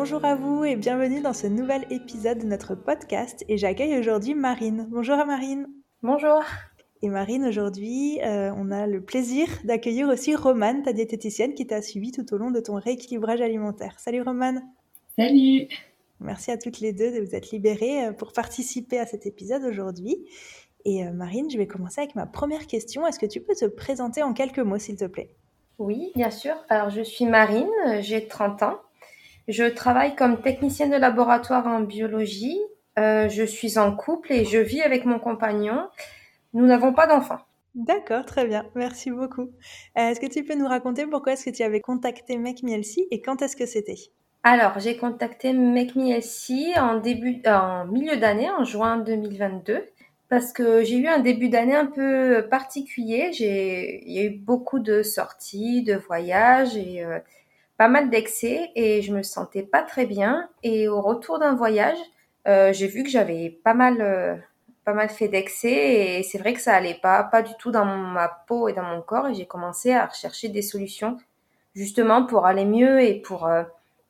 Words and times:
Bonjour 0.00 0.24
à 0.24 0.36
vous 0.36 0.64
et 0.64 0.76
bienvenue 0.76 1.20
dans 1.20 1.32
ce 1.32 1.48
nouvel 1.48 1.84
épisode 1.90 2.38
de 2.38 2.46
notre 2.46 2.76
podcast 2.76 3.44
et 3.48 3.58
j'accueille 3.58 3.98
aujourd'hui 3.98 4.36
Marine. 4.36 4.86
Bonjour 4.90 5.16
à 5.16 5.24
Marine. 5.24 5.66
Bonjour. 6.04 6.40
Et 7.02 7.08
Marine, 7.08 7.44
aujourd'hui, 7.44 8.20
euh, 8.22 8.52
on 8.56 8.70
a 8.70 8.86
le 8.86 9.02
plaisir 9.02 9.48
d'accueillir 9.64 10.06
aussi 10.08 10.36
Romane, 10.36 10.84
ta 10.84 10.92
diététicienne 10.92 11.52
qui 11.52 11.66
t'a 11.66 11.82
suivi 11.82 12.12
tout 12.12 12.32
au 12.32 12.38
long 12.38 12.52
de 12.52 12.60
ton 12.60 12.74
rééquilibrage 12.74 13.40
alimentaire. 13.40 13.98
Salut 13.98 14.22
Romane. 14.22 14.62
Salut. 15.18 15.66
Merci 16.20 16.52
à 16.52 16.58
toutes 16.58 16.78
les 16.78 16.92
deux 16.92 17.10
de 17.10 17.18
vous 17.18 17.34
être 17.34 17.50
libérées 17.50 18.06
euh, 18.06 18.12
pour 18.12 18.32
participer 18.32 19.00
à 19.00 19.04
cet 19.04 19.26
épisode 19.26 19.64
aujourd'hui. 19.64 20.16
Et 20.84 21.04
euh, 21.04 21.10
Marine, 21.10 21.50
je 21.50 21.58
vais 21.58 21.66
commencer 21.66 22.02
avec 22.02 22.14
ma 22.14 22.26
première 22.26 22.68
question. 22.68 23.04
Est-ce 23.04 23.18
que 23.18 23.26
tu 23.26 23.40
peux 23.40 23.56
te 23.56 23.64
présenter 23.64 24.22
en 24.22 24.32
quelques 24.32 24.60
mots, 24.60 24.78
s'il 24.78 24.94
te 24.94 25.06
plaît? 25.06 25.34
Oui, 25.78 26.12
bien 26.14 26.30
sûr. 26.30 26.54
Alors, 26.68 26.88
je 26.88 27.02
suis 27.02 27.24
Marine, 27.24 27.68
j'ai 27.98 28.28
30 28.28 28.62
ans. 28.62 28.78
Je 29.48 29.64
travaille 29.64 30.14
comme 30.14 30.42
technicienne 30.42 30.90
de 30.90 30.96
laboratoire 30.96 31.66
en 31.66 31.80
biologie. 31.80 32.60
Euh, 32.98 33.28
je 33.30 33.44
suis 33.44 33.78
en 33.78 33.96
couple 33.96 34.32
et 34.32 34.44
je 34.44 34.58
vis 34.58 34.82
avec 34.82 35.06
mon 35.06 35.18
compagnon. 35.18 35.88
Nous 36.52 36.66
n'avons 36.66 36.92
pas 36.92 37.06
d'enfants. 37.06 37.40
D'accord, 37.74 38.26
très 38.26 38.46
bien. 38.46 38.66
Merci 38.74 39.10
beaucoup. 39.10 39.50
Euh, 39.96 40.10
est-ce 40.10 40.20
que 40.20 40.26
tu 40.26 40.44
peux 40.44 40.54
nous 40.54 40.66
raconter 40.66 41.06
pourquoi 41.06 41.32
est-ce 41.32 41.46
que 41.46 41.56
tu 41.56 41.62
avais 41.62 41.80
contacté 41.80 42.36
Make 42.36 42.62
Me 42.62 42.78
et 43.10 43.20
quand 43.22 43.40
est-ce 43.40 43.56
que 43.56 43.66
c'était? 43.66 43.96
Alors, 44.42 44.78
j'ai 44.80 44.96
contacté 44.96 45.52
Make 45.52 45.96
Me 45.96 46.78
en 46.78 47.00
début, 47.00 47.40
en 47.46 47.86
milieu 47.86 48.16
d'année, 48.16 48.50
en 48.50 48.64
juin 48.64 48.98
2022 48.98 49.84
parce 50.28 50.52
que 50.52 50.84
j'ai 50.84 50.98
eu 50.98 51.06
un 51.06 51.20
début 51.20 51.48
d'année 51.48 51.74
un 51.74 51.86
peu 51.86 52.46
particulier. 52.50 53.32
J'ai, 53.32 54.06
il 54.06 54.12
y 54.12 54.18
a 54.18 54.24
eu 54.24 54.30
beaucoup 54.30 54.78
de 54.78 55.02
sorties, 55.02 55.82
de 55.82 55.94
voyages 55.94 56.76
et 56.76 57.02
euh, 57.02 57.18
pas 57.78 57.88
mal 57.88 58.10
d'excès 58.10 58.70
et 58.74 59.00
je 59.00 59.14
me 59.14 59.22
sentais 59.22 59.62
pas 59.62 59.82
très 59.82 60.04
bien. 60.04 60.48
Et 60.62 60.88
au 60.88 61.00
retour 61.00 61.38
d'un 61.38 61.54
voyage, 61.54 61.96
euh, 62.46 62.72
j'ai 62.74 62.88
vu 62.88 63.04
que 63.04 63.08
j'avais 63.08 63.48
pas 63.64 63.72
mal, 63.72 64.02
euh, 64.02 64.36
pas 64.84 64.92
mal 64.92 65.08
fait 65.08 65.28
d'excès 65.28 66.18
et 66.18 66.22
c'est 66.24 66.38
vrai 66.38 66.52
que 66.52 66.60
ça 66.60 66.74
allait 66.74 66.98
pas, 67.00 67.22
pas 67.22 67.40
du 67.40 67.52
tout 67.58 67.70
dans 67.70 67.86
ma 67.86 68.28
peau 68.46 68.68
et 68.68 68.72
dans 68.74 68.82
mon 68.82 69.00
corps. 69.00 69.28
Et 69.28 69.34
j'ai 69.34 69.46
commencé 69.46 69.92
à 69.92 70.06
rechercher 70.06 70.48
des 70.48 70.60
solutions 70.60 71.16
justement 71.74 72.26
pour 72.26 72.46
aller 72.46 72.64
mieux 72.64 73.00
et 73.00 73.14
pour 73.14 73.46
euh, 73.46 73.62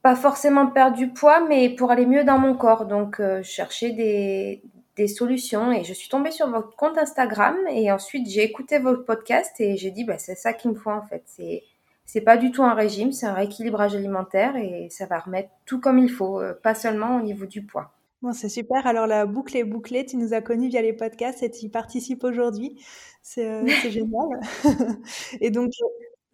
pas 0.03 0.17
forcément 0.17 0.67
perdre 0.69 0.97
du 0.97 1.09
poids, 1.09 1.41
mais 1.47 1.69
pour 1.69 1.91
aller 1.91 2.07
mieux 2.07 2.25
dans 2.25 2.39
mon 2.39 2.55
corps. 2.55 2.87
Donc, 2.87 3.21
chercher 3.43 3.91
des, 3.91 4.63
des 4.97 5.09
solutions 5.09 5.73
et 5.73 5.85
je 5.85 5.93
suis 5.93 6.09
tombée 6.09 6.31
sur 6.31 6.49
votre 6.49 6.75
compte 6.75 6.97
Instagram 6.97 7.57
et 7.71 7.93
ensuite 7.93 8.29
j'ai 8.29 8.45
écouté 8.45 8.79
votre 8.79 9.05
podcast 9.05 9.61
et 9.61 9.77
j'ai 9.77 9.91
dit 9.91 10.05
bah 10.05 10.19
c'est 10.19 10.35
ça 10.35 10.53
qu'il 10.53 10.73
me 10.73 10.77
faut 10.77 10.91
en 10.91 11.03
fait 11.03 11.23
c'est 11.27 11.63
c'est 12.09 12.23
pas 12.23 12.39
du 12.39 12.51
tout 12.51 12.63
un 12.65 12.73
régime, 12.73 13.13
c'est 13.13 13.27
un 13.27 13.35
rééquilibrage 13.35 13.95
alimentaire 13.95 14.57
et 14.57 14.89
ça 14.91 15.05
va 15.05 15.19
remettre 15.19 15.51
tout 15.67 15.79
comme 15.79 15.99
il 15.99 16.09
faut, 16.09 16.41
euh, 16.41 16.55
pas 16.55 16.75
seulement 16.75 17.17
au 17.17 17.21
niveau 17.21 17.45
du 17.45 17.63
poids. 17.63 17.93
Bon, 18.23 18.33
c'est 18.33 18.49
super. 18.49 18.87
Alors 18.87 19.07
la 19.07 19.27
boucle 19.27 19.55
est 19.59 19.63
bouclée. 19.63 20.07
Tu 20.07 20.17
nous 20.17 20.33
as 20.33 20.41
connus 20.41 20.71
via 20.71 20.81
les 20.81 20.95
podcasts 20.95 21.43
et 21.43 21.51
tu 21.51 21.67
y 21.67 21.69
participes 21.69 22.25
aujourd'hui. 22.25 22.83
C'est 23.23 23.47
euh, 23.47 23.67
génial. 23.91 24.27
et 25.43 25.51
donc, 25.51 25.71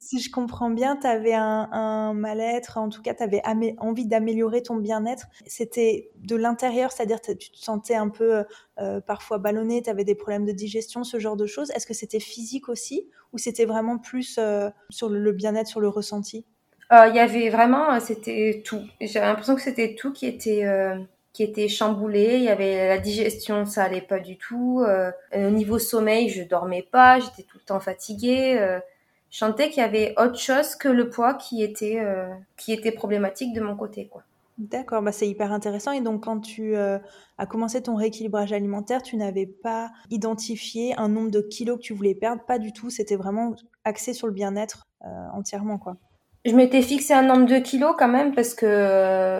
si 0.04 0.20
je 0.20 0.30
comprends 0.30 0.68
bien, 0.68 0.96
tu 0.96 1.06
avais 1.06 1.32
un, 1.32 2.12
mal-être, 2.12 2.76
en 2.76 2.90
tout 2.90 3.00
cas, 3.00 3.14
tu 3.14 3.22
avais 3.22 3.42
envie 3.78 4.06
d'améliorer 4.06 4.62
ton 4.62 4.76
bien-être. 4.76 5.26
C'était 5.46 6.10
de 6.16 6.36
l'intérieur, 6.36 6.92
c'est-à-dire 6.92 7.20
tu 7.22 7.36
te 7.36 7.56
sentais 7.56 7.94
un 7.94 8.10
peu 8.10 8.44
euh, 8.78 9.00
parfois 9.00 9.38
ballonné, 9.38 9.82
tu 9.82 9.88
avais 9.88 10.04
des 10.04 10.14
problèmes 10.14 10.44
de 10.44 10.52
digestion, 10.52 11.04
ce 11.04 11.18
genre 11.18 11.36
de 11.36 11.46
choses. 11.46 11.70
Est-ce 11.70 11.86
que 11.86 11.94
c'était 11.94 12.20
physique 12.20 12.68
aussi 12.68 13.08
ou 13.32 13.38
c'était 13.38 13.64
vraiment 13.64 13.96
plus 13.96 14.36
euh, 14.38 14.68
sur 14.90 15.08
le, 15.08 15.32
bien-être, 15.32 15.68
sur 15.68 15.80
le 15.80 15.88
ressenti? 15.88 16.44
Euh, 16.92 17.06
Il 17.08 17.16
y 17.16 17.20
avait 17.20 17.48
vraiment, 17.48 17.98
c'était 17.98 18.62
tout. 18.62 18.82
J'avais 19.00 19.26
l'impression 19.26 19.54
que 19.54 19.62
c'était 19.62 19.94
tout 19.94 20.12
qui 20.12 20.26
était 20.26 20.64
qui 21.32 21.42
était 21.42 21.66
chamboulé. 21.66 22.34
Il 22.36 22.44
y 22.44 22.48
avait 22.48 22.88
la 22.88 22.98
digestion, 22.98 23.64
ça 23.64 23.84
allait 23.84 24.02
pas 24.02 24.20
du 24.20 24.36
tout. 24.36 24.84
au 25.34 25.50
niveau 25.50 25.78
sommeil, 25.78 26.28
je 26.28 26.42
dormais 26.42 26.86
pas, 26.92 27.20
j'étais 27.20 27.42
tout 27.42 27.56
le 27.56 27.64
temps 27.64 27.80
fatiguée 27.80 28.80
je 29.34 29.40
sentais 29.40 29.68
qu'il 29.68 29.82
y 29.82 29.84
avait 29.84 30.14
autre 30.16 30.38
chose 30.38 30.76
que 30.76 30.86
le 30.86 31.10
poids 31.10 31.34
qui 31.34 31.60
était, 31.64 31.98
euh, 31.98 32.28
qui 32.56 32.72
était 32.72 32.92
problématique 32.92 33.52
de 33.52 33.60
mon 33.60 33.74
côté. 33.74 34.06
quoi. 34.06 34.22
D'accord, 34.58 35.02
bah 35.02 35.10
c'est 35.10 35.26
hyper 35.26 35.50
intéressant. 35.50 35.90
Et 35.90 36.00
donc, 36.00 36.22
quand 36.22 36.38
tu 36.38 36.76
euh, 36.76 37.00
as 37.36 37.46
commencé 37.46 37.82
ton 37.82 37.96
rééquilibrage 37.96 38.52
alimentaire, 38.52 39.02
tu 39.02 39.16
n'avais 39.16 39.46
pas 39.46 39.90
identifié 40.08 40.94
un 40.98 41.08
nombre 41.08 41.32
de 41.32 41.40
kilos 41.40 41.78
que 41.78 41.82
tu 41.82 41.94
voulais 41.94 42.14
perdre, 42.14 42.44
pas 42.44 42.60
du 42.60 42.72
tout. 42.72 42.90
C'était 42.90 43.16
vraiment 43.16 43.56
axé 43.82 44.12
sur 44.12 44.28
le 44.28 44.32
bien-être 44.32 44.84
euh, 45.04 45.08
entièrement, 45.32 45.78
quoi. 45.78 45.96
Je 46.44 46.54
m'étais 46.54 46.82
fixé 46.82 47.12
un 47.12 47.22
nombre 47.22 47.46
de 47.46 47.58
kilos 47.58 47.96
quand 47.98 48.06
même 48.06 48.36
parce 48.36 48.54
que 48.54 48.66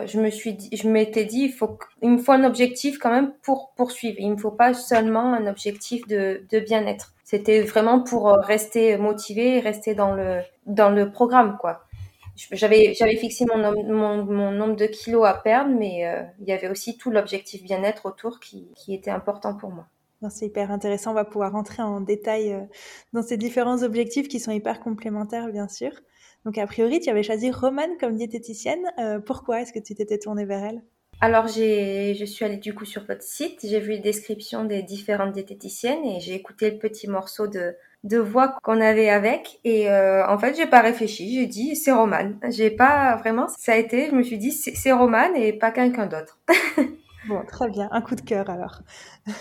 je 0.07 0.19
me 0.19 0.31
suis 0.31 0.55
dit, 0.55 0.71
je 0.73 0.89
m'étais 0.89 1.25
dit, 1.25 1.43
il 1.43 1.53
faut, 1.53 1.79
il 2.03 2.11
me 2.11 2.19
faut 2.19 2.33
un 2.33 2.43
objectif 2.43 2.99
quand 2.99 3.11
même 3.11 3.33
pour 3.43 3.75
poursuivre. 3.77 4.17
Il 4.19 4.33
me 4.33 4.37
faut 4.39 4.51
pas 4.51 4.75
seulement 4.75 5.35
un 5.35 5.47
objectif 5.47 6.05
de, 6.09 6.43
de 6.51 6.59
bien-être. 6.59 7.14
C'était 7.25 7.63
vraiment 7.63 8.01
pour 8.03 8.29
euh, 8.29 8.41
rester 8.41 8.99
motivé 8.99 9.59
rester 9.59 9.95
dans 9.95 10.15
le, 10.15 10.41
dans 10.67 10.91
le 10.91 11.11
programme, 11.11 11.57
quoi. 11.59 11.85
J'avais, 12.51 12.95
j'avais 12.95 13.17
fixé 13.17 13.47
mon, 13.47 13.59
mon, 13.85 14.25
mon, 14.25 14.51
nombre 14.51 14.77
de 14.77 14.87
kilos 14.87 15.25
à 15.25 15.35
perdre, 15.35 15.75
mais 15.75 16.07
euh, 16.07 16.23
il 16.41 16.49
y 16.49 16.53
avait 16.53 16.69
aussi 16.69 16.99
tout 16.99 17.11
l'objectif 17.11 17.63
bien-être 17.63 18.07
autour 18.07 18.41
qui, 18.41 18.69
qui 18.75 18.93
était 18.93 19.11
important 19.11 19.57
pour 19.57 19.71
moi. 19.71 19.87
C'est 20.31 20.47
hyper 20.47 20.71
intéressant. 20.71 21.13
On 21.13 21.15
va 21.15 21.25
pouvoir 21.25 21.53
rentrer 21.53 21.83
en 21.83 22.01
détail 22.01 22.53
euh, 22.53 22.61
dans 23.13 23.23
ces 23.23 23.37
différents 23.37 23.83
objectifs 23.83 24.29
qui 24.29 24.41
sont 24.41 24.53
hyper 24.53 24.81
complémentaires, 24.81 25.49
bien 25.49 25.69
sûr. 25.69 25.93
Donc, 26.45 26.59
a 26.59 26.67
priori, 26.67 27.01
tu 27.01 27.09
avais 27.09 27.23
choisi 27.23 27.51
Romane 27.51 27.97
comme 27.99 28.17
diététicienne. 28.17 28.85
pourquoi 29.25 29.63
est-ce 29.63 29.73
que 29.73 29.79
tu 29.79 29.95
t'étais 29.95 30.19
tournée 30.19 30.45
vers 30.45 30.63
elle? 30.63 30.83
Alors, 31.21 31.47
j'ai, 31.47 32.15
je 32.15 32.25
suis 32.25 32.45
allée 32.45 32.57
du 32.57 32.75
coup 32.75 32.85
sur 32.85 33.05
votre 33.05 33.23
site, 33.23 33.61
j'ai 33.63 33.81
vu 33.81 33.93
les 33.93 33.99
descriptions 33.99 34.65
des 34.65 34.83
différentes 34.83 35.33
diététiciennes 35.33 36.05
et 36.05 36.21
j'ai 36.21 36.35
écouté 36.35 36.71
le 36.71 36.79
petit 36.79 37.09
morceau 37.09 37.47
de, 37.47 37.75
de 38.05 38.19
voix 38.19 38.57
qu'on 38.63 38.81
avait 38.81 39.09
avec. 39.09 39.61
Et 39.65 39.91
euh, 39.91 40.27
en 40.29 40.39
fait, 40.39 40.55
j'ai 40.57 40.67
pas 40.67 40.81
réfléchi, 40.81 41.35
j'ai 41.35 41.47
dit 41.47 41.77
c'est 41.77 41.93
Romane. 41.93 42.39
J'ai 42.51 42.71
pas 42.71 43.17
vraiment, 43.17 43.49
ça 43.49 43.73
a 43.73 43.77
été, 43.77 44.09
je 44.11 44.15
me 44.15 44.23
suis 44.23 44.39
dit 44.39 44.53
c'est 44.53 44.93
Romane 44.93 45.35
et 45.37 45.53
pas 45.53 45.71
quelqu'un 45.71 46.07
d'autre. 46.07 46.39
bon, 47.29 47.43
très 47.47 47.71
bien, 47.71 47.89
un 47.91 48.01
coup 48.01 48.15
de 48.15 48.21
cœur 48.21 48.49
alors. 48.51 48.81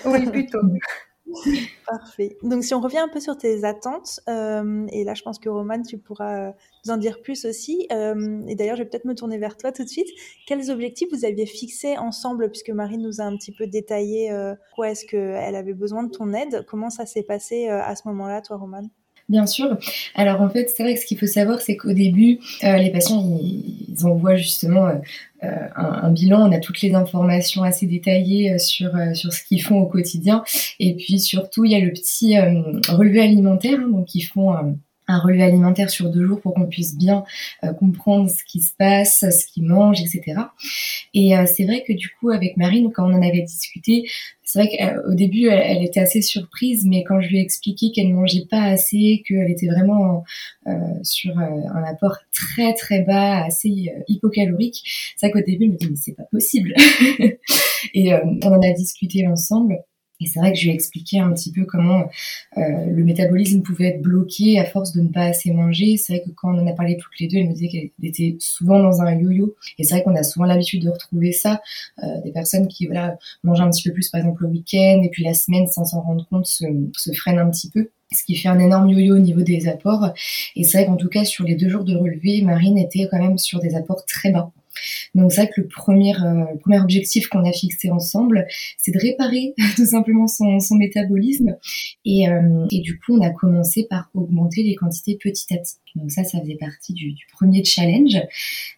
Oui, 0.05 0.25
plutôt. 0.25 0.61
Parfait. 1.87 2.37
Donc, 2.43 2.63
si 2.63 2.73
on 2.73 2.81
revient 2.81 2.99
un 2.99 3.07
peu 3.07 3.19
sur 3.19 3.37
tes 3.37 3.63
attentes, 3.63 4.19
euh, 4.29 4.85
et 4.91 5.03
là, 5.03 5.13
je 5.13 5.23
pense 5.23 5.39
que 5.39 5.49
Roman, 5.49 5.81
tu 5.81 5.97
pourras 5.97 6.49
euh, 6.49 6.51
nous 6.85 6.93
en 6.93 6.97
dire 6.97 7.21
plus 7.21 7.45
aussi. 7.45 7.87
Euh, 7.91 8.41
et 8.47 8.55
d'ailleurs, 8.55 8.75
je 8.75 8.83
vais 8.83 8.89
peut-être 8.89 9.05
me 9.05 9.15
tourner 9.15 9.37
vers 9.37 9.57
toi 9.57 9.71
tout 9.71 9.83
de 9.83 9.89
suite. 9.89 10.07
Quels 10.47 10.71
objectifs 10.71 11.09
vous 11.11 11.25
aviez 11.25 11.45
fixés 11.45 11.97
ensemble, 11.97 12.49
puisque 12.49 12.69
Marie 12.69 12.97
nous 12.97 13.21
a 13.21 13.23
un 13.25 13.35
petit 13.37 13.51
peu 13.51 13.67
détaillé 13.67 14.31
quoi 14.75 14.89
est-ce 14.89 15.05
qu'elle 15.05 15.55
avait 15.55 15.73
besoin 15.73 16.03
de 16.03 16.11
ton 16.11 16.33
aide? 16.33 16.65
Comment 16.67 16.89
ça 16.89 17.05
s'est 17.05 17.23
passé 17.23 17.67
à 17.67 17.95
ce 17.95 18.07
moment-là, 18.07 18.41
toi, 18.41 18.57
Roman? 18.57 18.83
Bien 19.29 19.45
sûr. 19.45 19.77
Alors 20.15 20.41
en 20.41 20.49
fait, 20.49 20.69
c'est 20.69 20.83
vrai 20.83 20.95
que 20.95 20.99
ce 20.99 21.05
qu'il 21.05 21.17
faut 21.17 21.27
savoir, 21.27 21.61
c'est 21.61 21.77
qu'au 21.77 21.93
début, 21.93 22.39
euh, 22.63 22.77
les 22.77 22.91
patients, 22.91 23.39
ils, 23.41 24.05
envoient 24.05 24.35
justement 24.35 24.87
euh, 24.87 24.95
euh, 25.43 25.67
un, 25.75 26.11
bilan. 26.11 26.49
On 26.49 26.51
a 26.51 26.59
toutes 26.59 26.81
les 26.81 26.93
informations 26.93 27.63
assez 27.63 27.85
détaillées 27.85 28.57
sur, 28.59 28.91
sur 29.13 29.31
ce 29.31 29.43
qu'ils 29.43 29.61
font 29.61 29.79
au 29.79 29.85
quotidien. 29.85 30.43
Et 30.79 30.95
puis 30.95 31.19
surtout, 31.19 31.63
il 31.63 31.71
y 31.71 31.75
a 31.75 31.79
le 31.79 31.91
petit 31.91 32.37
relevé 32.89 33.21
alimentaire. 33.21 33.79
Hein, 33.79 33.89
donc 33.89 34.13
ils 34.13 34.23
font 34.23 34.53
un 35.13 35.19
relevé 35.19 35.43
alimentaire 35.43 35.89
sur 35.89 36.09
deux 36.09 36.25
jours 36.25 36.41
pour 36.41 36.53
qu'on 36.53 36.67
puisse 36.67 36.97
bien 36.97 37.23
euh, 37.63 37.73
comprendre 37.73 38.29
ce 38.29 38.43
qui 38.43 38.61
se 38.61 38.73
passe, 38.77 39.19
ce 39.19 39.45
qu'ils 39.45 39.63
mangent, 39.63 40.01
etc. 40.01 40.41
Et 41.13 41.37
euh, 41.37 41.45
c'est 41.45 41.65
vrai 41.65 41.83
que 41.87 41.93
du 41.93 42.09
coup, 42.19 42.31
avec 42.31 42.57
Marine, 42.57 42.91
quand 42.93 43.09
on 43.09 43.13
en 43.13 43.21
avait 43.21 43.41
discuté, 43.41 44.09
c'est 44.43 44.59
vrai 44.59 44.69
qu'au 44.77 45.13
début, 45.13 45.47
elle, 45.47 45.83
était 45.83 45.99
assez 45.99 46.21
surprise, 46.21 46.85
mais 46.85 47.03
quand 47.03 47.21
je 47.21 47.29
lui 47.29 47.37
ai 47.39 47.41
expliqué 47.41 47.91
qu'elle 47.91 48.13
mangeait 48.13 48.45
pas 48.49 48.61
assez, 48.61 49.23
qu'elle 49.27 49.49
était 49.49 49.67
vraiment 49.67 50.23
euh, 50.67 50.71
sur 51.01 51.37
un 51.39 51.83
apport 51.85 52.17
très 52.31 52.73
très 52.73 53.01
bas, 53.01 53.43
assez 53.45 53.91
hypocalorique, 54.07 54.83
c'est 55.15 55.27
vrai 55.27 55.39
qu'au 55.39 55.45
début, 55.45 55.65
elle 55.65 55.71
me 55.71 55.77
dit 55.77 55.87
mais 55.89 55.95
c'est 55.95 56.15
pas 56.15 56.27
possible. 56.31 56.73
Et 57.93 58.13
on 58.13 58.47
en 58.47 58.61
a 58.61 58.73
discuté 58.73 59.25
ensemble. 59.27 59.79
Et 60.19 60.27
c'est 60.27 60.39
vrai 60.39 60.53
que 60.53 60.57
je 60.57 60.63
lui 60.63 60.71
ai 60.71 60.73
expliqué 60.73 61.19
un 61.19 61.31
petit 61.33 61.51
peu 61.51 61.65
comment 61.65 62.07
euh, 62.57 62.85
le 62.85 63.03
métabolisme 63.03 63.61
pouvait 63.61 63.87
être 63.87 64.01
bloqué 64.01 64.59
à 64.59 64.65
force 64.65 64.93
de 64.93 65.01
ne 65.01 65.09
pas 65.09 65.25
assez 65.25 65.51
manger. 65.51 65.97
C'est 65.97 66.13
vrai 66.13 66.23
que 66.25 66.31
quand 66.31 66.53
on 66.53 66.59
en 66.59 66.67
a 66.67 66.73
parlé 66.73 66.97
toutes 66.97 67.19
les 67.19 67.27
deux, 67.27 67.37
elle 67.37 67.49
me 67.49 67.53
disait 67.53 67.67
qu'elle 67.67 67.89
était 68.03 68.35
souvent 68.39 68.79
dans 68.81 69.01
un 69.01 69.15
yo-yo. 69.15 69.55
Et 69.79 69.83
c'est 69.83 69.95
vrai 69.95 70.03
qu'on 70.03 70.15
a 70.15 70.23
souvent 70.23 70.45
l'habitude 70.45 70.83
de 70.83 70.89
retrouver 70.89 71.31
ça, 71.31 71.61
euh, 72.03 72.21
des 72.23 72.31
personnes 72.31 72.67
qui 72.67 72.85
voilà 72.85 73.17
mangent 73.43 73.61
un 73.61 73.69
petit 73.69 73.83
peu 73.83 73.93
plus 73.93 74.09
par 74.09 74.19
exemple 74.19 74.43
le 74.43 74.49
week-end 74.49 75.01
et 75.03 75.09
puis 75.09 75.23
la 75.23 75.33
semaine 75.33 75.67
sans 75.67 75.85
s'en 75.85 76.01
rendre 76.01 76.25
compte 76.29 76.45
se, 76.45 76.65
se 76.95 77.11
freinent 77.11 77.39
un 77.39 77.49
petit 77.49 77.69
peu 77.69 77.89
ce 78.11 78.23
qui 78.23 78.35
fait 78.35 78.49
un 78.49 78.59
énorme 78.59 78.89
yo-yo 78.89 79.15
au 79.15 79.19
niveau 79.19 79.41
des 79.41 79.67
apports. 79.67 80.11
Et 80.55 80.63
c'est 80.63 80.77
vrai 80.77 80.85
qu'en 80.85 80.97
tout 80.97 81.09
cas, 81.09 81.25
sur 81.25 81.45
les 81.45 81.55
deux 81.55 81.69
jours 81.69 81.83
de 81.83 81.95
relevé, 81.95 82.41
Marine 82.43 82.77
était 82.77 83.07
quand 83.09 83.19
même 83.19 83.37
sur 83.37 83.59
des 83.59 83.75
apports 83.75 84.05
très 84.05 84.31
bas. 84.31 84.51
Donc 85.15 85.31
c'est 85.31 85.43
vrai 85.43 85.51
que 85.53 85.61
le 85.61 85.67
premier, 85.67 86.15
euh, 86.15 86.45
premier 86.61 86.79
objectif 86.79 87.27
qu'on 87.27 87.47
a 87.47 87.51
fixé 87.51 87.89
ensemble, 87.91 88.47
c'est 88.77 88.91
de 88.91 88.99
réparer 88.99 89.53
tout 89.75 89.85
simplement 89.85 90.27
son, 90.27 90.59
son 90.59 90.75
métabolisme. 90.75 91.55
Et, 92.05 92.27
euh, 92.27 92.65
et, 92.71 92.81
du 92.81 92.99
coup, 92.99 93.17
on 93.17 93.21
a 93.21 93.29
commencé 93.29 93.85
par 93.89 94.09
augmenter 94.13 94.63
les 94.63 94.75
quantités 94.75 95.17
petit 95.21 95.53
à 95.53 95.57
petit. 95.57 95.75
Donc 95.95 96.09
ça, 96.11 96.23
ça 96.23 96.41
faisait 96.41 96.55
partie 96.55 96.93
du, 96.93 97.11
du 97.11 97.25
premier 97.31 97.63
challenge. 97.63 98.17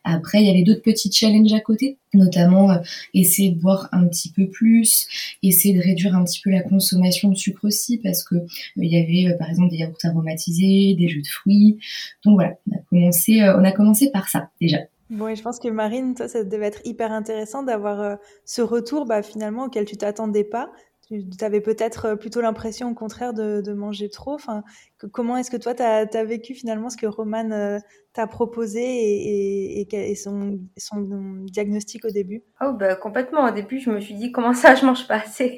Après, 0.04 0.42
il 0.42 0.48
y 0.48 0.50
avait 0.50 0.64
d'autres 0.64 0.82
petits 0.82 1.12
challenges 1.12 1.54
à 1.54 1.62
côté, 1.62 1.98
notamment 2.14 2.72
euh, 2.72 2.80
essayer 3.14 3.52
de 3.52 3.60
boire 3.60 3.88
un 3.94 4.06
petit 4.08 4.30
peu 4.30 4.50
plus, 4.50 5.08
essayer 5.42 5.74
de 5.74 5.82
réduire 5.82 6.16
un 6.16 6.26
petit 6.26 6.42
peu 6.42 6.50
la 6.50 6.62
consommation 6.62 7.30
de 7.30 7.36
sucre 7.36 7.64
aussi, 7.64 8.00
parce 8.00 8.24
que 8.24 8.36
il 8.76 8.92
y 8.92 8.98
avait 8.98 9.38
par 9.38 9.50
exemple 9.50 9.70
des 9.70 9.78
yaourts 9.78 9.98
aromatisés, 10.04 10.96
des 11.00 11.08
jus 11.08 11.22
de 11.22 11.28
fruits. 11.28 11.78
Donc 12.26 12.36
voilà, 12.36 12.58
on 12.70 12.76
a 12.76 12.82
commencé, 12.90 13.42
on 13.44 13.64
a 13.64 13.72
commencé 13.72 14.12
par 14.12 14.28
ça 14.28 14.50
déjà. 14.60 14.80
Bon, 15.10 15.28
et 15.28 15.36
je 15.36 15.44
pense 15.44 15.60
que 15.60 15.68
Marine, 15.68 16.16
toi, 16.16 16.28
ça 16.28 16.44
devait 16.44 16.66
être 16.66 16.82
hyper 16.84 17.12
intéressant 17.12 17.62
d'avoir 17.62 18.02
euh, 18.02 18.16
ce 18.44 18.62
retour 18.62 19.06
bah, 19.06 19.22
finalement 19.22 19.66
auquel 19.66 19.86
tu 19.86 19.98
t'attendais 19.98 20.44
pas. 20.44 20.72
Tu 21.08 21.24
avais 21.42 21.62
peut-être 21.62 22.06
euh, 22.06 22.16
plutôt 22.16 22.42
l'impression 22.42 22.90
au 22.90 22.96
contraire 22.96 23.34
de, 23.34 23.74
manger 23.74 24.10
trop. 24.10 24.34
Enfin, 24.34 24.64
comment 25.12 25.38
est-ce 25.38 25.52
que 25.52 25.58
toi, 25.58 25.76
tu 25.76 25.84
as, 25.84 26.24
vécu 26.24 26.56
finalement 26.56 26.90
ce 26.90 26.98
que 26.98 27.06
Roman 27.06 27.52
euh, 27.52 27.78
t'a 28.14 28.26
proposé 28.26 28.82
et 28.82 30.16
son, 30.16 30.60
son, 30.76 31.02
diagnostic 31.44 32.06
au 32.06 32.10
début? 32.10 32.42
Oh, 32.60 32.72
bah, 32.74 32.96
complètement. 32.96 33.48
Au 33.48 33.52
début, 33.52 33.80
je 33.80 33.92
me 33.92 34.00
suis 34.00 34.16
dit, 34.16 34.32
comment 34.32 34.54
ça, 34.54 34.74
je 34.74 34.88
mange 34.88 35.08
pas 35.08 35.18
assez? 35.18 35.58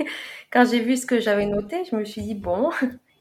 Quand 0.51 0.65
j'ai 0.69 0.81
vu 0.81 0.97
ce 0.97 1.05
que 1.05 1.21
j'avais 1.21 1.45
noté, 1.45 1.85
je 1.89 1.95
me 1.95 2.03
suis 2.03 2.21
dit, 2.21 2.35
bon, 2.35 2.69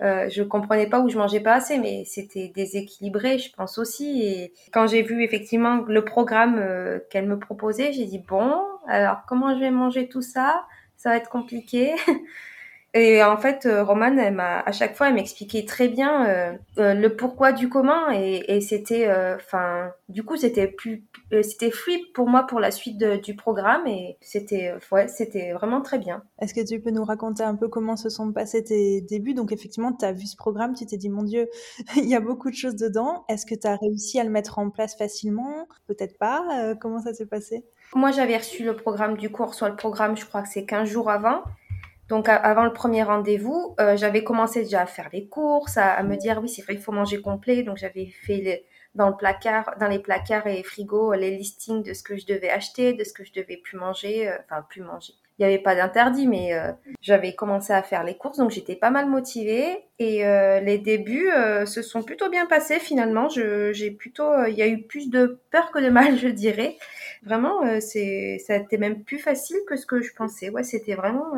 euh, 0.03 0.29
je 0.29 0.43
comprenais 0.43 0.87
pas 0.87 1.01
où 1.01 1.09
je 1.09 1.17
mangeais 1.17 1.41
pas 1.41 1.55
assez, 1.55 1.79
mais 1.79 2.05
c'était 2.05 2.53
déséquilibré, 2.55 3.39
je 3.39 3.53
pense 3.53 3.79
aussi. 3.79 4.23
Et 4.23 4.53
quand 4.73 4.87
j'ai 4.87 5.03
vu 5.03 5.23
effectivement 5.23 5.83
le 5.87 6.05
programme 6.05 6.57
euh, 6.59 6.99
qu'elle 7.11 7.27
me 7.27 7.39
proposait, 7.39 7.93
j'ai 7.93 8.05
dit 8.05 8.19
bon, 8.19 8.61
alors 8.87 9.23
comment 9.27 9.55
je 9.55 9.61
vais 9.61 9.71
manger 9.71 10.09
tout 10.09 10.23
ça? 10.23 10.67
Ça 10.97 11.11
va 11.11 11.17
être 11.17 11.31
compliqué. 11.31 11.95
Et 12.97 13.23
en 13.23 13.37
fait, 13.37 13.67
euh, 13.67 13.85
Romane, 13.85 14.19
elle 14.19 14.33
m'a, 14.33 14.61
à 14.61 14.73
chaque 14.73 14.97
fois, 14.97 15.09
elle 15.09 15.15
m'expliquait 15.15 15.67
très 15.67 15.89
bien 15.89 16.27
euh, 16.27 16.53
euh, 16.79 16.95
le 16.95 17.15
pourquoi 17.15 17.53
du 17.53 17.69
comment, 17.69 18.11
et, 18.11 18.43
et 18.49 18.63
c'était, 18.63 19.07
enfin, 19.37 19.91
du 20.09 20.23
coup, 20.23 20.37
c'était 20.37 20.67
plus, 20.67 21.05
c'était 21.43 21.71
fluide 21.71 22.11
pour 22.15 22.27
moi 22.27 22.47
pour 22.47 22.59
la 22.59 22.71
suite 22.71 22.97
de, 22.97 23.17
du 23.17 23.37
programme, 23.37 23.87
et 23.87 24.17
c'était, 24.23 24.73
ouais, 24.93 25.09
c'était 25.09 25.53
vraiment 25.53 25.83
très 25.83 25.99
bien. 25.99 26.23
Est-ce 26.41 26.55
que 26.55 26.67
tu 26.67 26.81
peux 26.81 26.91
nous 26.91 27.05
raconter 27.05 27.43
un 27.43 27.55
peu 27.55 27.69
comment 27.69 27.97
se 27.97 28.09
sont 28.09 28.33
passés 28.33 28.65
tes 28.65 29.03
débuts? 29.03 29.35
Donc, 29.35 29.53
effectivement, 29.53 29.93
tu 29.93 30.07
as 30.07 30.13
vu 30.13 30.25
ce 30.25 30.37
programme, 30.37 30.75
tu 30.75 30.87
t'es 30.87 30.97
dit, 30.97 31.11
mon 31.11 31.23
Dieu, 31.23 31.51
il 31.97 32.09
y 32.09 32.15
a 32.15 32.21
beaucoup 32.21 32.49
de 32.49 32.57
choses 32.57 32.77
dedans. 32.77 33.27
Est-ce 33.29 33.45
que 33.45 33.55
tu 33.55 33.67
as 33.67 33.77
réussi 33.77 34.19
à 34.19 34.25
le 34.25 34.31
mettre 34.31 34.59
en 34.59 34.71
place 34.71 34.97
facilement? 34.97 35.69
Peut-être 35.87 36.17
pas. 36.17 36.75
comment 36.81 37.03
ça 37.03 37.13
s'est 37.13 37.27
passé? 37.27 37.63
Moi, 37.95 38.11
j'avais 38.11 38.39
reçu 38.39 38.65
le 38.65 38.75
programme 38.75 39.19
du 39.19 39.29
cours, 39.31 39.53
soit 39.53 39.69
le 39.69 39.77
programme, 39.77 40.17
je 40.17 40.25
crois 40.25 40.41
que 40.41 40.49
c'est 40.49 40.65
15 40.65 40.89
jours 40.89 41.11
avant. 41.11 41.43
Donc 42.09 42.29
avant 42.29 42.65
le 42.65 42.73
premier 42.73 43.03
rendez-vous, 43.03 43.75
euh, 43.81 43.97
j'avais 43.97 44.23
commencé 44.23 44.63
déjà 44.63 44.83
à 44.83 44.87
faire 44.87 45.09
les 45.13 45.27
courses, 45.27 45.77
à, 45.77 45.93
à 45.93 46.03
me 46.03 46.17
dire 46.17 46.39
oui 46.41 46.49
c'est 46.49 46.63
vrai 46.63 46.75
il 46.75 46.81
faut 46.81 46.93
manger 46.93 47.21
complet. 47.21 47.63
Donc 47.63 47.77
j'avais 47.79 48.07
fait 48.07 48.37
les, 48.37 48.65
dans 48.95 49.09
le 49.09 49.17
placard, 49.17 49.75
dans 49.79 49.89
les 49.89 49.99
placards 49.99 50.47
et 50.47 50.63
frigos 50.63 51.13
les 51.15 51.31
listings 51.31 51.83
de 51.83 51.93
ce 51.93 52.03
que 52.03 52.17
je 52.17 52.27
devais 52.27 52.49
acheter, 52.49 52.95
de 52.95 53.05
ce 53.05 53.13
que 53.13 53.25
je 53.25 53.33
devais 53.33 53.57
plus 53.57 53.77
manger, 53.77 54.29
euh, 54.29 54.37
enfin 54.45 54.65
plus 54.69 54.83
manger. 54.83 55.13
Il 55.39 55.47
n'y 55.47 55.53
avait 55.53 55.63
pas 55.63 55.75
d'interdit, 55.75 56.27
mais 56.27 56.55
euh, 56.55 56.73
j'avais 57.03 57.35
commencé 57.35 57.71
à 57.71 57.83
faire 57.83 58.05
les 58.05 58.17
courses, 58.17 58.39
donc 58.39 58.51
j'étais 58.51 58.75
pas 58.75 58.89
mal 58.89 59.07
motivée. 59.07 59.85
Et 59.99 60.25
euh, 60.25 60.61
les 60.61 60.79
débuts 60.79 61.29
se 61.67 61.83
sont 61.83 62.03
plutôt 62.03 62.31
bien 62.31 62.47
passés 62.47 62.79
finalement. 62.79 63.29
J'ai 63.29 63.91
plutôt, 63.91 64.47
il 64.47 64.55
y 64.55 64.63
a 64.63 64.67
eu 64.67 64.85
plus 64.85 65.11
de 65.11 65.39
peur 65.51 65.71
que 65.73 65.79
de 65.79 65.91
mal, 65.91 66.17
je 66.17 66.29
dirais. 66.29 66.79
Vraiment, 67.23 67.61
c'est, 67.81 68.39
ça 68.47 68.55
a 68.55 68.57
été 68.57 68.79
même 68.79 69.05
plus 69.05 69.19
facile 69.19 69.59
que 69.69 69.77
ce 69.77 69.85
que 69.85 70.01
je 70.01 70.15
pensais. 70.15 70.49
Ouais, 70.49 70.63
c'était 70.63 70.95
vraiment 70.95 71.33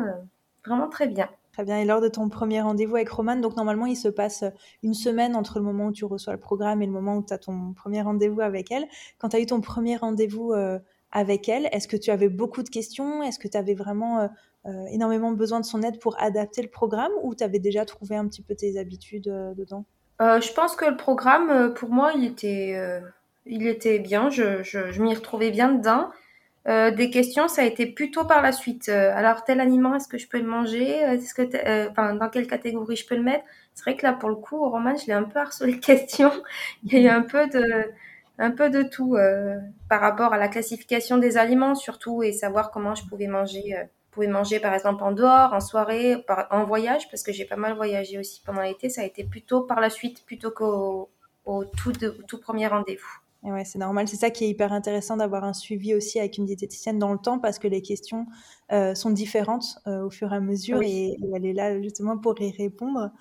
Vraiment 0.65 0.89
très 0.89 1.07
bien. 1.07 1.29
Très 1.53 1.63
bien. 1.63 1.79
Et 1.79 1.85
lors 1.85 1.99
de 1.99 2.07
ton 2.07 2.29
premier 2.29 2.61
rendez-vous 2.61 2.95
avec 2.95 3.09
Roman, 3.09 3.35
donc 3.35 3.57
normalement, 3.57 3.85
il 3.85 3.97
se 3.97 4.07
passe 4.07 4.43
une 4.83 4.93
semaine 4.93 5.35
entre 5.35 5.59
le 5.59 5.65
moment 5.65 5.87
où 5.87 5.91
tu 5.91 6.05
reçois 6.05 6.33
le 6.33 6.39
programme 6.39 6.81
et 6.81 6.85
le 6.85 6.91
moment 6.91 7.17
où 7.17 7.25
tu 7.25 7.33
as 7.33 7.37
ton 7.37 7.73
premier 7.73 8.01
rendez-vous 8.01 8.41
avec 8.41 8.71
elle. 8.71 8.87
Quand 9.17 9.29
tu 9.29 9.37
as 9.37 9.39
eu 9.39 9.45
ton 9.45 9.59
premier 9.59 9.97
rendez-vous 9.97 10.53
euh, 10.53 10.79
avec 11.11 11.49
elle, 11.49 11.67
est-ce 11.71 11.87
que 11.87 11.97
tu 11.97 12.11
avais 12.11 12.29
beaucoup 12.29 12.63
de 12.63 12.69
questions? 12.69 13.23
Est-ce 13.23 13.39
que 13.39 13.47
tu 13.47 13.57
avais 13.57 13.73
vraiment 13.73 14.19
euh, 14.19 14.27
euh, 14.67 14.85
énormément 14.91 15.31
besoin 15.31 15.59
de 15.59 15.65
son 15.65 15.81
aide 15.81 15.99
pour 15.99 16.21
adapter 16.21 16.61
le 16.61 16.69
programme 16.69 17.11
ou 17.23 17.33
tu 17.33 17.43
avais 17.43 17.59
déjà 17.59 17.83
trouvé 17.83 18.15
un 18.15 18.27
petit 18.27 18.43
peu 18.43 18.55
tes 18.55 18.77
habitudes 18.77 19.33
dedans? 19.57 19.85
Je 20.19 20.53
pense 20.53 20.75
que 20.75 20.85
le 20.85 20.97
programme, 20.97 21.73
pour 21.73 21.89
moi, 21.89 22.11
il 22.13 22.25
était, 22.25 22.77
il 23.45 23.65
était 23.67 23.99
bien. 23.99 24.29
Je, 24.29 24.61
je, 24.63 24.91
je 24.91 25.01
m'y 25.01 25.15
retrouvais 25.15 25.49
bien 25.49 25.71
dedans. 25.71 26.09
Euh, 26.67 26.91
des 26.91 27.09
questions, 27.09 27.47
ça 27.47 27.61
a 27.61 27.65
été 27.65 27.85
plutôt 27.87 28.25
par 28.25 28.41
la 28.41 28.51
suite. 28.51 28.89
Euh, 28.89 29.11
alors, 29.15 29.43
tel 29.43 29.59
aliment, 29.59 29.95
est-ce 29.95 30.07
que 30.07 30.17
je 30.17 30.27
peux 30.27 30.39
le 30.39 30.47
manger? 30.47 30.87
Est-ce 30.89 31.33
que 31.33 31.41
euh, 31.55 31.89
enfin, 31.89 32.15
Dans 32.15 32.29
quelle 32.29 32.47
catégorie 32.47 32.95
je 32.95 33.07
peux 33.07 33.15
le 33.15 33.23
mettre? 33.23 33.45
C'est 33.73 33.83
vrai 33.83 33.95
que 33.95 34.05
là, 34.05 34.13
pour 34.13 34.29
le 34.29 34.35
coup, 34.35 34.57
au 34.57 34.69
roman, 34.69 34.95
je 34.95 35.07
l'ai 35.07 35.13
un 35.13 35.23
peu 35.23 35.39
harcelé 35.39 35.75
de 35.75 35.79
questions. 35.79 36.31
Il 36.83 36.93
y 36.93 36.97
a 36.97 37.01
eu 37.01 37.07
un 37.07 37.21
peu 37.21 37.47
de, 37.47 37.63
un 38.39 38.51
peu 38.51 38.69
de 38.69 38.83
tout 38.83 39.17
par 39.89 40.01
rapport 40.01 40.33
à 40.33 40.37
la 40.37 40.47
classification 40.49 41.17
des 41.17 41.37
aliments, 41.37 41.75
surtout, 41.75 42.23
et 42.23 42.33
savoir 42.33 42.71
comment 42.71 42.95
je 42.95 43.05
pouvais 43.07 43.27
manger. 43.27 43.75
pouvais 44.11 44.27
manger, 44.27 44.59
par 44.59 44.73
exemple, 44.73 45.03
en 45.03 45.11
dehors, 45.13 45.53
en 45.53 45.61
soirée, 45.61 46.25
en 46.51 46.65
voyage, 46.65 47.09
parce 47.09 47.23
que 47.23 47.31
j'ai 47.31 47.45
pas 47.45 47.55
mal 47.55 47.75
voyagé 47.75 48.19
aussi 48.19 48.41
pendant 48.45 48.61
l'été. 48.61 48.89
Ça 48.89 49.01
a 49.01 49.05
été 49.05 49.23
plutôt 49.23 49.61
par 49.61 49.79
la 49.79 49.89
suite, 49.89 50.25
plutôt 50.25 50.51
qu'au 50.51 51.09
au 51.45 51.65
tout 51.65 52.37
premier 52.39 52.67
rendez-vous. 52.67 53.28
Et 53.45 53.51
ouais, 53.51 53.63
c'est 53.63 53.79
normal. 53.79 54.07
C'est 54.07 54.17
ça 54.17 54.29
qui 54.29 54.43
est 54.43 54.49
hyper 54.49 54.73
intéressant 54.73 55.15
d'avoir 55.15 55.45
un 55.45 55.53
suivi 55.53 55.95
aussi 55.95 56.19
avec 56.19 56.37
une 56.37 56.45
diététicienne 56.45 56.99
dans 56.99 57.13
le 57.13 57.19
temps 57.19 57.39
parce 57.39 57.57
que 57.57 57.69
les 57.69 57.81
questions 57.81 58.25
euh, 58.71 58.95
sont 58.95 59.11
différentes 59.11 59.77
euh, 59.87 60.05
au 60.05 60.09
fur 60.09 60.33
et 60.33 60.35
à 60.35 60.39
mesure 60.41 60.81
et, 60.81 61.17
elle 61.33 61.45
est 61.45 61.53
là 61.53 61.81
justement 61.81 62.17
pour 62.17 62.39
y 62.41 62.51
répondre. 62.51 63.11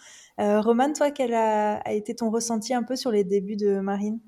Euh, 0.40 0.60
Romane, 0.60 0.92
toi, 0.92 1.12
quel 1.12 1.34
a, 1.34 1.76
a, 1.76 1.92
été 1.92 2.16
ton 2.16 2.30
ressenti 2.30 2.74
un 2.74 2.82
peu 2.82 2.96
sur 2.96 3.12
les 3.12 3.22
débuts 3.22 3.56
de 3.56 3.78
Marine? 3.78 4.18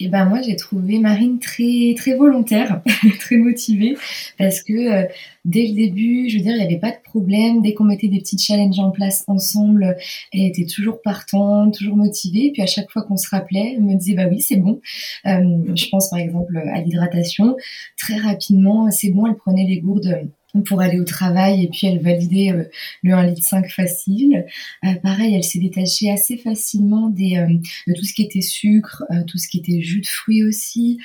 Et 0.00 0.08
ben 0.08 0.26
moi 0.26 0.40
j'ai 0.42 0.54
trouvé 0.56 0.98
Marine 1.00 1.38
très 1.40 1.94
très 1.96 2.14
volontaire, 2.14 2.82
très 3.20 3.36
motivée 3.36 3.96
parce 4.38 4.62
que 4.62 4.72
euh, 4.72 5.06
dès 5.44 5.66
le 5.66 5.74
début, 5.74 6.28
je 6.28 6.36
veux 6.36 6.42
dire, 6.42 6.52
il 6.52 6.58
n'y 6.58 6.64
avait 6.64 6.78
pas 6.78 6.92
de 6.92 7.02
problème. 7.02 7.62
Dès 7.62 7.74
qu'on 7.74 7.84
mettait 7.84 8.08
des 8.08 8.20
petits 8.20 8.38
challenges 8.38 8.78
en 8.78 8.90
place 8.90 9.24
ensemble, 9.26 9.96
elle 10.32 10.42
était 10.42 10.66
toujours 10.66 11.02
partante, 11.02 11.74
toujours 11.74 11.96
motivée. 11.96 12.50
Puis 12.52 12.62
à 12.62 12.66
chaque 12.66 12.90
fois 12.90 13.02
qu'on 13.02 13.16
se 13.16 13.28
rappelait, 13.28 13.74
elle 13.74 13.82
me 13.82 13.94
disait 13.94 14.14
bah 14.14 14.26
oui 14.30 14.40
c'est 14.40 14.56
bon. 14.56 14.80
Euh, 15.26 15.74
je 15.74 15.88
pense 15.88 16.10
par 16.10 16.20
exemple 16.20 16.56
à 16.56 16.80
l'hydratation. 16.80 17.56
Très 17.96 18.16
rapidement, 18.16 18.90
c'est 18.90 19.10
bon. 19.10 19.26
Elle 19.26 19.36
prenait 19.36 19.66
les 19.66 19.80
gourdes 19.80 20.28
pour 20.64 20.80
aller 20.80 20.98
au 20.98 21.04
travail 21.04 21.64
et 21.64 21.68
puis 21.68 21.86
elle 21.86 22.00
validait 22.00 22.52
euh, 22.52 22.64
le 23.02 23.12
1 23.12 23.26
litre 23.26 23.42
5 23.42 23.68
facile. 23.70 24.46
Euh, 24.84 24.94
pareil, 25.02 25.34
elle 25.34 25.44
s'est 25.44 25.58
détachée 25.58 26.10
assez 26.10 26.36
facilement 26.36 27.10
des, 27.10 27.36
euh, 27.36 27.46
de 27.86 27.92
tout 27.92 28.04
ce 28.04 28.14
qui 28.14 28.22
était 28.22 28.40
sucre, 28.40 29.04
tout 29.26 29.38
ce 29.38 29.48
qui 29.48 29.58
était 29.58 29.80
jus 29.80 30.00
de 30.00 30.06
fruits 30.06 30.42
aussi. 30.42 30.98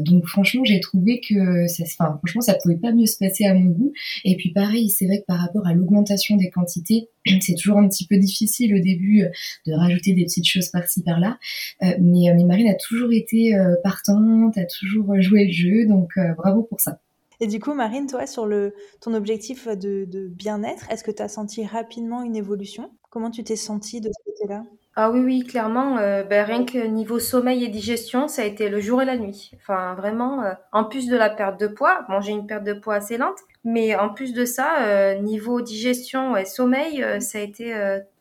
donc 0.00 0.26
franchement, 0.26 0.64
j'ai 0.64 0.80
trouvé 0.80 1.20
que 1.20 1.66
ça, 1.66 1.84
enfin, 1.84 2.18
franchement, 2.18 2.40
ça 2.40 2.54
pouvait 2.54 2.76
pas 2.76 2.92
mieux 2.92 3.06
se 3.06 3.18
passer 3.18 3.44
à 3.44 3.54
mon 3.54 3.70
goût. 3.70 3.92
Et 4.24 4.36
puis 4.36 4.50
pareil, 4.52 4.90
c'est 4.90 5.06
vrai 5.06 5.20
que 5.20 5.26
par 5.26 5.38
rapport 5.38 5.66
à 5.66 5.74
l'augmentation 5.74 6.36
des 6.36 6.50
quantités, 6.50 7.08
c'est 7.40 7.54
toujours 7.54 7.78
un 7.78 7.88
petit 7.88 8.06
peu 8.06 8.18
difficile 8.18 8.74
au 8.74 8.80
début 8.80 9.24
de 9.66 9.72
rajouter 9.72 10.12
des 10.12 10.24
petites 10.24 10.48
choses 10.48 10.68
par-ci 10.68 11.02
par-là. 11.02 11.38
mais, 11.82 12.32
mais 12.34 12.44
Marine 12.44 12.68
a 12.68 12.74
toujours 12.74 13.12
été 13.12 13.56
partante, 13.82 14.58
a 14.58 14.64
toujours 14.64 15.20
joué 15.20 15.46
le 15.46 15.52
jeu, 15.52 15.86
donc 15.86 16.10
bravo 16.36 16.62
pour 16.62 16.80
ça. 16.80 17.00
Et 17.40 17.46
du 17.46 17.60
coup, 17.60 17.74
Marine, 17.74 18.06
toi, 18.06 18.26
sur 18.26 18.46
le, 18.46 18.74
ton 19.00 19.14
objectif 19.14 19.68
de, 19.68 20.28
bien-être, 20.28 20.90
est-ce 20.90 21.04
que 21.04 21.10
tu 21.10 21.22
as 21.22 21.28
senti 21.28 21.66
rapidement 21.66 22.22
une 22.22 22.36
évolution? 22.36 22.90
Comment 23.10 23.30
tu 23.30 23.44
t'es 23.44 23.56
sentie 23.56 24.00
de 24.00 24.08
ce 24.08 24.30
côté-là? 24.30 24.62
Ah 24.98 25.10
oui, 25.10 25.20
oui, 25.20 25.44
clairement, 25.44 25.98
euh, 25.98 26.22
ben, 26.22 26.42
rien 26.46 26.64
que 26.64 26.78
niveau 26.78 27.18
sommeil 27.18 27.64
et 27.64 27.68
digestion, 27.68 28.28
ça 28.28 28.40
a 28.40 28.44
été 28.46 28.70
le 28.70 28.80
jour 28.80 29.02
et 29.02 29.04
la 29.04 29.18
nuit. 29.18 29.50
Enfin, 29.56 29.94
vraiment, 29.94 30.42
euh, 30.42 30.54
en 30.72 30.84
plus 30.84 31.06
de 31.06 31.16
la 31.16 31.28
perte 31.28 31.60
de 31.60 31.66
poids, 31.66 32.06
bon, 32.08 32.22
j'ai 32.22 32.32
une 32.32 32.46
perte 32.46 32.64
de 32.64 32.72
poids 32.72 32.94
assez 32.94 33.18
lente, 33.18 33.38
mais 33.62 33.94
en 33.94 34.08
plus 34.08 34.32
de 34.32 34.46
ça, 34.46 34.86
euh, 34.86 35.18
niveau 35.18 35.60
digestion 35.60 36.34
et 36.34 36.46
sommeil, 36.46 37.04
ça 37.20 37.38
a 37.38 37.42
été 37.42 37.74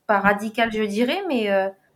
pas 0.06 0.20
radical, 0.20 0.70
je 0.74 0.84
dirais, 0.84 1.22
mais 1.30 1.50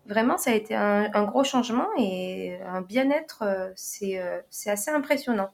vraiment, 0.05 0.37
ça 0.37 0.51
a 0.51 0.53
été 0.53 0.75
un, 0.75 1.09
un, 1.13 1.23
gros 1.25 1.43
changement 1.43 1.87
et 1.97 2.57
un 2.65 2.81
bien-être, 2.81 3.43
c'est 3.75 4.17
assez 4.65 4.91
impressionnant. 4.91 5.49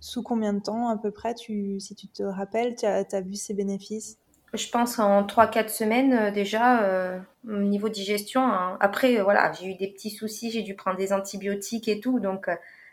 Sous 0.00 0.22
combien 0.22 0.52
de 0.52 0.60
temps 0.60 0.88
à 0.88 0.96
peu 0.96 1.10
près, 1.10 1.34
tu, 1.34 1.78
si 1.78 1.94
tu 1.94 2.08
te 2.08 2.22
rappelles, 2.22 2.74
tu 2.74 2.86
as, 2.86 3.04
as 3.12 3.20
vu 3.20 3.34
ces 3.34 3.54
bénéfices? 3.54 4.18
Je 4.52 4.68
pense 4.68 4.98
en 4.98 5.22
3-4 5.24 5.68
semaines 5.68 6.32
déjà, 6.32 7.22
au 7.46 7.58
niveau 7.58 7.88
digestion. 7.88 8.42
Hein. 8.42 8.76
Après, 8.80 9.22
voilà, 9.22 9.52
j'ai 9.52 9.66
eu 9.66 9.74
des 9.76 9.86
petits 9.86 10.10
soucis, 10.10 10.50
j'ai 10.50 10.62
dû 10.62 10.74
prendre 10.74 10.96
des 10.96 11.12
antibiotiques 11.12 11.86
et 11.86 12.00
tout. 12.00 12.18
Donc 12.18 12.50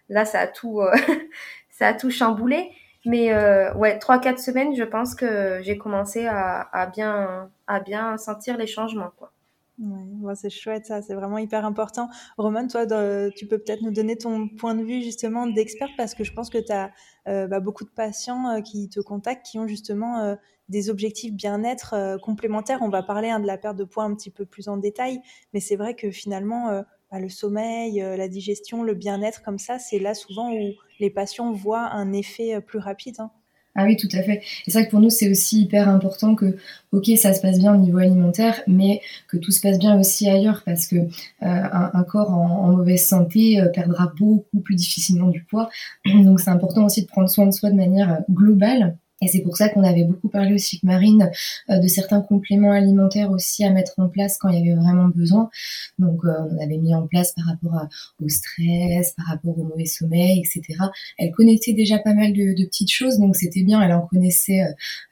là, 0.08 0.24
ça 0.26 0.42
a 0.42 0.48
tout, 0.48 0.82
ça 1.72 1.88
a 1.88 1.94
tout 1.96 2.12
chamboulé. 2.12 2.70
Mais 3.06 3.34
ouais, 3.74 3.98
3-4 3.98 4.38
semaines, 4.38 4.76
je 4.76 4.84
pense 4.84 5.16
que 5.16 5.60
j'ai 5.64 5.80
commencé 5.80 6.28
à, 6.28 6.62
à, 6.72 6.86
bien, 6.86 7.50
à 7.66 7.80
bien 7.80 8.18
sentir 8.18 8.58
les 8.58 8.68
changements. 8.68 9.12
Quoi. 9.18 9.32
Ouais, 9.80 10.34
c'est 10.34 10.50
chouette 10.50 10.88
ça, 10.88 11.04
c'est 11.04 11.14
vraiment 11.14 11.38
hyper 11.38 11.64
important. 11.64 12.10
Roman, 12.38 12.68
toi, 12.68 12.88
tu 13.36 13.48
peux 13.48 13.60
peut-être 13.60 13.84
nous 13.84 13.92
donner 13.92 14.18
ton 14.18 14.48
point 14.50 14.74
de 14.74 14.84
vue 14.84 15.04
justement 15.04 15.46
d'expert 15.46 15.90
parce 15.96 16.16
que 16.16 16.24
je 16.24 16.34
pense 16.34 16.50
que 16.50 16.58
tu 16.58 16.72
as 16.72 16.92
euh, 17.28 17.46
bah, 17.46 17.60
beaucoup 17.60 17.84
de 17.84 17.90
patients 17.92 18.50
euh, 18.50 18.62
qui 18.62 18.90
te 18.90 19.00
contactent 19.00 19.46
qui 19.46 19.60
ont 19.60 19.68
justement 19.68 20.20
euh, 20.22 20.36
des 20.68 20.90
objectifs 20.90 21.32
bien-être 21.32 22.18
complémentaires. 22.24 22.80
On 22.82 22.90
va 22.90 23.04
parler 23.04 23.30
hein, 23.30 23.40
de 23.40 23.46
la 23.46 23.60
perte 23.60 23.78
de 23.78 23.84
poids 23.84 24.04
un 24.04 24.16
petit 24.16 24.32
peu 24.32 24.46
plus 24.46 24.68
en 24.68 24.78
détail, 24.78 25.22
mais 25.54 25.60
c'est 25.60 25.76
vrai 25.76 25.96
que 25.96 26.10
finalement, 26.12 26.84
bah, 27.10 27.20
le 27.20 27.30
sommeil, 27.30 28.00
la 28.00 28.28
digestion, 28.28 28.84
le 28.84 28.94
bien-être 28.94 29.44
comme 29.44 29.60
ça, 29.60 29.80
c'est 29.80 30.00
là 30.00 30.14
souvent 30.14 30.52
où 30.52 30.74
les 31.00 31.10
patients 31.10 31.54
voient 31.54 31.90
un 31.94 32.12
effet 32.12 32.60
plus 32.60 32.80
rapide. 32.80 33.16
Hein. 33.20 33.32
Ah 33.80 33.86
oui, 33.86 33.96
tout 33.96 34.10
à 34.12 34.24
fait. 34.24 34.42
Et 34.66 34.72
c'est 34.72 34.74
vrai 34.74 34.86
que 34.88 34.90
pour 34.92 35.00
nous, 35.00 35.12
c'est 35.12 35.30
aussi 35.30 35.62
hyper 35.62 35.88
important 35.88 36.34
que, 36.34 36.58
ok, 36.92 37.12
ça 37.16 37.34
se 37.34 37.42
passe 37.42 37.60
bien 37.60 37.76
au 37.76 37.78
niveau 37.78 38.00
alimentaire, 38.00 38.60
mais 38.66 39.02
que 39.28 39.38
tout 39.38 39.52
se 39.52 39.62
passe 39.62 39.78
bien 39.78 40.00
aussi 40.00 40.28
ailleurs, 40.28 40.64
parce 40.66 40.88
que 40.88 40.96
euh, 40.96 41.06
un, 41.42 42.04
corps 42.04 42.32
en, 42.32 42.72
mauvaise 42.72 43.06
santé 43.06 43.62
euh, 43.62 43.70
perdra 43.70 44.12
beaucoup 44.18 44.62
plus 44.62 44.76
difficilement 44.76 45.28
du 45.28 45.44
poids. 45.44 45.70
Donc 46.06 46.40
c'est 46.40 46.50
important 46.50 46.86
aussi 46.86 47.04
de 47.04 47.08
prendre 47.08 47.30
soin 47.30 47.46
de 47.46 47.52
soi 47.52 47.70
de 47.70 47.76
manière 47.76 48.24
globale 48.32 48.98
et 49.22 49.28
c'est 49.28 49.42
pour 49.42 49.58
ça 49.58 49.70
qu'on 49.70 49.84
avait 49.84 50.04
beaucoup 50.04 50.30
parlé 50.30 50.54
aussi 50.54 50.76
avec 50.76 50.84
Marine 50.84 51.32
euh, 51.70 51.80
de 51.80 51.88
certains 51.88 52.22
compléments 52.22 52.72
alimentaires 52.72 53.32
aussi 53.32 53.64
à 53.64 53.72
mettre 53.72 53.94
en 53.98 54.10
place 54.10 54.38
quand 54.38 54.50
il 54.50 54.60
y 54.60 54.62
avait 54.62 54.80
vraiment 54.80 55.08
besoin. 55.08 55.50
Donc 55.98 56.24
euh, 56.24 56.32
on 56.52 56.64
avait 56.64 56.78
mis 56.78 56.94
en 56.94 57.08
place 57.08 57.34
par 57.34 57.46
rapport 57.46 57.88
au 58.24 58.30
stress, 58.30 59.14
par 59.14 59.26
rapport 59.26 59.58
au 59.58 59.64
mauvais 59.64 59.86
sommeil, 59.86 60.40
etc. 60.40 60.80
Elle 61.18 61.32
connaissait 61.32 61.74
déjà 61.74 61.98
pas 62.00 62.14
mal 62.14 62.34
de, 62.34 62.54
de 62.54 62.66
petites 62.66 62.92
choses, 62.92 63.18
donc 63.18 63.36
c'était 63.36 63.64
bien. 63.64 63.82
Elle 63.82 63.94
en 63.94 64.06
connaissait 64.06 64.62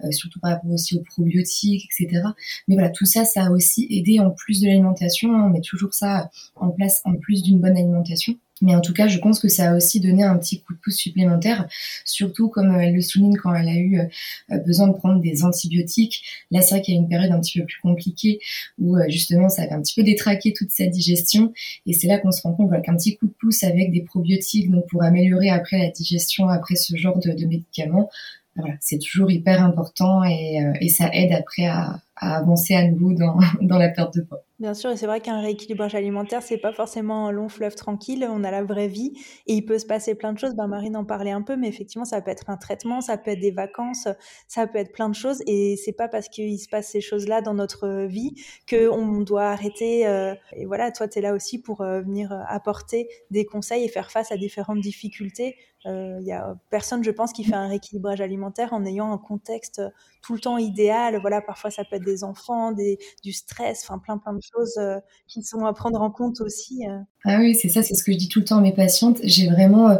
euh, 0.04 0.12
surtout 0.12 0.40
par 0.40 0.52
rapport 0.52 0.72
aussi 0.72 0.96
aux 0.98 1.04
probiotiques, 1.04 1.90
etc. 2.00 2.22
Mais 2.68 2.76
voilà, 2.76 2.90
tout 2.90 3.06
ça, 3.06 3.26
ça 3.26 3.46
a 3.46 3.50
aussi 3.50 3.88
aidé 3.90 4.20
en 4.20 4.30
plus 4.30 4.62
de 4.62 4.68
l'alimentation. 4.68 5.34
Hein, 5.36 5.46
on 5.48 5.50
met 5.50 5.62
toujours 5.62 5.94
ça 5.94 6.30
en 6.56 6.70
place 6.70 7.02
en 7.06 7.16
plus 7.16 7.42
d'une 7.42 7.60
bonne 7.60 7.78
alimentation. 7.78 8.36
Mais 8.62 8.74
en 8.74 8.80
tout 8.80 8.94
cas, 8.94 9.08
je 9.08 9.20
pense 9.20 9.40
que 9.40 9.50
ça 9.50 9.72
a 9.72 9.76
aussi 9.76 10.00
donné 10.00 10.24
un 10.24 10.38
petit 10.38 10.62
coup 10.62 10.74
de 10.74 10.80
pouce 10.80 10.96
supplémentaire, 10.96 11.68
surtout 12.06 12.48
comme 12.48 12.74
euh, 12.74 12.80
elle 12.80 12.94
le 12.94 13.02
souligne 13.02 13.36
quand 13.36 13.54
elle 13.54 13.68
a 13.68 13.76
eu 13.76 14.00
euh, 14.00 14.58
besoin 14.60 14.88
de 14.88 14.94
prendre 14.94 15.20
des 15.20 15.44
antibiotiques. 15.44 16.24
Là, 16.52 16.62
c'est 16.62 16.76
vrai 16.76 16.82
qu'il 16.82 16.94
y 16.94 16.98
a 16.98 17.02
une 17.02 17.10
période 17.10 17.32
un 17.32 17.42
petit 17.42 17.60
peu 17.60 17.66
plus 17.66 17.82
compliquée 17.82 18.40
où 18.80 18.96
euh, 18.96 19.04
justement 19.10 19.50
ça 19.50 19.64
avait 19.64 19.74
un 19.74 19.82
petit 19.82 19.96
peu 19.96 20.04
détraqué 20.04 20.54
toute 20.54 20.72
sa 20.72 20.88
digestion. 20.88 21.52
Et 21.86 21.92
c'est 21.92 22.08
là 22.08 22.18
qu'on 22.18 22.32
se 22.32 22.42
rend 22.44 22.54
compte 22.54 22.72
qu'un 22.82 22.96
petit 22.96 23.18
coup 23.18 23.28
de 23.28 23.34
pouce 23.34 23.64
avec 23.64 23.92
des 23.92 24.02
probiotiques, 24.02 24.72
donc 24.72 24.88
pour 24.88 25.04
améliorer 25.04 25.50
après 25.50 25.78
la 25.78 25.90
digestion, 25.90 26.48
après 26.48 26.76
ce 26.76 26.96
genre 26.96 27.20
de, 27.20 27.46
médicaments, 27.46 28.10
voilà, 28.56 28.76
c'est 28.80 29.00
toujours 29.00 29.30
hyper 29.30 29.62
important 29.64 30.24
et, 30.24 30.90
ça 30.90 31.10
aide 31.14 31.34
après 31.34 31.66
à, 31.66 32.00
avancer 32.16 32.74
à 32.74 32.88
nouveau 32.88 33.14
dans 33.14 33.78
la 33.78 33.90
perte 33.90 34.16
de 34.16 34.22
poids. 34.22 34.46
Bien 34.60 34.74
sûr, 34.74 34.92
et 34.92 34.96
c'est 34.96 35.06
vrai 35.06 35.20
qu'un 35.20 35.42
rééquilibrage 35.42 35.96
alimentaire, 35.96 36.42
c'est 36.42 36.58
pas 36.58 36.72
forcément 36.72 37.28
un 37.28 37.32
long 37.32 37.50
fleuve 37.50 37.76
tranquille. 37.76 38.26
On 38.30 38.42
a 38.46 38.52
la 38.52 38.64
vraie 38.64 38.88
vie 38.88 39.12
et 39.48 39.54
il 39.56 39.66
peut 39.66 39.78
se 39.78 39.86
passer 39.86 40.16
plein 40.16 40.32
de 40.32 40.40
choses. 40.40 40.56
Ben, 40.56 40.68
Marine 40.68 40.96
en 40.96 41.04
parlait 41.04 41.32
un 41.32 41.42
peu, 41.42 41.58
mais 41.58 41.68
effectivement, 41.68 42.06
ça 42.06 42.22
peut 42.22 42.32
être 42.32 42.50
un 42.50 42.56
traitement, 42.56 43.02
ça 43.02 43.18
peut 43.18 43.32
être 43.32 43.42
des 43.42 43.52
vacances, 43.52 44.08
ça 44.48 44.66
peut 44.66 44.78
être 44.78 44.94
plein 44.94 45.10
de 45.10 45.16
choses. 45.16 45.44
Et 45.46 45.76
c'est 45.76 45.92
pas 45.92 46.08
parce 46.08 46.30
qu'il 46.30 46.58
se 46.58 46.70
passe 46.70 46.88
ces 46.88 47.02
choses-là 47.02 47.42
dans 47.42 47.54
notre 47.54 48.06
vie 48.06 48.34
qu'on 48.70 49.20
doit 49.20 49.44
arrêter. 49.50 50.08
Euh, 50.08 50.34
et 50.54 50.66
voilà, 50.66 50.90
toi, 50.90 51.10
tu 51.10 51.20
es 51.20 51.22
là 51.22 51.34
aussi 51.34 51.62
pour 51.62 51.82
euh, 51.82 52.00
venir 52.00 52.32
apporter 52.48 53.10
des 53.32 53.44
conseils 53.46 53.84
et 53.84 53.90
faire 53.90 54.10
face 54.10 54.32
à 54.32 54.38
différentes 54.38 54.80
difficultés. 54.80 55.58
Il 55.88 55.92
euh, 55.92 56.20
y 56.22 56.32
a 56.32 56.56
personne, 56.72 57.04
je 57.04 57.12
pense, 57.12 57.32
qui 57.32 57.44
fait 57.44 57.54
un 57.54 57.68
rééquilibrage 57.68 58.20
alimentaire 58.20 58.74
en 58.74 58.86
ayant 58.86 59.12
un 59.12 59.20
contexte 59.20 59.82
tout 60.24 60.34
le 60.34 60.40
temps 60.40 60.58
idéal. 60.58 61.20
Voilà, 61.22 61.42
parfois 61.42 61.70
ça 61.70 61.84
peut 61.86 61.98
être 61.98 62.04
des 62.06 62.24
enfants, 62.24 62.72
des, 62.72 62.98
du 63.24 63.34
stress, 63.34 63.84
enfin 63.84 64.00
plein 64.00 64.18
plein 64.18 64.34
de 64.34 64.42
choses 64.54 64.78
euh, 64.78 65.00
qui 65.28 65.44
sont 65.44 65.66
à 65.66 65.74
prendre 65.74 66.02
en 66.02 66.12
compte 66.12 66.42
aussi. 66.42 66.86
Euh. 66.88 67.00
Ah 67.24 67.38
oui, 67.40 67.56
c'est 67.56 67.70
ça, 67.70 67.84
c'est 67.84 67.96
ce 67.96 68.04
que 68.04 68.12
je 68.12 68.18
dis 68.18 68.30
tout 68.30 68.40
le 68.40 68.46
temps 68.46 68.58
à 68.58 68.62
mes 68.62 68.74
patientes. 68.74 69.18
J'ai 69.24 69.48
vraiment 69.48 69.90
euh, 69.90 69.98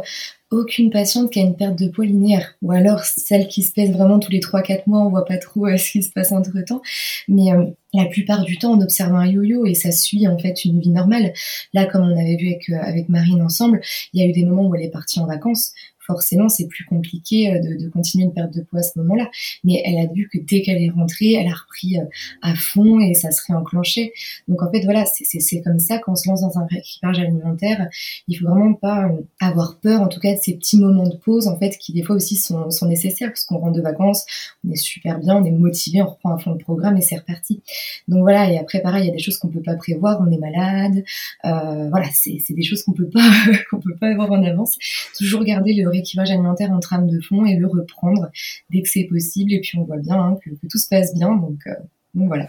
aucune 0.50 0.90
patiente 0.90 1.30
qui 1.30 1.40
a 1.40 1.42
une 1.42 1.56
perte 1.56 1.78
de 1.78 1.88
poids 1.88 2.04
linéaire. 2.04 2.54
Ou 2.62 2.72
alors 2.72 3.00
celle 3.04 3.48
qui 3.48 3.62
se 3.62 3.72
pèse 3.72 3.90
vraiment 3.90 4.18
tous 4.18 4.30
les 4.30 4.40
3-4 4.40 4.82
mois, 4.86 5.00
on 5.00 5.10
voit 5.10 5.24
pas 5.24 5.38
trop 5.38 5.66
ce 5.76 5.90
qui 5.90 6.02
se 6.02 6.12
passe 6.12 6.32
entre 6.32 6.60
temps. 6.64 6.82
Mais 7.28 7.50
la 7.92 8.06
plupart 8.06 8.44
du 8.44 8.58
temps, 8.58 8.72
on 8.72 8.80
observe 8.80 9.14
un 9.14 9.26
yo-yo 9.26 9.66
et 9.66 9.74
ça 9.74 9.90
suit 9.90 10.28
en 10.28 10.38
fait 10.38 10.64
une 10.64 10.80
vie 10.80 10.90
normale. 10.90 11.32
Là, 11.74 11.86
comme 11.86 12.02
on 12.02 12.16
avait 12.16 12.36
vu 12.36 12.48
avec, 12.48 12.68
avec 12.70 13.08
Marine 13.08 13.42
ensemble, 13.42 13.80
il 14.12 14.20
y 14.20 14.24
a 14.24 14.28
eu 14.28 14.32
des 14.32 14.44
moments 14.44 14.68
où 14.68 14.74
elle 14.74 14.82
est 14.82 14.90
partie 14.90 15.18
en 15.18 15.26
vacances 15.26 15.72
forcément 16.06 16.48
c'est 16.48 16.66
plus 16.66 16.84
compliqué 16.84 17.52
euh, 17.52 17.58
de, 17.60 17.88
continuer 17.88 18.24
une 18.24 18.32
perte 18.32 18.54
de 18.54 18.62
poids 18.62 18.80
à 18.80 18.82
ce 18.82 18.98
moment-là. 19.00 19.30
Mais 19.64 19.82
elle 19.84 19.98
a 19.98 20.06
vu 20.12 20.28
que 20.32 20.38
dès 20.38 20.62
qu'elle 20.62 20.82
est 20.82 20.90
rentrée, 20.90 21.32
elle 21.32 21.48
a 21.48 21.54
repris 21.54 21.98
euh, 21.98 22.04
à 22.42 22.54
fond 22.54 23.00
et 23.00 23.14
ça 23.14 23.30
se 23.30 23.40
réenclenchait. 23.46 24.12
Donc 24.48 24.62
en 24.62 24.70
fait 24.70 24.84
voilà, 24.84 25.04
c'est 25.06 25.60
comme 25.62 25.78
ça 25.78 25.98
qu'on 25.98 26.14
se 26.14 26.28
lance 26.28 26.40
dans 26.40 26.58
un 26.58 26.66
rééquilibrage 26.66 27.18
alimentaire. 27.18 27.88
Il 28.28 28.38
faut 28.38 28.46
vraiment 28.46 28.74
pas 28.74 29.06
euh, 29.06 29.22
avoir 29.40 29.78
peur, 29.78 30.00
en 30.00 30.08
tout 30.08 30.20
cas 30.20 30.34
de 30.34 30.38
ces 30.40 30.54
petits 30.54 30.78
moments 30.78 31.08
de 31.08 31.16
pause 31.16 31.48
en 31.48 31.58
fait 31.58 31.76
qui 31.78 31.92
des 31.92 32.02
fois 32.02 32.16
aussi 32.16 32.36
sont, 32.36 32.68
nécessaires 32.86 33.30
parce 33.30 33.44
qu'on 33.44 33.58
rentre 33.58 33.76
de 33.76 33.82
vacances, 33.82 34.24
on 34.66 34.70
est 34.70 34.76
super 34.76 35.18
bien, 35.18 35.36
on 35.36 35.44
est 35.44 35.50
motivé, 35.50 36.02
on 36.02 36.06
reprend 36.06 36.34
à 36.34 36.38
fond 36.38 36.52
le 36.52 36.58
programme 36.58 36.96
et 36.96 37.00
c'est 37.00 37.16
reparti. 37.16 37.60
Donc 38.06 38.20
voilà, 38.20 38.50
et 38.50 38.58
après 38.58 38.80
pareil, 38.80 39.04
il 39.04 39.06
y 39.08 39.10
a 39.10 39.14
des 39.14 39.22
choses 39.22 39.38
qu'on 39.38 39.48
peut 39.48 39.62
pas 39.62 39.74
prévoir, 39.74 40.20
on 40.20 40.30
est 40.30 40.38
malade, 40.38 41.02
voilà, 41.42 42.06
c'est 42.12 42.40
des 42.50 42.62
choses 42.62 42.82
qu'on 42.82 42.92
peut 42.92 43.08
pas 43.08 43.28
qu'on 43.70 43.80
peut 43.80 43.96
pas 43.96 44.08
avoir 44.08 44.30
en 44.30 44.42
avance. 44.44 44.76
Toujours 45.16 45.44
garder 45.44 45.74
le 45.74 45.88
équilibrage 45.98 46.30
alimentaire 46.30 46.70
en 46.70 46.80
trame 46.80 47.08
de 47.08 47.20
fond 47.20 47.44
et 47.44 47.56
le 47.56 47.66
reprendre 47.66 48.30
dès 48.70 48.82
que 48.82 48.88
c'est 48.88 49.04
possible. 49.04 49.52
Et 49.52 49.60
puis 49.60 49.78
on 49.78 49.84
voit 49.84 49.98
bien 49.98 50.18
hein, 50.18 50.36
que, 50.44 50.50
tout 50.50 50.78
se 50.78 50.88
passe 50.88 51.14
bien. 51.14 51.34
Donc, 51.34 51.60
euh, 51.66 51.74
voilà. 52.14 52.46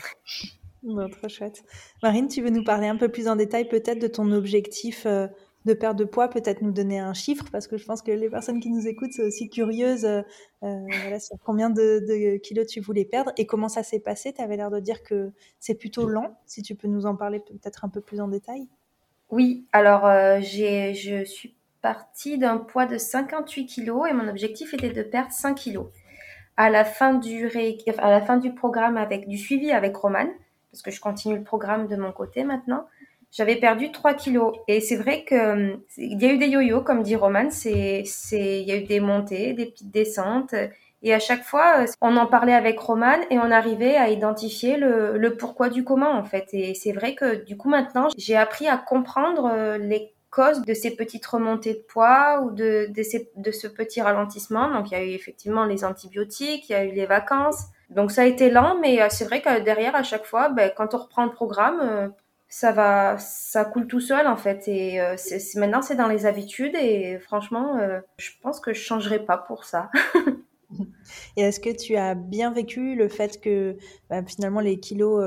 trop 1.10 1.28
chouette. 1.28 1.64
Marine, 2.04 2.28
tu 2.28 2.42
veux 2.42 2.50
nous 2.50 2.64
parler 2.64 2.88
un 2.88 2.98
peu 2.98 3.10
plus 3.10 3.28
en 3.28 3.36
détail 3.36 3.68
peut-être 3.68 4.00
de 4.00 4.08
ton 4.08 4.32
objectif 4.32 5.06
euh, 5.06 5.28
de 5.66 5.74
perte 5.74 5.98
de 5.98 6.06
poids, 6.06 6.30
peut-être 6.30 6.62
nous 6.62 6.72
donner 6.72 6.98
un 6.98 7.14
chiffre, 7.14 7.46
parce 7.52 7.68
que 7.68 7.76
je 7.76 7.86
pense 7.86 8.02
que 8.02 8.12
les 8.12 8.30
personnes 8.30 8.62
qui 8.62 8.70
nous 8.70 8.88
écoutent 8.88 9.12
sont 9.12 9.24
aussi 9.24 9.50
curieuses 9.50 10.06
euh, 10.06 10.22
voilà, 10.62 11.20
sur 11.20 11.36
combien 11.44 11.70
de, 11.70 12.38
kilos 12.38 12.68
tu 12.68 12.80
voulais 12.80 13.04
perdre 13.04 13.34
et 13.38 13.46
comment 13.46 13.68
ça 13.68 13.84
s'est 13.84 14.00
passé. 14.00 14.32
Tu 14.32 14.42
avais 14.42 14.56
l'air 14.56 14.72
de 14.72 14.80
dire 14.80 15.04
que 15.04 15.32
c'est 15.60 15.76
plutôt 15.76 16.08
lent, 16.08 16.38
si 16.46 16.62
tu 16.62 16.76
peux 16.76 16.88
nous 16.88 17.06
en 17.06 17.18
parler 17.18 17.40
peut-être 17.40 17.84
un 17.84 17.90
peu 17.90 18.00
plus 18.00 18.22
en 18.22 18.30
détail. 18.30 18.70
Oui, 19.30 19.68
alors 19.74 20.10
j'ai, 20.42 20.94
je 20.94 21.26
suis 21.26 21.57
partie 21.88 22.38
d'un 22.38 22.58
poids 22.58 22.86
de 22.86 22.98
58 22.98 23.66
kg 23.66 24.10
et 24.10 24.14
mon 24.14 24.28
objectif 24.28 24.74
était 24.74 24.90
de 24.90 25.04
perdre 25.04 25.32
5 25.32 25.58
kg. 25.58 25.80
À 26.58 26.70
la 26.70 26.84
fin 26.84 27.14
du, 27.14 27.50
à 27.98 28.10
la 28.12 28.22
fin 28.22 28.36
du 28.36 28.54
programme 28.54 28.98
avec 28.98 29.30
du 29.30 29.38
suivi 29.38 29.72
avec 29.72 29.96
Roman, 29.96 30.28
parce 30.70 30.82
que 30.82 30.92
je 30.92 31.00
continue 31.00 31.38
le 31.38 31.44
programme 31.44 31.88
de 31.88 31.96
mon 31.96 32.12
côté 32.12 32.44
maintenant, 32.44 32.88
j'avais 33.32 33.56
perdu 33.56 33.92
3 33.92 34.16
kilos. 34.16 34.54
Et 34.68 34.82
c'est 34.82 34.98
vrai 34.98 35.24
que 35.24 35.80
il 35.96 36.22
y 36.22 36.26
a 36.26 36.34
eu 36.34 36.38
des 36.38 36.48
yo-yo, 36.48 36.82
comme 36.82 37.04
dit 37.04 37.16
Roman, 37.16 37.50
c'est, 37.52 38.04
il 38.32 38.68
y 38.68 38.72
a 38.74 38.76
eu 38.76 38.84
des 38.84 39.00
montées, 39.00 39.54
des 39.54 39.68
petites 39.68 39.92
descentes. 39.92 40.56
Et 41.04 41.14
à 41.14 41.20
chaque 41.20 41.44
fois, 41.44 41.86
on 42.02 42.18
en 42.18 42.26
parlait 42.26 42.56
avec 42.56 42.78
Roman 42.80 43.20
et 43.30 43.40
on 43.40 43.50
arrivait 43.52 43.96
à 43.96 44.10
identifier 44.10 44.76
le, 44.76 45.18
le 45.18 45.38
pourquoi 45.38 45.70
du 45.70 45.86
comment, 45.86 46.12
en 46.12 46.24
fait. 46.26 46.50
Et 46.52 46.74
c'est 46.74 46.92
vrai 46.92 47.16
que 47.16 47.46
du 47.46 47.56
coup, 47.56 47.70
maintenant, 47.70 48.10
j'ai 48.18 48.36
appris 48.36 48.68
à 48.68 48.78
comprendre 48.78 49.50
euh, 49.54 49.78
les 49.78 50.12
cause 50.30 50.62
de 50.62 50.74
ces 50.74 50.96
petites 50.96 51.26
remontées 51.26 51.74
de 51.74 51.84
poids 51.88 52.42
ou 52.42 52.52
de, 52.52 52.90
de, 52.90 53.52
ce 53.52 53.68
petit 53.68 54.02
ralentissement. 54.02 54.72
Donc, 54.72 54.92
il 54.92 54.94
y 54.94 54.98
a 54.98 55.04
eu 55.04 55.10
effectivement 55.10 55.66
les 55.66 55.84
antibiotiques, 55.84 56.70
il 56.70 56.74
y 56.74 56.76
a 56.76 56.86
eu 56.86 56.92
les 56.92 57.06
vacances. 57.06 57.66
Donc, 57.90 58.12
ça 58.12 58.24
a 58.24 58.26
été 58.26 58.50
lent, 58.50 58.78
mais 58.82 59.02
euh, 59.02 59.08
c'est 59.10 59.26
vrai 59.26 59.42
que 59.42 59.62
derrière, 59.62 59.96
à 59.96 60.04
chaque 60.04 60.26
fois, 60.26 60.50
ben, 60.50 60.72
quand 60.76 60.94
on 60.94 60.98
reprend 60.98 61.26
le 61.26 61.32
programme, 61.32 61.80
euh, 61.82 62.08
ça 62.50 62.72
va, 62.72 63.18
ça 63.18 63.66
coule 63.66 63.88
tout 63.88 64.00
seul 64.00 64.26
en 64.26 64.38
fait. 64.38 64.68
Et 64.68 65.02
euh, 65.02 65.16
maintenant, 65.56 65.82
c'est 65.82 65.96
dans 65.96 66.08
les 66.08 66.26
habitudes 66.26 66.76
et 66.76 67.18
franchement, 67.20 67.78
je 68.18 68.30
pense 68.42 68.62
que 68.62 68.74
je 68.74 68.80
changerai 68.80 69.20
pas 69.20 69.38
pour 69.38 69.66
ça. 69.66 69.92
et 71.36 71.42
est-ce 71.42 71.60
que 71.60 71.76
tu 71.76 71.98
as 71.98 72.16
bien 72.16 72.52
vécu 72.52 72.96
le 72.96 73.10
fait 73.10 73.42
que 73.42 73.76
ben, 74.10 74.26
finalement 74.26 74.62
les 74.62 74.80
kilos 74.80 75.22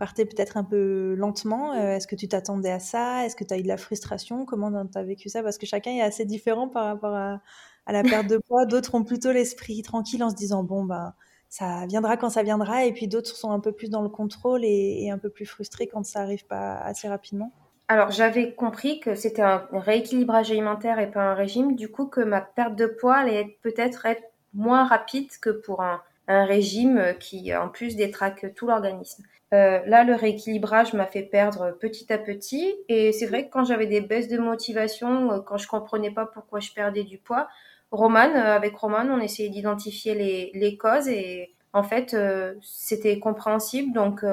partait 0.00 0.24
peut-être 0.24 0.56
un 0.56 0.64
peu 0.64 1.14
lentement. 1.14 1.74
Euh, 1.74 1.96
est-ce 1.96 2.06
que 2.06 2.16
tu 2.16 2.26
t'attendais 2.26 2.70
à 2.70 2.80
ça? 2.80 3.26
Est-ce 3.26 3.36
que 3.36 3.44
tu 3.44 3.52
as 3.52 3.58
eu 3.58 3.62
de 3.62 3.68
la 3.68 3.76
frustration? 3.76 4.46
Comment 4.46 4.86
tu 4.86 4.98
as 4.98 5.02
vécu 5.02 5.28
ça? 5.28 5.42
Parce 5.42 5.58
que 5.58 5.66
chacun 5.66 5.90
est 5.90 6.00
assez 6.00 6.24
différent 6.24 6.68
par 6.68 6.86
rapport 6.86 7.14
à, 7.14 7.40
la 7.86 8.02
perte 8.02 8.26
de 8.26 8.38
poids. 8.48 8.64
D'autres 8.64 8.94
ont 8.94 9.04
plutôt 9.04 9.30
l'esprit 9.30 9.82
tranquille 9.82 10.24
en 10.24 10.30
se 10.30 10.34
disant 10.34 10.64
bon, 10.64 10.84
bah, 10.84 11.14
ça 11.50 11.84
viendra 11.86 12.16
quand 12.16 12.30
ça 12.30 12.42
viendra. 12.42 12.86
Et 12.86 12.92
puis 12.92 13.08
d'autres 13.08 13.36
sont 13.36 13.52
un 13.52 13.60
peu 13.60 13.72
plus 13.72 13.90
dans 13.90 14.00
le 14.00 14.08
contrôle 14.08 14.64
et, 14.64 15.10
un 15.10 15.18
peu 15.18 15.28
plus 15.28 15.44
frustrés 15.44 15.86
quand 15.86 16.04
ça 16.06 16.22
arrive 16.22 16.46
pas 16.46 16.78
assez 16.78 17.06
rapidement. 17.06 17.52
Alors 17.88 18.10
j'avais 18.10 18.54
compris 18.54 19.00
que 19.00 19.14
c'était 19.14 19.42
un 19.42 19.68
rééquilibrage 19.70 20.50
alimentaire 20.50 20.98
et 20.98 21.10
pas 21.10 21.20
un 21.20 21.34
régime. 21.34 21.76
Du 21.76 21.90
coup, 21.90 22.06
que 22.06 22.22
ma 22.22 22.40
perte 22.40 22.74
de 22.74 22.86
poids 22.86 23.16
allait 23.16 23.58
peut-être 23.62 24.06
être 24.06 24.22
moins 24.54 24.86
rapide 24.86 25.28
que 25.42 25.50
pour 25.50 25.82
un 25.82 26.00
un 26.28 26.44
régime 26.44 27.14
qui, 27.18 27.54
en 27.54 27.68
plus, 27.68 27.96
détraque 27.96 28.54
tout 28.54 28.66
l'organisme. 28.66 29.24
Euh, 29.52 29.80
là, 29.86 30.04
le 30.04 30.14
rééquilibrage 30.14 30.92
m'a 30.92 31.06
fait 31.06 31.22
perdre 31.22 31.76
petit 31.80 32.12
à 32.12 32.18
petit. 32.18 32.74
Et 32.88 33.12
c'est 33.12 33.26
vrai 33.26 33.46
que 33.46 33.52
quand 33.52 33.64
j'avais 33.64 33.86
des 33.86 34.00
baisses 34.00 34.28
de 34.28 34.38
motivation, 34.38 35.32
euh, 35.32 35.40
quand 35.40 35.56
je 35.56 35.66
comprenais 35.66 36.10
pas 36.10 36.26
pourquoi 36.26 36.60
je 36.60 36.70
perdais 36.72 37.04
du 37.04 37.18
poids, 37.18 37.48
Roman, 37.90 38.30
euh, 38.36 38.54
avec 38.54 38.76
Roman, 38.76 39.06
on 39.10 39.20
essayait 39.20 39.48
d'identifier 39.48 40.14
les, 40.14 40.52
les, 40.54 40.76
causes 40.76 41.08
et 41.08 41.52
en 41.72 41.82
fait, 41.82 42.16
c'était 42.62 43.18
compréhensible. 43.18 43.92
Donc, 43.92 44.24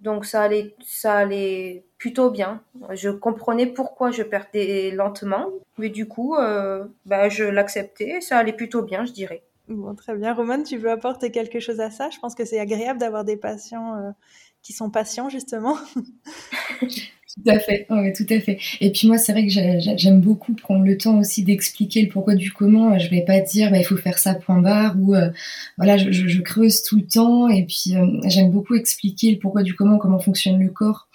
donc 0.00 0.24
ça 0.24 0.42
allait, 0.42 0.74
ça 0.84 1.14
allait 1.14 1.84
plutôt 1.98 2.30
bien. 2.30 2.62
Je 2.92 3.10
comprenais 3.10 3.66
pourquoi 3.66 4.10
je 4.10 4.22
perdais 4.22 4.90
lentement, 4.90 5.50
mais 5.78 5.88
du 5.88 6.08
coup, 6.08 6.36
bah, 7.06 7.28
je 7.28 7.44
l'acceptais. 7.44 8.20
Ça 8.20 8.38
allait 8.38 8.52
plutôt 8.52 8.82
bien, 8.82 9.04
je 9.04 9.12
dirais. 9.12 9.42
Très 9.96 10.16
bien. 10.16 10.34
Roman, 10.34 10.62
tu 10.62 10.76
veux 10.76 10.90
apporter 10.90 11.30
quelque 11.30 11.60
chose 11.60 11.80
à 11.80 11.90
ça? 11.90 12.10
Je 12.10 12.18
pense 12.18 12.34
que 12.34 12.44
c'est 12.44 12.58
agréable 12.58 12.98
d'avoir 12.98 13.24
des 13.24 13.36
patients 13.36 14.12
qui 14.62 14.72
sont 14.72 14.90
patients 14.90 15.28
justement. 15.28 15.76
tout 16.80 17.42
à 17.46 17.58
fait, 17.58 17.86
tout 18.16 18.26
à 18.28 18.40
fait. 18.40 18.58
Et 18.80 18.90
puis 18.90 19.08
moi, 19.08 19.18
c'est 19.18 19.32
vrai 19.32 19.46
que 19.46 19.52
j'aime 19.52 20.20
beaucoup 20.20 20.54
prendre 20.54 20.84
le 20.84 20.96
temps 20.96 21.18
aussi 21.18 21.44
d'expliquer 21.44 22.02
le 22.02 22.08
pourquoi 22.08 22.34
du 22.34 22.52
comment. 22.52 22.98
Je 22.98 23.08
vais 23.08 23.24
pas 23.24 23.40
dire, 23.40 23.70
bah, 23.70 23.78
il 23.78 23.84
faut 23.84 23.96
faire 23.96 24.18
ça 24.18 24.34
point 24.34 24.60
barre 24.60 24.96
ou 24.98 25.14
euh, 25.14 25.30
voilà, 25.76 25.96
je, 25.96 26.40
creuse 26.40 26.82
tout 26.82 26.96
le 26.96 27.06
temps. 27.06 27.48
Et 27.48 27.64
puis 27.64 27.96
euh, 27.96 28.06
j'aime 28.26 28.50
beaucoup 28.50 28.74
expliquer 28.74 29.32
le 29.32 29.38
pourquoi 29.38 29.62
du 29.62 29.74
comment, 29.74 29.98
comment 29.98 30.18
fonctionne 30.18 30.60
le 30.60 30.70
corps 30.70 31.08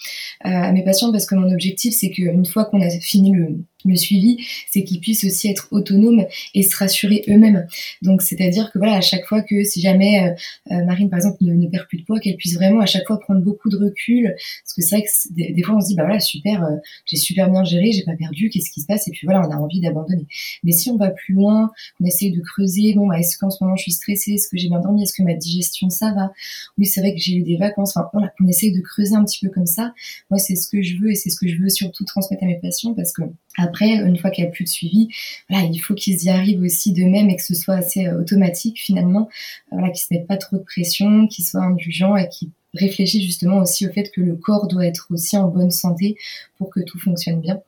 euh, 0.45 0.49
à 0.49 0.71
mes 0.71 0.83
patients 0.83 1.11
parce 1.11 1.25
que 1.25 1.35
mon 1.35 1.51
objectif, 1.51 1.93
c'est 1.93 2.09
qu'une 2.09 2.45
fois 2.45 2.65
qu'on 2.65 2.81
a 2.81 2.89
fini 2.89 3.31
le 3.31 3.59
le 3.85 3.95
suivi, 3.95 4.37
c'est 4.69 4.83
qu'ils 4.83 4.99
puissent 4.99 5.23
aussi 5.23 5.49
être 5.49 5.67
autonomes 5.71 6.25
et 6.53 6.63
se 6.63 6.75
rassurer 6.75 7.23
eux-mêmes. 7.29 7.67
Donc, 8.01 8.21
c'est-à-dire 8.21 8.71
que 8.71 8.77
voilà, 8.77 8.95
à 8.95 9.01
chaque 9.01 9.25
fois 9.25 9.41
que 9.41 9.63
si 9.63 9.81
jamais 9.81 10.35
euh, 10.69 10.73
euh, 10.73 10.85
Marine, 10.85 11.09
par 11.09 11.17
exemple, 11.17 11.37
ne, 11.41 11.67
perd 11.67 11.87
plus 11.87 11.99
de 11.99 12.05
poids, 12.05 12.19
qu'elle 12.19 12.35
puisse 12.35 12.55
vraiment 12.55 12.81
à 12.81 12.85
chaque 12.85 13.05
fois 13.05 13.19
prendre 13.19 13.41
beaucoup 13.41 13.69
de 13.69 13.77
recul, 13.77 14.33
parce 14.63 14.73
que 14.73 14.81
c'est 14.81 14.95
vrai 14.95 15.03
que 15.03 15.53
des, 15.53 15.63
fois 15.63 15.75
on 15.75 15.81
se 15.81 15.87
dit 15.87 15.95
bah 15.95 16.03
voilà 16.03 16.19
super, 16.19 16.63
euh, 16.63 16.75
j'ai 17.05 17.17
super 17.17 17.49
bien 17.49 17.63
géré, 17.63 17.91
j'ai 17.91 18.03
pas 18.03 18.15
perdu, 18.15 18.49
qu'est-ce 18.49 18.69
qui 18.69 18.81
se 18.81 18.85
passe? 18.85 19.07
Et 19.07 19.11
puis 19.11 19.25
voilà, 19.25 19.47
on 19.47 19.51
a 19.51 19.55
envie 19.55 19.79
d'abandonner. 19.79 20.27
Mais 20.63 20.71
si 20.71 20.89
on 20.89 20.97
va 20.97 21.09
plus 21.09 21.33
loin, 21.33 21.71
on 22.01 22.05
essaye 22.05 22.31
de 22.31 22.41
creuser, 22.41 22.93
bon, 22.93 23.07
bah, 23.07 23.19
est-ce 23.19 23.37
qu'en 23.37 23.49
ce 23.49 23.63
moment 23.63 23.75
je 23.75 23.83
suis 23.83 23.91
stressée, 23.91 24.33
est-ce 24.33 24.47
que 24.49 24.57
j'ai 24.57 24.69
bien 24.69 24.79
dormi, 24.79 25.03
est-ce 25.03 25.13
que 25.13 25.23
ma 25.23 25.33
digestion 25.33 25.89
ça 25.89 26.13
va? 26.13 26.31
Oui, 26.77 26.85
c'est 26.85 27.01
vrai 27.01 27.13
que 27.13 27.19
j'ai 27.19 27.35
eu 27.35 27.43
des 27.43 27.57
vacances. 27.57 27.95
Enfin 27.95 28.09
voilà, 28.13 28.33
on 28.43 28.47
essaye 28.47 28.71
de 28.71 28.81
creuser 28.81 29.15
un 29.15 29.23
petit 29.23 29.45
peu 29.45 29.51
comme 29.51 29.65
ça. 29.65 29.93
Moi, 30.29 30.39
c'est 30.39 30.55
ce 30.55 30.67
que 30.69 30.81
je 30.81 30.97
veux 30.97 31.11
et 31.11 31.15
c'est 31.15 31.29
ce 31.29 31.37
que 31.39 31.47
je 31.47 31.57
veux 31.61 31.69
surtout 31.69 32.03
transmettre 32.05 32.43
à 32.43 32.47
mes 32.47 32.59
patients 32.59 32.93
parce 32.93 33.13
que 33.13 33.23
après, 33.57 33.95
une 33.95 34.17
fois 34.17 34.29
qu'il 34.31 34.43
n'y 34.43 34.49
a 34.49 34.51
plus 34.51 34.63
de 34.63 34.69
suivi, 34.69 35.09
il 35.49 35.79
faut 35.79 35.93
qu'ils 35.93 36.23
y 36.23 36.29
arrivent 36.29 36.61
aussi 36.61 36.93
d'eux-mêmes 36.93 37.29
et 37.29 37.35
que 37.35 37.43
ce 37.43 37.55
soit 37.55 37.75
assez 37.75 38.07
euh, 38.07 38.19
automatique 38.19 38.79
finalement, 38.79 39.29
voilà, 39.71 39.89
qu'ils 39.89 40.05
se 40.05 40.13
mettent 40.13 40.27
pas 40.27 40.37
trop 40.37 40.57
de 40.57 40.63
pression, 40.63 41.27
qu'ils 41.27 41.45
soient 41.45 41.63
indulgents 41.63 42.15
et 42.15 42.27
qu'ils 42.29 42.51
réfléchissent 42.75 43.23
justement 43.23 43.59
aussi 43.59 43.87
au 43.87 43.91
fait 43.91 44.11
que 44.11 44.21
le 44.21 44.35
corps 44.35 44.67
doit 44.67 44.85
être 44.85 45.07
aussi 45.11 45.37
en 45.37 45.47
bonne 45.47 45.71
santé 45.71 46.17
pour 46.57 46.69
que 46.69 46.79
tout 46.81 46.99
fonctionne 46.99 47.41
bien. 47.41 47.61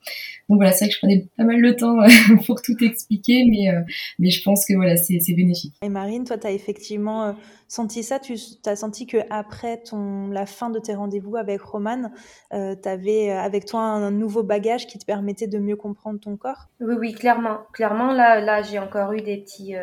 Donc 0.48 0.58
voilà, 0.58 0.72
c'est 0.72 0.86
vrai 0.86 0.88
que 0.88 0.94
je 0.94 0.98
prenais 0.98 1.26
pas 1.36 1.44
mal 1.44 1.60
de 1.60 1.72
temps 1.72 2.00
euh, 2.00 2.08
pour 2.46 2.62
tout 2.62 2.76
expliquer, 2.82 3.44
mais, 3.50 3.68
euh, 3.68 3.80
mais 4.18 4.30
je 4.30 4.42
pense 4.42 4.64
que 4.66 4.74
voilà, 4.74 4.96
c'est 4.96 5.34
bénéfique. 5.34 5.74
Et 5.82 5.88
Marine, 5.88 6.24
toi, 6.24 6.38
tu 6.38 6.46
as 6.46 6.52
effectivement 6.52 7.24
euh, 7.24 7.32
senti 7.68 8.02
ça, 8.02 8.18
tu 8.18 8.34
as 8.64 8.76
senti 8.76 9.06
que 9.06 9.18
après 9.30 9.78
ton, 9.82 10.28
la 10.28 10.46
fin 10.46 10.70
de 10.70 10.78
tes 10.78 10.94
rendez-vous 10.94 11.36
avec 11.36 11.60
Roman, 11.60 12.10
tu 12.50 12.88
avais 12.88 13.30
avec 13.30 13.66
toi 13.66 13.80
un, 13.80 14.10
nouveau 14.10 14.42
bagage 14.42 14.86
qui 14.86 14.98
te 14.98 15.04
permettait 15.04 15.46
de 15.46 15.58
mieux 15.58 15.76
comprendre 15.76 16.18
ton 16.18 16.36
corps? 16.36 16.68
Oui, 16.80 16.94
oui, 16.98 17.12
clairement. 17.12 17.58
Clairement, 17.72 18.12
là, 18.12 18.40
là 18.40 18.62
j'ai 18.62 18.78
encore 18.78 19.12
eu 19.12 19.20
des 19.20 19.36
petits, 19.36 19.74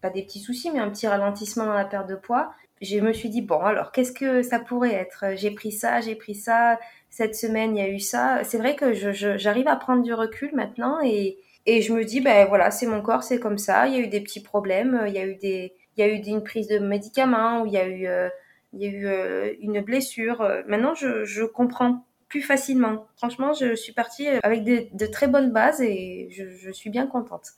pas 0.00 0.10
des 0.10 0.22
petits 0.22 0.40
soucis, 0.40 0.70
mais 0.72 0.80
un 0.80 0.90
petit 0.90 1.06
ralentissement 1.06 1.66
dans 1.66 1.74
la 1.74 1.84
perte 1.84 2.08
de 2.08 2.16
poids 2.16 2.50
je 2.80 2.98
me 2.98 3.12
suis 3.12 3.28
dit, 3.28 3.42
bon, 3.42 3.60
alors, 3.60 3.92
qu'est-ce 3.92 4.12
que 4.12 4.42
ça 4.42 4.58
pourrait 4.58 4.94
être? 4.94 5.24
J'ai 5.36 5.50
pris 5.50 5.72
ça, 5.72 6.00
j'ai 6.00 6.14
pris 6.14 6.34
ça, 6.34 6.78
cette 7.10 7.34
semaine, 7.34 7.76
il 7.76 7.80
y 7.80 7.84
a 7.84 7.88
eu 7.88 8.00
ça. 8.00 8.42
C'est 8.44 8.58
vrai 8.58 8.74
que 8.76 8.94
j'arrive 8.94 9.68
à 9.68 9.76
prendre 9.76 10.02
du 10.02 10.14
recul 10.14 10.50
maintenant 10.54 10.98
et, 11.04 11.38
et 11.66 11.82
je 11.82 11.92
me 11.92 12.04
dis, 12.04 12.20
ben 12.20 12.46
voilà, 12.48 12.70
c'est 12.70 12.86
mon 12.86 13.02
corps, 13.02 13.22
c'est 13.22 13.38
comme 13.40 13.58
ça. 13.58 13.86
Il 13.86 13.94
y 13.94 13.96
a 13.96 14.00
eu 14.00 14.08
des 14.08 14.20
petits 14.20 14.42
problèmes, 14.42 15.04
il 15.06 15.12
y 15.12 15.18
a 15.18 15.26
eu, 15.26 15.36
des, 15.36 15.74
il 15.96 16.00
y 16.00 16.02
a 16.02 16.08
eu 16.08 16.16
une 16.16 16.42
prise 16.42 16.68
de 16.68 16.78
médicaments, 16.78 17.62
ou 17.62 17.66
il 17.66 17.72
y 17.72 17.78
a 17.78 17.86
eu, 17.86 18.06
euh, 18.06 18.28
il 18.72 18.82
y 18.82 18.86
a 18.86 18.88
eu 18.90 19.06
euh, 19.06 19.52
une 19.60 19.80
blessure. 19.82 20.42
Maintenant, 20.66 20.94
je, 20.94 21.24
je 21.24 21.44
comprends 21.44 22.06
plus 22.28 22.42
facilement. 22.42 23.08
Franchement, 23.16 23.52
je 23.52 23.74
suis 23.74 23.92
partie 23.92 24.28
avec 24.42 24.64
de 24.64 25.06
très 25.06 25.26
bonnes 25.26 25.50
bases 25.52 25.82
et 25.82 26.28
je, 26.30 26.48
je 26.48 26.70
suis 26.70 26.88
bien 26.88 27.06
contente. 27.06 27.48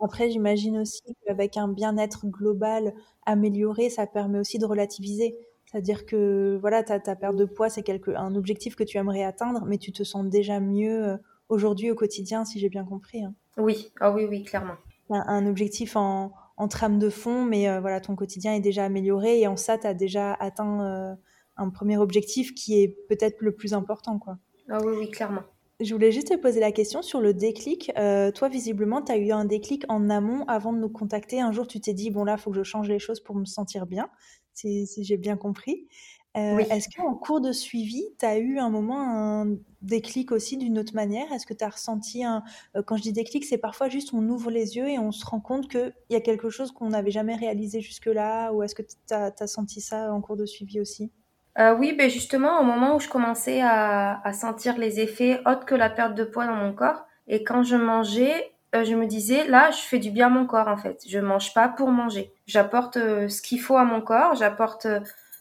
Après, 0.00 0.30
j'imagine 0.30 0.78
aussi 0.78 1.02
qu'avec 1.24 1.56
un 1.56 1.68
bien-être 1.68 2.26
global 2.26 2.92
amélioré, 3.26 3.90
ça 3.90 4.06
permet 4.06 4.38
aussi 4.38 4.58
de 4.58 4.66
relativiser. 4.66 5.36
C'est-à-dire 5.64 6.04
que 6.04 6.58
voilà, 6.60 6.82
ta, 6.82 7.00
ta 7.00 7.16
perte 7.16 7.36
de 7.36 7.44
poids, 7.44 7.70
c'est 7.70 7.84
un 8.14 8.34
objectif 8.34 8.76
que 8.76 8.84
tu 8.84 8.98
aimerais 8.98 9.22
atteindre, 9.22 9.64
mais 9.66 9.78
tu 9.78 9.92
te 9.92 10.02
sens 10.02 10.26
déjà 10.26 10.60
mieux 10.60 11.08
euh, 11.08 11.16
aujourd'hui 11.48 11.90
au 11.90 11.94
quotidien, 11.94 12.44
si 12.44 12.58
j'ai 12.58 12.68
bien 12.68 12.84
compris. 12.84 13.24
Hein. 13.24 13.34
Oui, 13.56 13.90
ah 14.00 14.12
oui, 14.12 14.26
oui, 14.28 14.44
clairement. 14.44 14.74
Un, 15.10 15.24
un 15.26 15.46
objectif 15.46 15.96
en, 15.96 16.32
en, 16.56 16.68
trame 16.68 16.98
de 16.98 17.08
fond, 17.08 17.44
mais 17.44 17.68
euh, 17.68 17.80
voilà, 17.80 18.00
ton 18.00 18.16
quotidien 18.16 18.54
est 18.54 18.60
déjà 18.60 18.84
amélioré 18.84 19.40
et 19.40 19.46
en 19.46 19.56
ça, 19.56 19.78
tu 19.78 19.86
as 19.86 19.94
déjà 19.94 20.34
atteint 20.34 20.84
euh, 20.84 21.14
un 21.56 21.70
premier 21.70 21.96
objectif 21.96 22.54
qui 22.54 22.82
est 22.82 22.96
peut-être 23.08 23.40
le 23.40 23.52
plus 23.54 23.72
important. 23.72 24.18
Quoi. 24.18 24.38
Ah 24.68 24.78
oui, 24.84 24.94
oui, 24.98 25.10
clairement. 25.10 25.42
Je 25.82 25.92
voulais 25.92 26.12
juste 26.12 26.28
te 26.28 26.36
poser 26.36 26.60
la 26.60 26.70
question 26.70 27.02
sur 27.02 27.20
le 27.20 27.34
déclic. 27.34 27.90
Euh, 27.98 28.30
toi, 28.30 28.48
visiblement, 28.48 29.02
tu 29.02 29.10
as 29.10 29.16
eu 29.16 29.32
un 29.32 29.44
déclic 29.44 29.84
en 29.88 30.10
amont 30.10 30.44
avant 30.46 30.72
de 30.72 30.78
nous 30.78 30.88
contacter. 30.88 31.40
Un 31.40 31.50
jour, 31.50 31.66
tu 31.66 31.80
t'es 31.80 31.92
dit, 31.92 32.10
bon 32.10 32.24
là, 32.24 32.36
il 32.38 32.40
faut 32.40 32.50
que 32.50 32.56
je 32.56 32.62
change 32.62 32.88
les 32.88 33.00
choses 33.00 33.20
pour 33.20 33.34
me 33.34 33.44
sentir 33.44 33.86
bien, 33.86 34.08
si, 34.54 34.86
j'ai 34.98 35.16
bien 35.16 35.36
compris. 35.36 35.88
Euh, 36.36 36.58
est-ce 36.58 36.88
qu'en 36.96 37.14
cours 37.14 37.40
de 37.40 37.52
suivi, 37.52 38.04
tu 38.18 38.24
as 38.24 38.38
eu 38.38 38.58
un 38.58 38.70
moment 38.70 39.42
un 39.42 39.56
déclic 39.82 40.30
aussi 40.32 40.56
d'une 40.56 40.78
autre 40.78 40.94
manière? 40.94 41.30
Est-ce 41.32 41.46
que 41.46 41.52
tu 41.52 41.64
as 41.64 41.68
ressenti 41.68 42.24
un... 42.24 42.42
Euh, 42.76 42.82
quand 42.82 42.96
je 42.96 43.02
dis 43.02 43.12
déclic, 43.12 43.44
c'est 43.44 43.58
parfois 43.58 43.88
juste 43.88 44.14
on 44.14 44.26
ouvre 44.28 44.50
les 44.50 44.76
yeux 44.76 44.88
et 44.88 44.98
on 44.98 45.12
se 45.12 45.26
rend 45.26 45.40
compte 45.40 45.68
qu'il 45.68 45.92
y 46.10 46.14
a 46.14 46.20
quelque 46.20 46.48
chose 46.48 46.72
qu'on 46.72 46.90
n'avait 46.90 47.10
jamais 47.10 47.34
réalisé 47.34 47.80
jusque-là? 47.80 48.52
Ou 48.52 48.62
est-ce 48.62 48.74
que 48.74 48.82
tu 48.82 49.12
as 49.12 49.46
senti 49.46 49.80
ça 49.80 50.12
en 50.14 50.20
cours 50.22 50.36
de 50.36 50.46
suivi 50.46 50.80
aussi? 50.80 51.10
Euh, 51.58 51.74
oui, 51.76 51.94
ben 51.96 52.08
justement, 52.08 52.60
au 52.60 52.64
moment 52.64 52.96
où 52.96 53.00
je 53.00 53.08
commençais 53.08 53.60
à, 53.60 54.20
à, 54.26 54.32
sentir 54.32 54.78
les 54.78 55.00
effets 55.00 55.40
autres 55.46 55.66
que 55.66 55.74
la 55.74 55.90
perte 55.90 56.14
de 56.14 56.24
poids 56.24 56.46
dans 56.46 56.54
mon 56.54 56.72
corps, 56.72 57.04
et 57.28 57.44
quand 57.44 57.62
je 57.62 57.76
mangeais, 57.76 58.52
euh, 58.74 58.84
je 58.84 58.94
me 58.94 59.06
disais, 59.06 59.46
là, 59.46 59.70
je 59.70 59.80
fais 59.80 59.98
du 59.98 60.10
bien 60.10 60.28
à 60.28 60.30
mon 60.30 60.46
corps, 60.46 60.68
en 60.68 60.78
fait. 60.78 61.02
Je 61.06 61.18
mange 61.18 61.52
pas 61.52 61.68
pour 61.68 61.90
manger. 61.90 62.32
J'apporte 62.46 62.96
euh, 62.96 63.28
ce 63.28 63.42
qu'il 63.42 63.60
faut 63.60 63.76
à 63.76 63.84
mon 63.84 64.00
corps, 64.00 64.34
j'apporte 64.34 64.86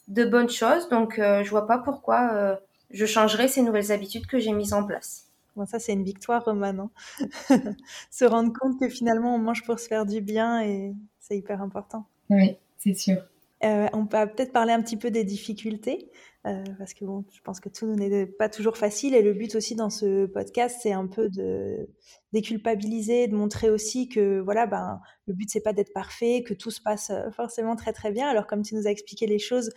de 0.08 0.26
bonnes 0.26 0.50
choses, 0.50 0.89
donc 0.89 1.15
je 1.17 1.50
vois 1.50 1.67
pas 1.67 1.78
pourquoi 1.78 2.58
je 2.89 3.06
changerais 3.06 3.47
ces 3.47 3.62
nouvelles 3.62 3.93
habitudes 3.93 4.28
que 4.28 4.39
j'ai 4.39 4.52
mises 4.52 4.74
en 4.74 4.84
place. 4.84 5.32
Bon, 5.56 5.65
ça, 5.65 5.80
c'est 5.80 5.93
une 5.93 6.04
victoire, 6.04 6.43
Roman. 6.45 6.89
Hein. 7.19 7.62
se 8.10 8.26
rendre 8.26 8.54
compte 8.58 8.80
que 8.80 8.89
finalement, 8.89 9.36
on 9.36 9.38
mange 9.38 9.63
pour 9.63 9.80
se 9.80 9.88
faire 9.88 10.06
du 10.06 10.21
bien, 10.21 10.62
et 10.62 10.93
c'est 11.19 11.38
hyper 11.38 11.62
important. 11.62 12.06
Oui, 12.30 12.58
c'est 12.78 12.93
sûr. 12.93 13.17
Euh, 13.63 13.88
on 13.93 14.06
peut 14.06 14.17
peut-être 14.36 14.52
parler 14.54 14.74
un 14.74 14.82
petit 14.82 14.97
peu 14.97 15.12
des 15.12 15.24
difficultés, 15.24 16.10
euh, 16.47 16.63
parce 16.77 16.93
que 16.93 17.06
bon, 17.06 17.23
je 17.32 17.41
pense 17.41 17.60
que 17.60 17.69
tout 17.69 17.86
n'est 17.95 18.25
pas 18.25 18.49
toujours 18.49 18.77
facile. 18.77 19.13
Et 19.13 19.21
le 19.21 19.34
but 19.34 19.56
aussi 19.56 19.75
dans 19.75 19.89
ce 19.89 20.25
podcast, 20.25 20.80
c'est 20.82 20.91
un 20.91 21.08
peu 21.08 21.30
de 21.30 21.89
déculpabiliser, 22.34 23.27
de 23.27 23.36
montrer 23.36 23.69
aussi 23.69 24.10
que 24.10 24.39
voilà, 24.39 24.65
ben, 24.65 24.99
le 25.27 25.34
but 25.34 25.49
c'est 25.49 25.62
pas 25.62 25.73
d'être 25.73 25.93
parfait, 25.93 26.43
que 26.43 26.54
tout 26.54 26.71
se 26.71 26.82
passe 26.82 27.10
euh, 27.12 27.30
forcément 27.32 27.75
très 27.75 27.93
très 27.93 28.12
bien. 28.12 28.27
Alors 28.27 28.47
comme 28.47 28.63
tu 28.63 28.75
nous 28.75 28.88
as 28.88 28.91
expliqué 28.91 29.27
les 29.27 29.39
choses, 29.39 29.69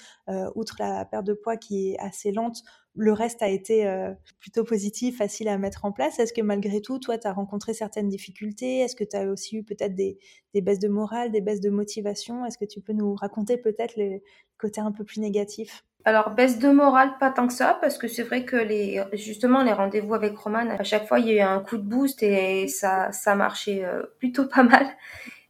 outre 0.55 0.77
la 0.79 1.05
perte 1.05 1.27
de 1.27 1.35
poids 1.35 1.57
qui 1.57 1.91
est 1.91 1.99
assez 1.99 2.33
lente, 2.33 2.63
le 2.97 3.13
reste 3.13 3.43
a 3.43 3.49
été 3.49 3.87
euh, 3.87 4.13
plutôt 4.39 4.65
positif, 4.65 5.19
facile 5.19 5.49
à 5.49 5.59
mettre 5.59 5.85
en 5.85 5.93
place. 5.93 6.19
Est-ce 6.19 6.33
que 6.33 6.41
malgré 6.41 6.81
tout, 6.81 6.99
toi, 6.99 7.19
tu 7.19 7.27
as 7.27 7.33
rencontré 7.33 7.75
certaines 7.75 8.09
difficultés? 8.09 8.79
Est-ce 8.81 8.95
que 8.95 9.05
tu 9.05 9.17
as 9.17 9.27
aussi 9.29 9.57
eu 9.57 9.65
peut-être 9.65 9.95
des, 9.95 10.19
baisses 10.55 10.79
de 10.79 10.89
morale, 10.89 11.33
des 11.33 11.41
baisses 11.41 11.61
de 11.61 11.71
motivation? 11.71 12.45
Est-ce 12.47 12.59
que 12.59 12.65
tu 12.65 12.81
peux 12.81 12.93
nous 12.93 13.15
raconter 13.15 13.57
peut-être 13.57 13.97
les 13.97 14.23
côtés 14.59 14.81
un 14.81 14.93
peu 14.93 15.05
plus 15.05 15.21
négatifs? 15.21 15.85
Alors 16.05 16.31
baisse 16.31 16.59
de 16.59 16.69
morale 16.69 17.13
pas 17.19 17.31
tant 17.31 17.47
que 17.47 17.53
ça 17.53 17.79
parce 17.81 17.99
que 17.99 18.09
c'est 18.09 18.23
vrai 18.23 18.45
que 18.45 18.57
les 18.57 19.03
justement 19.13 19.63
les 19.63 19.73
rendez-vous 19.73 20.15
avec 20.15 20.37
Roman 20.37 20.69
à 20.79 20.85
chaque 20.85 21.07
fois 21.07 21.19
il 21.19 21.29
y 21.29 21.31
a 21.33 21.35
eu 21.35 21.41
un 21.41 21.61
coup 21.61 21.77
de 21.77 21.83
boost 21.83 22.23
et 22.23 22.69
ça 22.69 23.11
ça 23.13 23.35
marchait 23.35 23.85
euh, 23.85 24.03
plutôt 24.19 24.45
pas 24.55 24.63
mal 24.63 24.87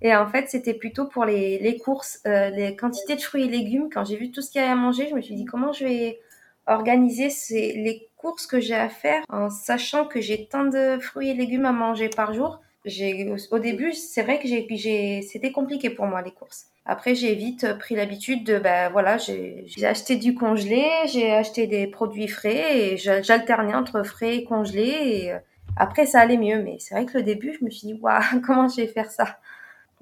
et 0.01 0.15
en 0.15 0.27
fait 0.27 0.49
c'était 0.49 0.75
plutôt 0.75 1.07
pour 1.07 1.25
les, 1.25 1.79
courses 1.85 2.21
euh, 2.27 2.51
les 2.51 2.77
quantités 2.77 3.17
de 3.17 3.21
fruits 3.21 3.45
et 3.45 3.49
légumes 3.49 3.89
quand 3.93 4.05
j'ai 4.05 4.17
vu 4.17 4.31
tout 4.31 4.43
ce 4.43 4.51
qu'il 4.51 4.61
y 4.61 4.65
avait 4.65 4.73
à 4.73 4.77
manger 4.77 5.09
je 5.09 5.15
me 5.15 5.21
suis 5.21 5.35
dit 5.35 5.45
comment 5.45 5.73
je 5.73 5.85
vais 5.85 6.21
organiser 6.67 7.29
les 7.51 8.09
courses 8.17 8.47
que 8.47 8.61
j'ai 8.61 8.75
à 8.75 8.89
faire 8.89 9.23
en 9.29 9.51
sachant 9.51 10.07
que 10.07 10.21
j'ai 10.21 10.47
tant 10.47 10.65
de 10.65 10.99
fruits 10.99 11.31
et 11.31 11.35
légumes 11.35 11.67
à 11.67 11.73
manger 11.73 12.09
par 12.09 12.33
jour? 12.33 12.61
J'ai, 12.85 13.31
au 13.51 13.59
début, 13.59 13.93
c'est 13.93 14.23
vrai 14.23 14.39
que 14.39 14.49
j'ai, 14.49 14.67
j'ai, 14.71 15.23
c'était 15.23 15.53
compliqué 15.53 15.91
pour 15.91 16.07
moi 16.07 16.23
les 16.23 16.33
courses. 16.33 16.67
Après, 16.87 17.15
j'ai 17.15 17.35
vite 17.35 17.67
pris 17.79 17.95
l'habitude 17.95 18.45
de, 18.45 18.59
ben 18.59 18.91
voilà, 18.91 19.17
j'ai, 19.17 19.65
acheté 19.85 20.17
du 20.17 20.35
congelé, 20.35 20.85
j'ai 21.07 21.33
acheté 21.33 21.67
des 21.67 21.87
produits 21.87 22.29
frais 22.29 22.93
et 22.93 22.97
j'alternais 22.99 23.75
entre 23.75 24.03
frais 24.03 24.37
et 24.37 24.45
congelé. 24.45 24.83
Et 24.83 25.33
euh, 25.33 25.39
après, 25.77 26.05
ça 26.05 26.21
allait 26.21 26.37
mieux. 26.37 26.63
Mais 26.63 26.77
c'est 26.81 26.95
vrai 26.95 27.07
que 27.07 27.17
le 27.17 27.25
début, 27.25 27.57
je 27.59 27.65
me 27.65 27.71
suis 27.71 27.87
dit, 27.87 27.95
waouh, 27.95 28.41
comment 28.47 28.69
je 28.69 28.77
vais 28.77 28.87
faire 28.87 29.11
ça? 29.11 29.39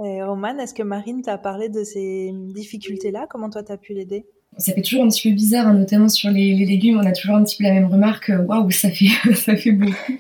Et 0.03 0.23
Romane, 0.23 0.59
est-ce 0.59 0.75
que 0.75 0.83
Marine 0.83 1.23
t'a 1.23 1.39
parlé 1.39 1.69
de 1.69 1.85
ces 1.85 2.33
difficultés-là? 2.33 3.27
Comment 3.31 3.51
toi, 3.51 3.63
tu 3.63 3.71
as 3.73 3.77
pu 3.77 3.93
l'aider? 3.95 4.27
Ça 4.59 4.75
fait 4.75 4.83
toujours 4.83 5.05
un 5.05 5.09
petit 5.09 5.29
peu 5.29 5.35
bizarre, 5.35 5.67
hein, 5.67 5.75
notamment 5.75 6.09
sur 6.09 6.31
les, 6.31 6.55
légumes, 6.55 6.99
on 6.99 7.07
a 7.07 7.13
toujours 7.13 7.37
un 7.37 7.45
petit 7.45 7.57
peu 7.57 7.65
la 7.65 7.73
même 7.73 7.87
remarque, 7.87 8.31
euh, 8.31 8.43
waouh, 8.43 8.71
ça 8.71 8.91
fait 8.91 9.09
ça 9.35 9.57
fait 9.57 9.73
beaucoup. 9.73 10.19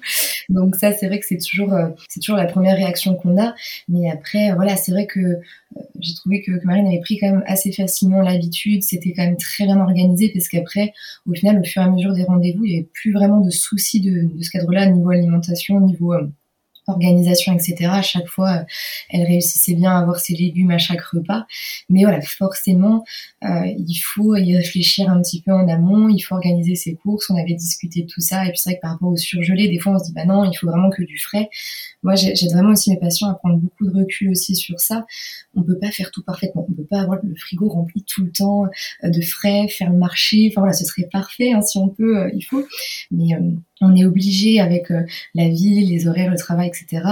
Donc 0.49 0.77
ça, 0.77 0.93
c'est 0.93 1.07
vrai 1.07 1.21
que 1.21 1.27
c'est 1.27 1.39
toujours 1.39 1.73
euh, 1.75 1.89
toujours 2.15 2.37
la 2.37 2.47
première 2.47 2.77
réaction 2.77 3.15
qu'on 3.15 3.41
a, 3.41 3.55
mais 3.89 4.11
après 4.11 4.55
voilà, 4.55 4.77
c'est 4.77 4.93
vrai 4.93 5.07
que 5.07 5.21
euh, 5.21 5.37
j'ai 6.01 6.15
trouvé 6.15 6.43
que, 6.43 6.53
que, 6.53 6.67
Marine 6.67 6.87
avait 6.87 7.01
pris 7.01 7.19
quand 7.19 7.31
même 7.31 7.45
assez 7.47 7.73
facilement 7.73 8.23
l'habitude, 8.23 8.83
c'était 8.83 9.13
quand 9.13 9.25
même 9.25 9.37
très 9.37 9.65
bien 9.65 9.79
organisé 9.81 10.31
parce 10.33 10.49
qu'après, 10.49 10.93
au 11.29 11.35
final, 11.35 11.61
au 11.61 11.65
fur 11.65 11.83
et 11.83 11.85
à 11.85 11.91
mesure 11.91 12.15
des 12.15 12.25
rendez-vous, 12.25 12.65
il 12.65 12.71
n'y 12.71 12.79
avait 12.79 12.89
plus 12.93 13.13
vraiment 13.13 13.41
de 13.41 13.51
soucis 13.51 14.01
de, 14.01 14.35
de 14.35 14.43
ce 14.43 14.51
cadre-là, 14.51 14.87
niveau 14.87 15.11
alimentation, 15.11 15.81
niveau 15.81 16.15
organisation, 16.87 17.53
etc. 17.55 17.91
À 17.91 18.03
chaque 18.03 18.27
fois, 18.27 18.51
euh, 18.51 18.65
elle 19.11 19.23
réussissait 19.25 19.75
bien 19.75 19.93
à 19.93 20.01
avoir 20.01 20.19
ses 20.19 20.35
légumes 20.35 20.71
à 20.71 20.79
chaque 20.79 21.01
repas. 21.01 21.47
Mais 21.89 22.03
voilà, 22.03 22.21
forcément, 22.21 23.05
euh, 23.45 23.49
il 23.79 24.01
faut 24.03 24.37
y 24.37 24.57
réfléchir 24.57 25.09
un 25.11 25.21
petit 25.21 25.43
peu 25.43 25.53
en 25.53 25.69
amont, 25.69 26.09
il 26.09 26.21
faut 26.21 26.35
organiser 26.35 26.75
ses 26.75 26.95
courses. 26.95 27.31
On 27.31 27.37
avait 27.37 27.55
discuté 27.55 28.03
de 28.03 28.07
tout 28.07 28.21
ça. 28.21 28.45
Et 28.45 28.49
puis 28.51 28.59
c'est 28.59 28.71
vrai 28.71 28.77
que 28.77 28.83
par 28.83 28.93
rapport 28.93 29.11
au 29.11 29.17
surgelé, 29.17 29.69
des 29.69 29.79
fois 29.79 29.93
on 29.93 29.99
se 29.99 30.05
dit, 30.05 30.13
bah 30.13 30.25
non, 30.25 30.45
il 30.45 30.55
faut 30.57 30.67
vraiment 30.67 30.91
que 30.91 31.03
du 31.03 31.19
frais. 31.19 31.49
Moi, 32.03 32.17
j'ai 32.17 32.49
vraiment 32.53 32.71
aussi 32.71 32.91
mes 32.91 32.99
patients 32.99 33.29
à 33.29 33.35
prendre 33.35 33.59
beaucoup 33.59 33.87
de 33.87 33.97
recul 33.97 34.31
aussi 34.31 34.57
sur 34.57 34.81
ça. 34.81 35.07
On 35.55 35.63
peut 35.63 35.79
pas 35.79 35.91
faire 35.91 36.11
tout 36.11 36.23
parfaitement. 36.23 36.67
On 36.69 36.73
peut 36.73 36.85
pas 36.85 37.01
avoir 37.01 37.19
le 37.23 37.35
frigo 37.35 37.69
rempli 37.69 38.05
tout 38.05 38.25
le 38.25 38.33
temps 38.33 38.65
euh, 39.05 39.11
de 39.11 39.21
frais, 39.21 39.69
faire 39.69 39.91
le 39.91 39.99
marché. 39.99 40.49
Enfin 40.51 40.63
voilà, 40.63 40.75
ce 40.75 40.85
serait 40.85 41.09
parfait 41.11 41.53
hein, 41.53 41.63
si 41.63 41.79
on 41.79 41.89
peut, 41.89 42.31
il 42.35 42.43
faut. 42.43 42.65
Mais 43.11 43.35
on 43.83 43.95
est 43.97 44.05
obligé 44.05 44.61
avec 44.61 44.91
euh, 44.91 45.03
la 45.35 45.49
vie, 45.49 45.85
les 45.85 46.07
horaires, 46.07 46.31
le 46.31 46.37
travail, 46.37 46.69
etc. 46.69 47.05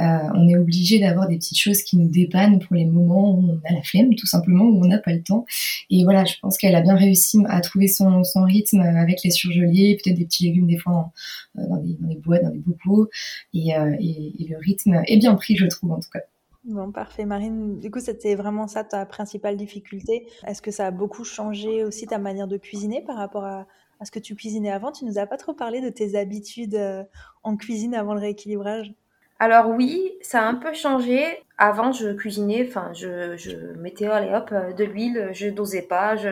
Euh, 0.00 0.04
on 0.34 0.48
est 0.48 0.56
obligé 0.56 0.98
d'avoir 0.98 1.28
des 1.28 1.36
petites 1.36 1.58
choses 1.58 1.82
qui 1.82 1.96
nous 1.96 2.08
dépannent 2.08 2.58
pour 2.58 2.74
les 2.74 2.86
moments 2.86 3.34
où 3.36 3.50
on 3.50 3.60
a 3.68 3.72
la 3.72 3.82
flemme, 3.82 4.14
tout 4.14 4.26
simplement, 4.26 4.64
où 4.64 4.82
on 4.82 4.88
n'a 4.88 4.98
pas 4.98 5.12
le 5.12 5.22
temps. 5.22 5.44
Et 5.90 6.04
voilà, 6.04 6.24
je 6.24 6.34
pense 6.40 6.56
qu'elle 6.56 6.74
a 6.74 6.80
bien 6.80 6.96
réussi 6.96 7.38
à 7.48 7.60
trouver 7.60 7.88
son, 7.88 8.22
rythme 8.46 8.80
avec 8.80 9.22
les 9.22 9.30
surgelés, 9.30 9.98
peut-être 10.02 10.16
des 10.16 10.24
petits 10.24 10.44
légumes 10.44 10.66
des 10.66 10.78
fois 10.78 11.12
euh, 11.58 11.62
dans, 11.68 11.76
des, 11.76 12.16
boîtes, 12.16 12.42
dans 12.42 12.50
des 12.50 12.58
bocaux. 12.58 13.08
Et, 13.52 13.70
et, 13.70 14.46
le 14.48 14.56
rythme 14.58 15.02
est 15.06 15.16
bien 15.18 15.34
pris, 15.34 15.56
je 15.56 15.66
trouve, 15.66 15.92
en 15.92 16.00
tout 16.00 16.10
cas. 16.12 16.20
Bon, 16.66 16.90
parfait. 16.90 17.24
Marine, 17.24 17.78
du 17.78 17.92
coup, 17.92 18.00
c'était 18.00 18.34
vraiment 18.34 18.66
ça 18.66 18.82
ta 18.82 19.06
principale 19.06 19.56
difficulté. 19.56 20.26
Est-ce 20.46 20.60
que 20.60 20.72
ça 20.72 20.86
a 20.86 20.90
beaucoup 20.90 21.22
changé 21.22 21.84
aussi 21.84 22.08
ta 22.08 22.18
manière 22.18 22.48
de 22.48 22.56
cuisiner 22.56 23.02
par 23.02 23.16
rapport 23.16 23.44
à, 23.44 23.66
à 24.00 24.04
ce 24.04 24.10
que 24.10 24.18
tu 24.18 24.34
cuisinais 24.34 24.72
avant? 24.72 24.90
Tu 24.90 25.04
nous 25.04 25.16
as 25.18 25.26
pas 25.26 25.36
trop 25.36 25.54
parlé 25.54 25.80
de 25.80 25.90
tes 25.90 26.18
habitudes 26.18 26.74
euh, 26.74 27.04
en 27.44 27.56
cuisine 27.56 27.94
avant 27.94 28.14
le 28.14 28.20
rééquilibrage. 28.20 28.92
Alors 29.38 29.68
oui, 29.68 30.18
ça 30.22 30.42
a 30.42 30.44
un 30.46 30.56
peu 30.56 30.74
changé. 30.74 31.24
Avant, 31.56 31.92
je 31.92 32.12
cuisinais, 32.12 32.66
enfin, 32.66 32.92
je, 32.94 33.36
je 33.36 33.56
mettais 33.78 34.06
allez 34.06 34.34
hop 34.34 34.48
euh, 34.50 34.72
de 34.72 34.82
l'huile, 34.82 35.28
je 35.32 35.48
dosais 35.48 35.82
pas, 35.82 36.16
je, 36.16 36.30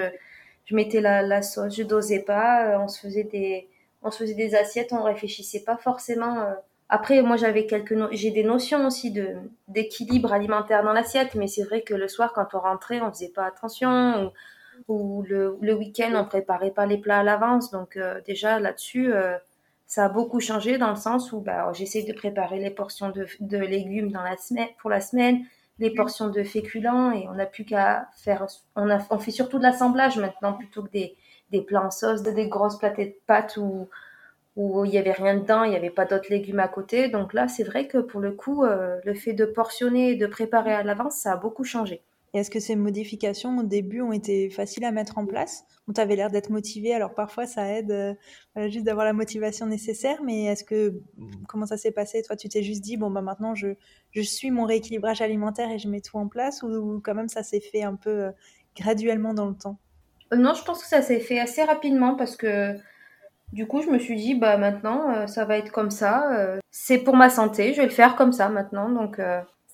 je 0.64 0.74
mettais 0.74 1.00
la, 1.00 1.22
la, 1.22 1.42
sauce, 1.42 1.76
je 1.76 1.84
dosais 1.84 2.20
pas. 2.20 2.74
Euh, 2.74 2.78
on 2.80 2.88
se 2.88 2.98
faisait 2.98 3.24
des, 3.24 3.68
on 4.02 4.10
se 4.10 4.18
faisait 4.18 4.34
des 4.34 4.56
assiettes, 4.56 4.92
on 4.92 5.04
réfléchissait 5.04 5.62
pas 5.62 5.76
forcément. 5.76 6.44
Après, 6.88 7.22
moi, 7.22 7.36
j'avais 7.36 7.66
quelques, 7.66 7.96
j'ai 8.12 8.30
des 8.30 8.44
notions 8.44 8.86
aussi 8.86 9.10
de 9.10 9.36
d'équilibre 9.68 10.32
alimentaire 10.32 10.84
dans 10.84 10.92
l'assiette, 10.92 11.34
mais 11.34 11.48
c'est 11.48 11.64
vrai 11.64 11.82
que 11.82 11.94
le 11.94 12.08
soir, 12.08 12.32
quand 12.34 12.48
on 12.54 12.60
rentrait, 12.60 13.00
on 13.00 13.10
faisait 13.10 13.32
pas 13.34 13.46
attention 13.46 14.30
ou 14.88 15.22
le, 15.22 15.56
le 15.60 15.74
week-end 15.74 16.12
on 16.14 16.24
préparait 16.24 16.70
pas 16.70 16.86
les 16.86 16.98
plats 16.98 17.20
à 17.20 17.22
l'avance. 17.22 17.70
Donc 17.70 17.96
euh, 17.96 18.20
déjà 18.26 18.58
là-dessus, 18.60 19.12
euh, 19.12 19.36
ça 19.86 20.06
a 20.06 20.08
beaucoup 20.08 20.40
changé 20.40 20.78
dans 20.78 20.90
le 20.90 20.96
sens 20.96 21.32
où 21.32 21.40
bah, 21.40 21.70
j'essaie 21.72 22.02
de 22.02 22.12
préparer 22.12 22.58
les 22.58 22.70
portions 22.70 23.10
de, 23.10 23.26
de, 23.40 23.58
légumes 23.58 24.10
dans 24.10 24.22
la 24.22 24.36
semaine, 24.36 24.68
pour 24.78 24.90
la 24.90 25.00
semaine, 25.00 25.44
les 25.78 25.90
mmh. 25.90 25.94
portions 25.94 26.28
de 26.28 26.42
féculents 26.42 27.12
et 27.12 27.26
on 27.28 27.34
n'a 27.34 27.46
plus 27.46 27.64
qu'à 27.64 28.08
faire. 28.16 28.46
On, 28.76 28.90
a, 28.90 28.98
on 29.10 29.18
fait 29.18 29.30
surtout 29.30 29.58
de 29.58 29.64
l'assemblage 29.64 30.18
maintenant 30.18 30.54
plutôt 30.54 30.82
que 30.82 30.90
des, 30.90 31.16
des 31.50 31.62
plats 31.62 31.84
en 31.86 31.90
sauce, 31.90 32.22
des 32.22 32.48
grosses 32.48 32.78
platées 32.78 33.06
de 33.06 33.16
pâtes 33.26 33.56
où 33.56 33.88
où 34.56 34.84
il 34.84 34.90
n'y 34.90 34.98
avait 34.98 35.12
rien 35.12 35.36
dedans, 35.36 35.64
il 35.64 35.70
n'y 35.70 35.76
avait 35.76 35.90
pas 35.90 36.04
d'autres 36.04 36.30
légumes 36.30 36.60
à 36.60 36.68
côté. 36.68 37.08
Donc 37.08 37.32
là, 37.34 37.48
c'est 37.48 37.64
vrai 37.64 37.88
que 37.88 37.98
pour 37.98 38.20
le 38.20 38.32
coup, 38.32 38.64
euh, 38.64 38.98
le 39.04 39.14
fait 39.14 39.32
de 39.32 39.44
portionner 39.44 40.10
et 40.12 40.16
de 40.16 40.26
préparer 40.26 40.72
à 40.72 40.82
l'avance, 40.82 41.16
ça 41.16 41.32
a 41.32 41.36
beaucoup 41.36 41.64
changé. 41.64 42.02
Et 42.32 42.38
est-ce 42.38 42.50
que 42.50 42.58
ces 42.58 42.74
modifications 42.74 43.58
au 43.58 43.62
début 43.62 44.00
ont 44.00 44.12
été 44.12 44.50
faciles 44.50 44.84
à 44.84 44.90
mettre 44.90 45.18
en 45.18 45.26
place? 45.26 45.64
On 45.86 45.92
t'avait 45.92 46.16
l'air 46.16 46.30
d'être 46.30 46.50
motivé, 46.50 46.92
alors 46.92 47.14
parfois 47.14 47.46
ça 47.46 47.68
aide 47.70 47.92
euh, 47.92 48.14
juste 48.68 48.84
d'avoir 48.84 49.06
la 49.06 49.12
motivation 49.12 49.66
nécessaire, 49.66 50.20
mais 50.24 50.44
est-ce 50.46 50.64
que 50.64 51.00
comment 51.48 51.66
ça 51.66 51.76
s'est 51.76 51.92
passé? 51.92 52.22
Toi, 52.22 52.34
tu 52.34 52.48
t'es 52.48 52.64
juste 52.64 52.82
dit 52.82 52.96
bon 52.96 53.10
bah 53.10 53.22
maintenant 53.22 53.54
je 53.54 53.68
je 54.10 54.20
suis 54.20 54.50
mon 54.50 54.64
rééquilibrage 54.64 55.20
alimentaire 55.20 55.70
et 55.70 55.78
je 55.78 55.88
mets 55.88 56.00
tout 56.00 56.16
en 56.16 56.26
place, 56.26 56.62
ou, 56.64 57.00
quand 57.04 57.14
même 57.14 57.28
ça 57.28 57.44
s'est 57.44 57.60
fait 57.60 57.84
un 57.84 57.94
peu 57.94 58.10
euh, 58.10 58.30
graduellement 58.76 59.32
dans 59.34 59.46
le 59.46 59.54
temps? 59.54 59.78
Euh, 60.32 60.36
Non, 60.36 60.54
je 60.54 60.64
pense 60.64 60.82
que 60.82 60.88
ça 60.88 61.02
s'est 61.02 61.20
fait 61.20 61.38
assez 61.38 61.62
rapidement 61.62 62.16
parce 62.16 62.36
que 62.36 62.76
du 63.54 63.66
coup, 63.66 63.80
je 63.80 63.88
me 63.88 63.98
suis 63.98 64.16
dit, 64.16 64.34
bah 64.34 64.58
maintenant, 64.58 65.26
ça 65.26 65.44
va 65.44 65.56
être 65.56 65.72
comme 65.72 65.90
ça. 65.90 66.58
c'est 66.70 66.98
pour 66.98 67.16
ma 67.16 67.30
santé, 67.30 67.72
je 67.72 67.80
vais 67.80 67.86
le 67.86 67.92
faire 67.92 68.16
comme 68.16 68.32
ça 68.32 68.48
maintenant. 68.48 68.90
Donc, 68.90 69.18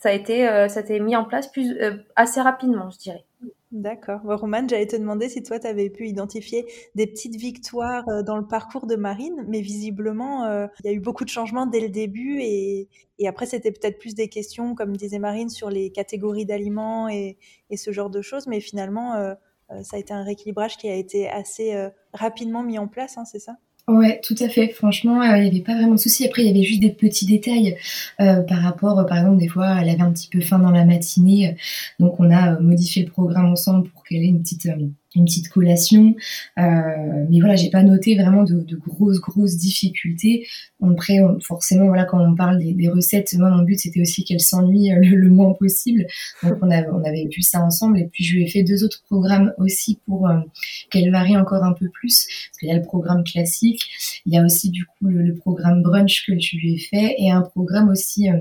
ça 0.00 0.08
a 0.08 0.12
été, 0.12 0.48
euh, 0.48 0.68
ça 0.68 0.80
a 0.80 0.82
été 0.82 0.98
mis 0.98 1.14
en 1.14 1.24
place 1.24 1.46
plus, 1.46 1.76
euh, 1.78 1.98
assez 2.16 2.40
rapidement, 2.40 2.88
je 2.90 2.98
dirais. 2.98 3.26
D'accord. 3.70 4.20
Bon, 4.24 4.34
Romane, 4.34 4.68
j'allais 4.68 4.86
te 4.86 4.96
demander 4.96 5.28
si 5.28 5.42
toi, 5.42 5.60
tu 5.60 5.66
avais 5.66 5.90
pu 5.90 6.08
identifier 6.08 6.66
des 6.94 7.06
petites 7.06 7.36
victoires 7.36 8.08
euh, 8.08 8.22
dans 8.22 8.38
le 8.38 8.46
parcours 8.46 8.86
de 8.86 8.96
Marine, 8.96 9.44
mais 9.46 9.60
visiblement, 9.60 10.46
il 10.82 10.86
y 10.86 10.88
a 10.88 10.92
eu 10.92 11.00
beaucoup 11.00 11.24
de 11.24 11.28
changements 11.28 11.66
dès 11.66 11.80
le 11.80 11.90
début 11.90 12.40
et, 12.40 12.88
et 13.18 13.28
après, 13.28 13.44
c'était 13.44 13.70
peut-être 13.70 13.98
plus 13.98 14.14
des 14.14 14.28
questions, 14.28 14.74
comme 14.74 14.96
disait 14.96 15.18
Marine, 15.18 15.50
sur 15.50 15.68
les 15.68 15.90
catégories 15.92 16.46
d'aliments 16.46 17.08
et, 17.10 17.36
et, 17.68 17.76
ce 17.76 17.92
genre 17.92 18.08
de 18.08 18.22
choses, 18.22 18.46
mais 18.46 18.60
finalement, 18.60 19.36
ça 19.82 19.96
a 19.96 19.98
été 19.98 20.14
un 20.14 20.24
rééquilibrage 20.24 20.78
qui 20.78 20.88
a 20.88 20.94
été 20.94 21.28
assez 21.28 21.90
rapidement 22.14 22.62
mis 22.62 22.78
en 22.78 22.88
place, 22.88 23.18
hein, 23.18 23.24
c'est 23.24 23.38
ça? 23.38 23.56
Ouais, 23.90 24.20
tout 24.22 24.36
à 24.38 24.48
fait. 24.48 24.68
Franchement, 24.68 25.20
euh, 25.20 25.36
il 25.38 25.42
n'y 25.42 25.48
avait 25.48 25.60
pas 25.60 25.74
vraiment 25.74 25.94
de 25.94 26.00
souci. 26.00 26.24
Après, 26.24 26.42
il 26.42 26.46
y 26.48 26.50
avait 26.50 26.62
juste 26.62 26.80
des 26.80 26.90
petits 26.92 27.26
détails 27.26 27.76
euh, 28.20 28.40
par 28.42 28.58
rapport, 28.62 29.04
par 29.06 29.18
exemple, 29.18 29.38
des 29.38 29.48
fois, 29.48 29.80
elle 29.80 29.88
avait 29.88 30.02
un 30.02 30.12
petit 30.12 30.28
peu 30.28 30.40
faim 30.40 30.60
dans 30.60 30.70
la 30.70 30.84
matinée, 30.84 31.56
donc 31.98 32.20
on 32.20 32.30
a 32.30 32.58
modifié 32.60 33.04
le 33.04 33.10
programme 33.10 33.46
ensemble 33.46 33.88
pour 33.90 34.04
qu'elle 34.04 34.22
ait 34.22 34.28
une 34.28 34.42
petite 34.42 34.66
une 35.14 35.24
petite 35.24 35.48
collation. 35.48 36.14
Euh, 36.58 37.26
mais 37.28 37.40
voilà, 37.40 37.56
j'ai 37.56 37.70
pas 37.70 37.82
noté 37.82 38.16
vraiment 38.16 38.44
de, 38.44 38.60
de, 38.60 38.76
grosses, 38.76 39.20
grosses 39.20 39.56
difficultés. 39.56 40.46
Après, 40.82 41.18
forcément, 41.42 41.86
voilà, 41.86 42.04
quand 42.04 42.20
on 42.20 42.34
parle 42.34 42.58
des, 42.58 42.72
des 42.72 42.88
recettes, 42.88 43.34
moi, 43.34 43.50
mon 43.50 43.62
but, 43.62 43.78
c'était 43.78 44.00
aussi 44.00 44.24
qu'elle 44.24 44.40
s'ennuie 44.40 44.92
euh, 44.92 45.00
le, 45.00 45.28
moins 45.28 45.52
possible. 45.54 46.06
Donc, 46.42 46.58
on 46.62 46.70
avait, 46.70 46.88
on 46.88 47.04
avait 47.04 47.28
vu 47.30 47.42
ça 47.42 47.60
ensemble. 47.60 47.98
Et 47.98 48.06
puis, 48.06 48.24
je 48.24 48.36
lui 48.36 48.44
ai 48.44 48.48
fait 48.48 48.62
deux 48.62 48.84
autres 48.84 49.02
programmes 49.06 49.52
aussi 49.58 49.98
pour 50.06 50.28
euh, 50.28 50.38
qu'elle 50.90 51.10
varie 51.10 51.36
encore 51.36 51.64
un 51.64 51.72
peu 51.72 51.88
plus. 51.88 52.26
Parce 52.26 52.58
qu'il 52.58 52.68
y 52.68 52.72
a 52.72 52.76
le 52.76 52.82
programme 52.82 53.24
classique. 53.24 53.82
Il 54.26 54.34
y 54.34 54.38
a 54.38 54.44
aussi, 54.44 54.70
du 54.70 54.84
coup, 54.84 55.08
le, 55.08 55.22
le 55.22 55.34
programme 55.34 55.82
brunch 55.82 56.24
que 56.26 56.38
je 56.38 56.56
lui 56.56 56.74
ai 56.74 56.78
fait 56.78 57.14
et 57.18 57.30
un 57.30 57.42
programme 57.42 57.88
aussi 57.88 58.30
euh, 58.30 58.40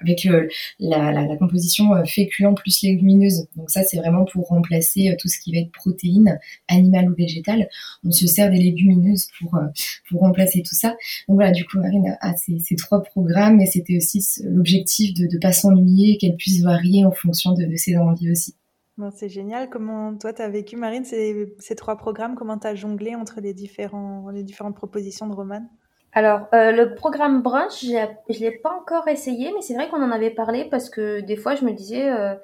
avec 0.00 0.24
la, 0.24 1.12
la, 1.12 1.26
la, 1.26 1.36
composition 1.36 1.94
euh, 1.94 2.04
féculent 2.04 2.54
plus 2.54 2.82
légumineuse. 2.82 3.48
Donc 3.56 3.70
ça, 3.70 3.82
c'est 3.82 3.98
vraiment 3.98 4.24
pour 4.24 4.48
remplacer 4.48 5.10
euh, 5.10 5.16
tout 5.18 5.28
ce 5.28 5.38
qui 5.40 5.52
va 5.52 5.60
être 5.60 5.72
protéines, 5.72 6.38
animales 6.68 7.10
ou 7.10 7.14
végétales. 7.14 7.68
On 8.04 8.10
se 8.10 8.26
sert 8.26 8.50
des 8.50 8.58
légumineuses 8.58 9.28
pour, 9.38 9.56
euh, 9.56 9.66
pour 10.08 10.20
remplacer 10.20 10.62
tout 10.62 10.74
ça. 10.74 10.90
Donc 11.28 11.36
voilà, 11.36 11.52
du 11.52 11.64
coup, 11.64 11.78
Marine 11.78 12.16
a 12.20 12.34
ces, 12.36 12.76
trois 12.76 13.02
programmes 13.02 13.60
et 13.60 13.66
c'était 13.66 13.96
aussi 13.96 14.24
l'objectif 14.44 15.14
de 15.14 15.24
ne 15.32 15.38
pas 15.40 15.52
s'ennuyer, 15.52 16.16
qu'elle 16.18 16.36
puisse 16.36 16.62
varier 16.62 17.04
en 17.04 17.12
fonction 17.12 17.52
de, 17.52 17.68
ses 17.76 17.96
envies 17.96 18.30
aussi. 18.30 18.54
Bon, 18.98 19.10
c'est 19.10 19.28
génial. 19.28 19.70
Comment 19.70 20.16
toi, 20.16 20.32
tu 20.32 20.42
as 20.42 20.48
vécu, 20.48 20.76
Marine, 20.76 21.04
ces, 21.04 21.54
ces 21.58 21.74
trois 21.74 21.96
programmes? 21.96 22.34
Comment 22.34 22.58
tu 22.58 22.66
as 22.66 22.74
jonglé 22.74 23.14
entre 23.14 23.40
les, 23.40 23.54
les 23.54 24.42
différentes 24.42 24.76
propositions 24.76 25.26
de 25.26 25.34
Romane 25.34 25.68
alors, 26.14 26.46
euh, 26.52 26.72
le 26.72 26.94
programme 26.94 27.40
brunch, 27.40 27.84
je 27.84 27.96
ne 27.96 28.38
l'ai 28.38 28.50
pas 28.50 28.70
encore 28.78 29.08
essayé, 29.08 29.50
mais 29.54 29.62
c'est 29.62 29.74
vrai 29.74 29.88
qu'on 29.88 30.02
en 30.02 30.10
avait 30.10 30.30
parlé 30.30 30.66
parce 30.66 30.90
que 30.90 31.20
des 31.20 31.36
fois, 31.36 31.54
je 31.54 31.64
me 31.64 31.72
disais, 31.72 32.10
euh, 32.10 32.34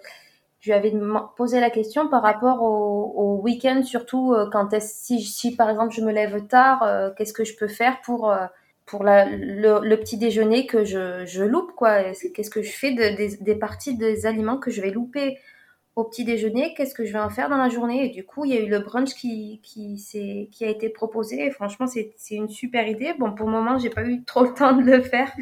je 0.60 0.70
lui 0.70 0.74
avais 0.74 0.92
posé 1.36 1.60
la 1.60 1.70
question 1.70 2.08
par 2.08 2.22
rapport 2.22 2.62
au, 2.62 3.12
au 3.16 3.40
week-end, 3.42 3.82
surtout 3.82 4.32
euh, 4.32 4.48
quand 4.50 4.68
si, 4.80 5.20
si 5.22 5.54
par 5.54 5.68
exemple 5.70 5.94
je 5.94 6.00
me 6.02 6.12
lève 6.12 6.46
tard, 6.46 6.82
euh, 6.82 7.10
qu'est-ce 7.16 7.34
que 7.34 7.44
je 7.44 7.56
peux 7.56 7.68
faire 7.68 8.00
pour 8.02 8.34
pour 8.86 9.04
la, 9.04 9.26
le, 9.26 9.96
petit 9.96 10.16
déjeuner 10.16 10.66
que 10.66 10.84
je, 10.84 11.26
je 11.26 11.44
loupe 11.44 11.72
quoi? 11.76 12.02
Qu'est-ce 12.34 12.50
que 12.50 12.62
je 12.62 12.72
fais 12.72 12.92
de, 12.92 13.44
des 13.44 13.54
parties 13.54 13.98
des 13.98 14.24
aliments 14.24 14.56
que 14.56 14.70
je 14.70 14.80
vais 14.80 14.90
louper? 14.90 15.38
Au 15.98 16.04
petit 16.04 16.24
déjeuner, 16.24 16.74
qu'est-ce 16.74 16.94
que 16.94 17.04
je 17.04 17.12
vais 17.12 17.18
en 17.18 17.28
faire 17.28 17.48
dans 17.48 17.56
la 17.56 17.68
journée? 17.68 18.06
Et 18.06 18.08
du 18.10 18.24
coup, 18.24 18.44
il 18.44 18.54
y 18.54 18.56
a 18.56 18.60
eu 18.60 18.68
le 18.68 18.78
brunch 18.78 19.14
qui, 19.14 19.60
qui, 19.64 19.96
qui 20.52 20.64
a 20.64 20.68
été 20.68 20.90
proposé. 20.90 21.44
Et 21.44 21.50
franchement, 21.50 21.88
c'est 21.88 22.14
une 22.30 22.48
super 22.48 22.86
idée. 22.86 23.14
Bon, 23.18 23.32
pour 23.32 23.46
le 23.46 23.52
moment, 23.52 23.78
j'ai 23.78 23.90
pas 23.90 24.04
eu 24.04 24.22
trop 24.22 24.44
le 24.44 24.54
temps 24.54 24.76
de 24.76 24.82
le 24.82 25.02
faire. 25.02 25.32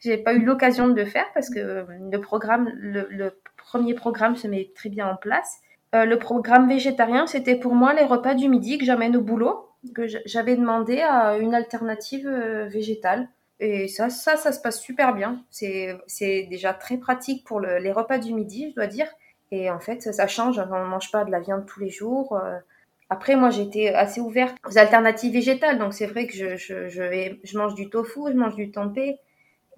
J'ai 0.00 0.16
pas 0.16 0.32
eu 0.32 0.42
l'occasion 0.42 0.88
de 0.88 0.94
le 0.94 1.04
faire 1.04 1.26
parce 1.34 1.50
que 1.50 1.84
le 2.10 2.20
programme, 2.22 2.70
le, 2.78 3.38
premier 3.58 3.92
programme 3.92 4.34
se 4.34 4.48
met 4.48 4.70
très 4.74 4.88
bien 4.88 5.06
en 5.06 5.16
place. 5.16 5.58
Euh, 5.94 6.06
le 6.06 6.18
programme 6.18 6.68
végétarien, 6.68 7.26
c'était 7.26 7.56
pour 7.56 7.74
moi 7.74 7.92
les 7.92 8.04
repas 8.04 8.34
du 8.34 8.48
midi 8.48 8.78
que 8.78 8.86
j'amène 8.86 9.14
au 9.14 9.20
boulot, 9.20 9.68
que 9.94 10.06
j'avais 10.24 10.56
demandé 10.56 11.00
à 11.00 11.36
une 11.36 11.54
alternative 11.54 12.26
euh, 12.26 12.66
végétale. 12.66 13.28
Et 13.60 13.88
ça, 13.88 14.08
ça, 14.08 14.36
ça 14.36 14.52
se 14.52 14.60
passe 14.62 14.80
super 14.80 15.14
bien. 15.14 15.44
C'est 15.50 16.46
déjà 16.48 16.72
très 16.72 16.96
pratique 16.96 17.44
pour 17.44 17.60
le, 17.60 17.78
les 17.78 17.92
repas 17.92 18.16
du 18.16 18.32
midi, 18.32 18.70
je 18.70 18.74
dois 18.74 18.86
dire. 18.86 19.08
Et 19.50 19.70
en 19.70 19.80
fait, 19.80 20.02
ça, 20.12 20.26
change. 20.26 20.58
On 20.58 20.84
ne 20.84 20.88
mange 20.88 21.10
pas 21.10 21.24
de 21.24 21.30
la 21.30 21.40
viande 21.40 21.66
tous 21.66 21.80
les 21.80 21.90
jours. 21.90 22.34
Euh. 22.36 22.58
Après, 23.10 23.36
moi, 23.36 23.50
j'étais 23.50 23.88
assez 23.88 24.20
ouverte 24.20 24.56
aux 24.68 24.76
alternatives 24.76 25.32
végétales. 25.32 25.78
Donc, 25.78 25.94
c'est 25.94 26.06
vrai 26.06 26.26
que 26.26 26.34
je, 26.34 26.56
je, 26.56 26.88
je, 26.88 27.58
mange 27.58 27.74
du 27.74 27.88
tofu, 27.88 28.20
je 28.28 28.36
mange 28.36 28.54
du 28.54 28.70
tempeh. 28.70 29.18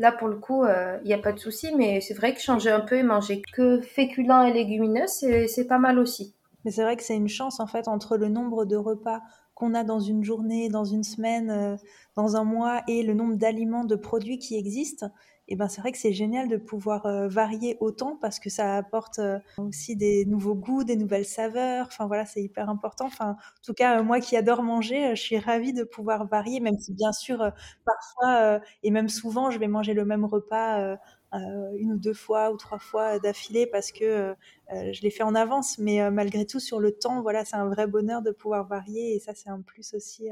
Là, 0.00 0.10
pour 0.10 0.28
le 0.28 0.36
coup, 0.36 0.64
il 0.64 0.70
euh, 0.70 1.00
n'y 1.04 1.14
a 1.14 1.18
pas 1.18 1.32
de 1.32 1.38
souci. 1.38 1.72
Mais 1.76 2.00
c'est 2.00 2.14
vrai 2.14 2.34
que 2.34 2.40
changer 2.40 2.70
un 2.70 2.80
peu 2.80 2.96
et 2.96 3.02
manger 3.02 3.42
que 3.52 3.80
féculents 3.80 4.42
et 4.42 4.52
légumineux, 4.52 5.06
c'est 5.06 5.66
pas 5.68 5.78
mal 5.78 5.98
aussi. 5.98 6.34
Mais 6.64 6.70
c'est 6.70 6.82
vrai 6.82 6.96
que 6.96 7.02
c'est 7.02 7.16
une 7.16 7.28
chance, 7.28 7.60
en 7.60 7.66
fait, 7.66 7.88
entre 7.88 8.16
le 8.16 8.28
nombre 8.28 8.64
de 8.64 8.76
repas 8.76 9.20
qu'on 9.54 9.74
a 9.74 9.84
dans 9.84 10.00
une 10.00 10.24
journée, 10.24 10.68
dans 10.68 10.84
une 10.84 11.04
semaine, 11.04 11.50
euh, 11.50 11.76
dans 12.16 12.36
un 12.36 12.44
mois 12.44 12.82
et 12.88 13.02
le 13.02 13.14
nombre 13.14 13.36
d'aliments, 13.36 13.84
de 13.84 13.94
produits 13.94 14.38
qui 14.38 14.56
existent, 14.56 15.10
et 15.50 15.56
ben 15.56 15.68
c'est 15.68 15.80
vrai 15.80 15.90
que 15.90 15.98
c'est 15.98 16.12
génial 16.12 16.48
de 16.48 16.56
pouvoir 16.56 17.06
euh, 17.06 17.28
varier 17.28 17.76
autant 17.80 18.16
parce 18.20 18.38
que 18.38 18.48
ça 18.48 18.76
apporte 18.76 19.18
euh, 19.18 19.38
aussi 19.58 19.96
des 19.96 20.24
nouveaux 20.24 20.54
goûts, 20.54 20.84
des 20.84 20.94
nouvelles 20.96 21.24
saveurs. 21.26 21.86
Enfin 21.88 22.06
voilà, 22.06 22.24
c'est 22.24 22.40
hyper 22.42 22.70
important. 22.70 23.06
Enfin, 23.06 23.30
en 23.32 23.62
tout 23.64 23.74
cas, 23.74 24.00
moi 24.02 24.20
qui 24.20 24.36
adore 24.36 24.62
manger, 24.62 25.16
je 25.16 25.20
suis 25.20 25.38
ravie 25.38 25.72
de 25.72 25.82
pouvoir 25.84 26.26
varier, 26.28 26.60
même 26.60 26.78
si 26.78 26.94
bien 26.94 27.12
sûr 27.12 27.52
parfois 27.84 28.60
et 28.84 28.90
même 28.92 29.08
souvent, 29.08 29.50
je 29.50 29.58
vais 29.58 29.68
manger 29.68 29.92
le 29.92 30.04
même 30.04 30.24
repas. 30.24 30.96
une 31.32 31.92
ou 31.92 31.98
deux 31.98 32.14
fois 32.14 32.52
ou 32.52 32.56
trois 32.56 32.78
fois 32.78 33.18
d'affilée 33.18 33.66
parce 33.66 33.92
que 33.92 34.34
je 34.70 35.00
l'ai 35.02 35.10
fait 35.10 35.22
en 35.24 35.34
avance. 35.34 35.78
Mais 35.78 36.10
malgré 36.10 36.46
tout, 36.46 36.60
sur 36.60 36.80
le 36.80 36.92
temps, 36.92 37.22
voilà, 37.22 37.44
c'est 37.44 37.56
un 37.56 37.68
vrai 37.68 37.86
bonheur 37.86 38.22
de 38.22 38.30
pouvoir 38.30 38.66
varier 38.68 39.14
et 39.16 39.20
ça, 39.20 39.34
c'est 39.34 39.48
un 39.50 39.60
plus 39.62 39.94
aussi 39.94 40.28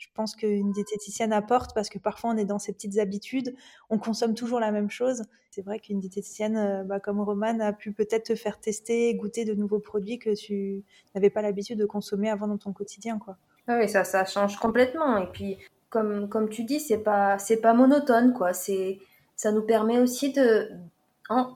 je 0.00 0.08
pense 0.14 0.34
qu'une 0.34 0.72
diététicienne 0.72 1.32
apporte 1.32 1.74
parce 1.74 1.90
que 1.90 1.98
parfois 1.98 2.30
on 2.30 2.36
est 2.38 2.46
dans 2.46 2.58
ces 2.58 2.72
petites 2.72 2.98
habitudes, 2.98 3.54
on 3.90 3.98
consomme 3.98 4.34
toujours 4.34 4.58
la 4.58 4.72
même 4.72 4.90
chose. 4.90 5.24
C'est 5.50 5.60
vrai 5.60 5.78
qu'une 5.78 6.00
diététicienne 6.00 6.56
euh, 6.56 6.84
bah, 6.84 7.00
comme 7.00 7.20
Romane 7.20 7.60
a 7.60 7.74
pu 7.74 7.92
peut-être 7.92 8.24
te 8.24 8.34
faire 8.34 8.58
tester, 8.58 9.14
goûter 9.14 9.44
de 9.44 9.52
nouveaux 9.52 9.78
produits 9.78 10.18
que 10.18 10.34
tu 10.34 10.82
n'avais 11.14 11.28
pas 11.28 11.42
l'habitude 11.42 11.78
de 11.78 11.84
consommer 11.84 12.30
avant 12.30 12.48
dans 12.48 12.56
ton 12.56 12.72
quotidien. 12.72 13.18
Quoi. 13.18 13.36
Ah 13.68 13.76
oui, 13.78 13.90
ça, 13.90 14.04
ça 14.04 14.24
change 14.24 14.56
complètement. 14.56 15.18
Et 15.18 15.26
puis, 15.26 15.58
comme, 15.90 16.30
comme 16.30 16.48
tu 16.48 16.64
dis, 16.64 16.80
c'est 16.80 17.02
pas, 17.02 17.38
c'est 17.38 17.58
pas 17.58 17.74
monotone. 17.74 18.32
Quoi. 18.32 18.54
C'est, 18.54 19.00
ça 19.36 19.52
nous 19.52 19.62
permet 19.62 19.98
aussi 19.98 20.32
de, 20.32 20.70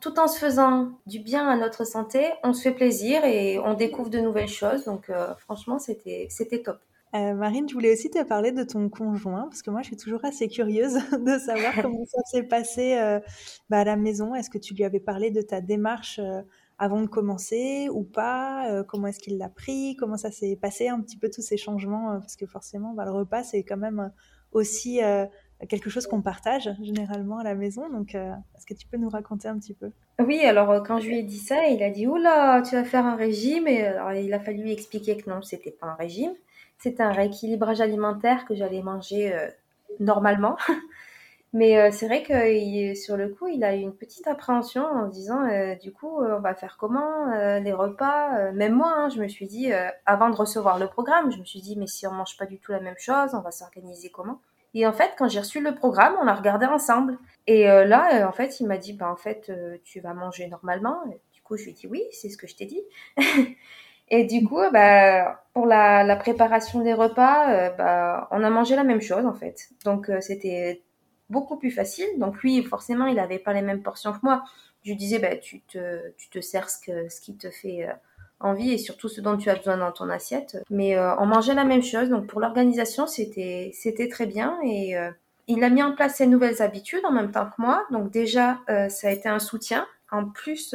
tout 0.02 0.18
en 0.18 0.28
se 0.28 0.38
faisant 0.38 0.90
du 1.07 1.18
bien 1.18 1.48
à 1.48 1.57
notre 1.57 1.87
santé, 1.87 2.30
on 2.42 2.52
se 2.52 2.61
fait 2.61 2.74
plaisir 2.74 3.24
et 3.24 3.59
on 3.59 3.72
découvre 3.72 4.11
de 4.11 4.18
nouvelles 4.18 4.48
choses. 4.48 4.85
Donc, 4.85 5.09
euh, 5.09 5.35
franchement, 5.37 5.78
c'était, 5.78 6.26
c'était 6.28 6.62
top. 6.62 6.78
Euh, 7.14 7.35
Marine, 7.35 7.68
je 7.68 7.74
voulais 7.74 7.92
aussi 7.92 8.11
te 8.11 8.22
parler 8.24 8.50
de 8.50 8.64
ton 8.64 8.88
conjoint, 8.88 9.44
parce 9.44 9.62
que 9.62 9.70
moi, 9.70 9.83
je 9.83 9.87
suis 9.87 9.96
toujours 9.96 10.24
assez 10.24 10.48
curieuse 10.48 10.94
de 11.12 11.38
savoir 11.38 11.72
comment 11.83 12.05
ça 12.07 12.20
s'est 12.24 12.42
passé 12.42 12.98
euh, 12.98 13.20
bah, 13.70 13.79
à 13.79 13.85
la 13.85 13.96
maison. 13.96 14.35
Est-ce 14.35 14.50
que 14.50 14.59
tu 14.59 14.74
lui 14.74 14.85
avais 14.85 15.00
parlé 15.00 15.31
de 15.31 15.40
ta 15.40 15.61
démarche 15.61 16.18
euh, 16.18 16.42
avant 16.77 17.00
de 17.00 17.07
commencer 17.07 17.88
ou 17.92 18.03
pas 18.03 18.83
Comment 18.88 19.07
est-ce 19.07 19.20
qu'il 19.20 19.38
l'a 19.38 19.48
pris 19.48 19.94
Comment 19.94 20.16
ça 20.16 20.33
s'est 20.33 20.59
passé 20.61 20.88
un 20.88 21.00
petit 21.00 21.16
peu 21.16 21.31
tous 21.31 21.40
ces 21.40 21.57
changements 21.57 22.18
Parce 22.18 22.35
que 22.35 22.46
forcément, 22.46 22.94
bah, 22.94 23.05
le 23.05 23.12
repas, 23.12 23.44
c'est 23.44 23.62
quand 23.62 23.77
même 23.77 24.11
aussi 24.50 24.98
quelque 25.68 25.88
chose 25.88 26.09
qu'on 26.09 26.20
partage 26.20 26.68
généralement 26.83 27.38
à 27.38 27.44
la 27.44 27.55
maison. 27.55 27.88
Donc, 27.90 28.16
est-ce 28.16 28.66
que 28.66 28.74
tu 28.74 28.88
peux 28.88 28.96
nous 28.96 29.09
raconter 29.09 29.46
un 29.46 29.57
petit 29.57 29.72
peu? 29.72 29.92
Oui, 30.18 30.40
alors 30.40 30.83
quand 30.83 30.98
je 30.98 31.07
lui 31.07 31.20
ai 31.20 31.22
dit 31.22 31.38
ça, 31.38 31.68
il 31.68 31.81
a 31.81 31.90
dit 31.90 32.09
Oula, 32.09 32.61
tu 32.68 32.74
vas 32.74 32.83
faire 32.83 33.07
un 33.07 33.14
régime. 33.14 33.68
Et 33.68 33.85
alors, 33.85 34.12
il 34.12 34.35
a 34.35 34.40
fallu 34.40 34.64
lui 34.64 34.72
expliquer 34.72 35.16
que 35.16 35.31
non, 35.31 35.42
c'était 35.42 35.70
pas 35.70 35.87
un 35.87 35.94
régime 35.94 36.33
c'est 36.79 37.01
un 37.01 37.13
rééquilibrage 37.13 37.81
alimentaire 37.81 38.45
que 38.45 38.55
j'allais 38.55 38.83
manger 38.83 39.35
euh, 39.35 39.49
normalement. 40.01 40.57
Mais 41.53 41.79
euh, 41.79 41.91
c'est 41.93 42.07
vrai 42.07 42.25
que 42.25 42.95
sur 42.97 43.17
le 43.17 43.29
coup, 43.29 43.47
il 43.47 43.63
a 43.63 43.77
eu 43.77 43.79
une 43.79 43.95
petite 43.95 44.27
appréhension 44.27 44.85
en 44.85 45.07
disant, 45.07 45.47
euh, 45.47 45.77
du 45.77 45.93
coup, 45.93 46.21
on 46.21 46.41
va 46.41 46.55
faire 46.55 46.77
comment 46.77 47.31
les 47.61 47.73
repas 47.73 48.51
Même 48.51 48.73
moi, 48.73 48.93
hein, 48.93 49.09
je 49.09 49.21
me 49.21 49.29
suis 49.29 49.47
dit, 49.47 49.71
avant 50.05 50.31
de 50.31 50.35
recevoir 50.35 50.81
le 50.81 50.89
programme, 50.89 51.31
je 51.31 51.39
me 51.39 51.45
suis 51.45 51.61
dit, 51.61 51.77
mais 51.77 51.87
si 51.87 52.09
on 52.09 52.11
mange 52.11 52.37
pas 52.37 52.47
du 52.47 52.59
tout 52.59 52.73
la 52.73 52.81
même 52.81 52.99
chose, 52.99 53.35
on 53.35 53.41
va 53.41 53.53
s'organiser 53.53 54.11
comment? 54.11 54.41
Et 54.75 54.85
en 54.85 54.93
fait, 54.93 55.13
quand 55.17 55.29
j'ai 55.29 55.39
reçu 55.39 55.61
le 55.61 55.77
programme, 55.77 56.17
on 56.21 56.25
l'a 56.25 56.35
regardé 56.35 56.67
ensemble. 56.67 57.19
Et 57.47 57.67
là, 57.67 58.29
en 58.29 58.33
fait, 58.33 58.59
il 58.59 58.67
m'a 58.67 58.77
dit, 58.77 58.93
bah, 58.93 59.09
en 59.09 59.17
fait, 59.17 59.53
tu 59.85 60.01
vas 60.01 60.13
manger 60.13 60.49
normalement. 60.49 61.05
du 61.33 61.41
coup, 61.43 61.57
je 61.57 61.63
lui 61.63 61.71
ai 61.71 61.75
dit, 61.75 61.87
oui, 61.87 62.03
c'est 62.11 62.31
ce 62.31 62.37
que 62.37 62.49
je 62.49 62.57
t'ai 62.57 62.67
dit. 62.67 62.83
Et 64.09 64.25
du 64.25 64.45
coup, 64.47 64.61
bah, 64.73 65.43
pour 65.55 65.67
la, 65.67 66.17
préparation 66.17 66.81
des 66.81 66.93
repas, 66.93 67.53
euh, 67.53 67.71
bah, 67.71 68.29
on 68.31 68.43
a 68.43 68.51
mangé 68.51 68.77
la 68.77 68.85
même 68.85 69.01
chose 69.01 69.25
en 69.25 69.35
fait. 69.35 69.69
Donc 69.85 70.11
euh, 70.11 70.21
c'était 70.21 70.83
beaucoup 71.31 71.57
plus 71.57 71.71
facile. 71.71 72.07
Donc 72.19 72.43
lui, 72.43 72.62
forcément, 72.62 73.07
il 73.07 73.17
n'avait 73.17 73.38
pas 73.38 73.53
les 73.53 73.62
mêmes 73.62 73.83
portions 73.83 74.12
que 74.12 74.19
moi. 74.23 74.45
Je 74.83 74.90
lui 74.90 74.97
disais, 74.97 75.19
bah, 75.19 75.37
tu, 75.37 75.62
te, 75.62 76.11
tu 76.19 76.29
te 76.29 76.40
sers 76.40 76.69
ce, 76.69 76.79
que, 76.85 77.09
ce 77.09 77.21
qui 77.21 77.37
te 77.37 77.51
fait 77.51 77.88
euh, 77.88 77.93
envie 78.40 78.73
et 78.73 78.79
surtout 78.79 79.09
ce 79.09 79.23
dont 79.23 79.37
tu 79.38 79.49
as 79.49 79.55
besoin 79.55 79.79
dans 79.79 79.93
ton 79.93 80.11
assiette. 80.11 80.62
Mais 80.69 80.99
on 80.99 81.25
mangeait 81.25 81.55
la 81.55 81.64
même 81.64 81.83
chose. 81.83 82.11
Donc 82.11 82.27
pour 82.27 82.40
l'organisation, 82.40 83.07
c'était 83.07 83.71
c'était 83.73 84.09
très 84.09 84.27
bien 84.27 84.59
et 84.62 84.97
il 85.47 85.64
a 85.64 85.71
mis 85.71 85.83
en 85.83 85.95
place 85.95 86.17
ses 86.17 86.27
nouvelles 86.27 86.61
habitudes 86.61 87.05
en 87.05 87.12
même 87.12 87.31
temps 87.31 87.47
que 87.47 87.62
moi. 87.62 87.87
Donc 87.90 88.11
déjà, 88.11 88.59
ça 88.90 89.09
a 89.09 89.11
été 89.12 89.31
un 89.31 89.38
soutien. 89.38 89.87
En 90.11 90.27
plus 90.27 90.75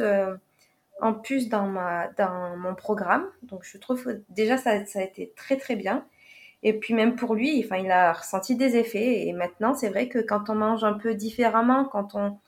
en 1.02 1.14
plus 1.14 1.48
dans, 1.48 1.66
ma, 1.66 2.08
dans 2.18 2.56
mon 2.56 2.74
programme. 2.74 3.26
Donc 3.42 3.64
je 3.64 3.78
trouve 3.78 4.20
déjà 4.28 4.56
ça, 4.56 4.84
ça 4.86 5.00
a 5.00 5.02
été 5.02 5.32
très 5.36 5.56
très 5.56 5.76
bien. 5.76 6.04
Et 6.62 6.74
puis 6.78 6.94
même 6.94 7.16
pour 7.16 7.34
lui, 7.34 7.62
enfin, 7.64 7.78
il 7.78 7.90
a 7.90 8.12
ressenti 8.12 8.56
des 8.56 8.76
effets. 8.76 9.26
Et 9.26 9.32
maintenant, 9.32 9.74
c'est 9.74 9.88
vrai 9.88 10.08
que 10.08 10.18
quand 10.18 10.50
on 10.50 10.54
mange 10.54 10.84
un 10.84 10.94
peu 10.94 11.14
différemment, 11.14 11.84
quand 11.84 12.14
on 12.14 12.38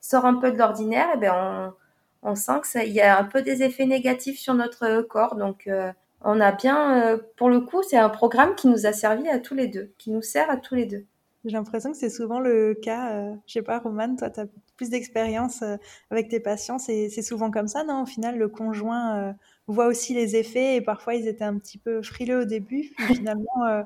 sort 0.00 0.26
un 0.26 0.34
peu 0.34 0.52
de 0.52 0.58
l'ordinaire, 0.58 1.08
eh 1.14 1.18
ben 1.18 1.74
on, 2.22 2.30
on 2.30 2.34
sent 2.34 2.60
qu'il 2.70 2.92
y 2.92 3.00
a 3.00 3.18
un 3.18 3.24
peu 3.24 3.42
des 3.42 3.62
effets 3.62 3.86
négatifs 3.86 4.38
sur 4.38 4.54
notre 4.54 5.02
corps. 5.02 5.36
Donc 5.36 5.66
euh, 5.66 5.92
on 6.22 6.40
a 6.40 6.52
bien, 6.52 7.02
euh, 7.02 7.18
pour 7.36 7.48
le 7.48 7.60
coup, 7.60 7.82
c'est 7.82 7.96
un 7.98 8.10
programme 8.10 8.54
qui 8.54 8.68
nous 8.68 8.86
a 8.86 8.92
servi 8.92 9.28
à 9.28 9.38
tous 9.38 9.54
les 9.54 9.68
deux, 9.68 9.92
qui 9.98 10.10
nous 10.10 10.22
sert 10.22 10.50
à 10.50 10.56
tous 10.56 10.74
les 10.74 10.86
deux. 10.86 11.04
J'ai 11.44 11.56
l'impression 11.56 11.90
que 11.90 11.96
c'est 11.96 12.10
souvent 12.10 12.38
le 12.38 12.74
cas. 12.74 13.12
Euh, 13.14 13.34
je 13.46 13.54
sais 13.54 13.62
pas, 13.62 13.78
Romane, 13.80 14.16
toi, 14.16 14.30
tu 14.30 14.40
as 14.40 14.46
plus 14.82 14.90
d'expérience 14.90 15.62
euh, 15.62 15.76
avec 16.10 16.28
tes 16.28 16.40
patients. 16.40 16.78
C'est 16.78 17.08
souvent 17.22 17.50
comme 17.52 17.68
ça, 17.68 17.84
non? 17.84 18.02
Au 18.02 18.06
final, 18.06 18.36
le 18.36 18.48
conjoint 18.48 19.16
euh, 19.30 19.32
voit 19.68 19.86
aussi 19.86 20.12
les 20.14 20.34
effets 20.36 20.76
et 20.76 20.80
parfois 20.80 21.14
ils 21.14 21.28
étaient 21.28 21.44
un 21.44 21.56
petit 21.58 21.78
peu 21.78 22.02
frileux 22.02 22.40
au 22.40 22.44
début. 22.44 22.92
Finalement, 23.14 23.66
euh, 23.68 23.82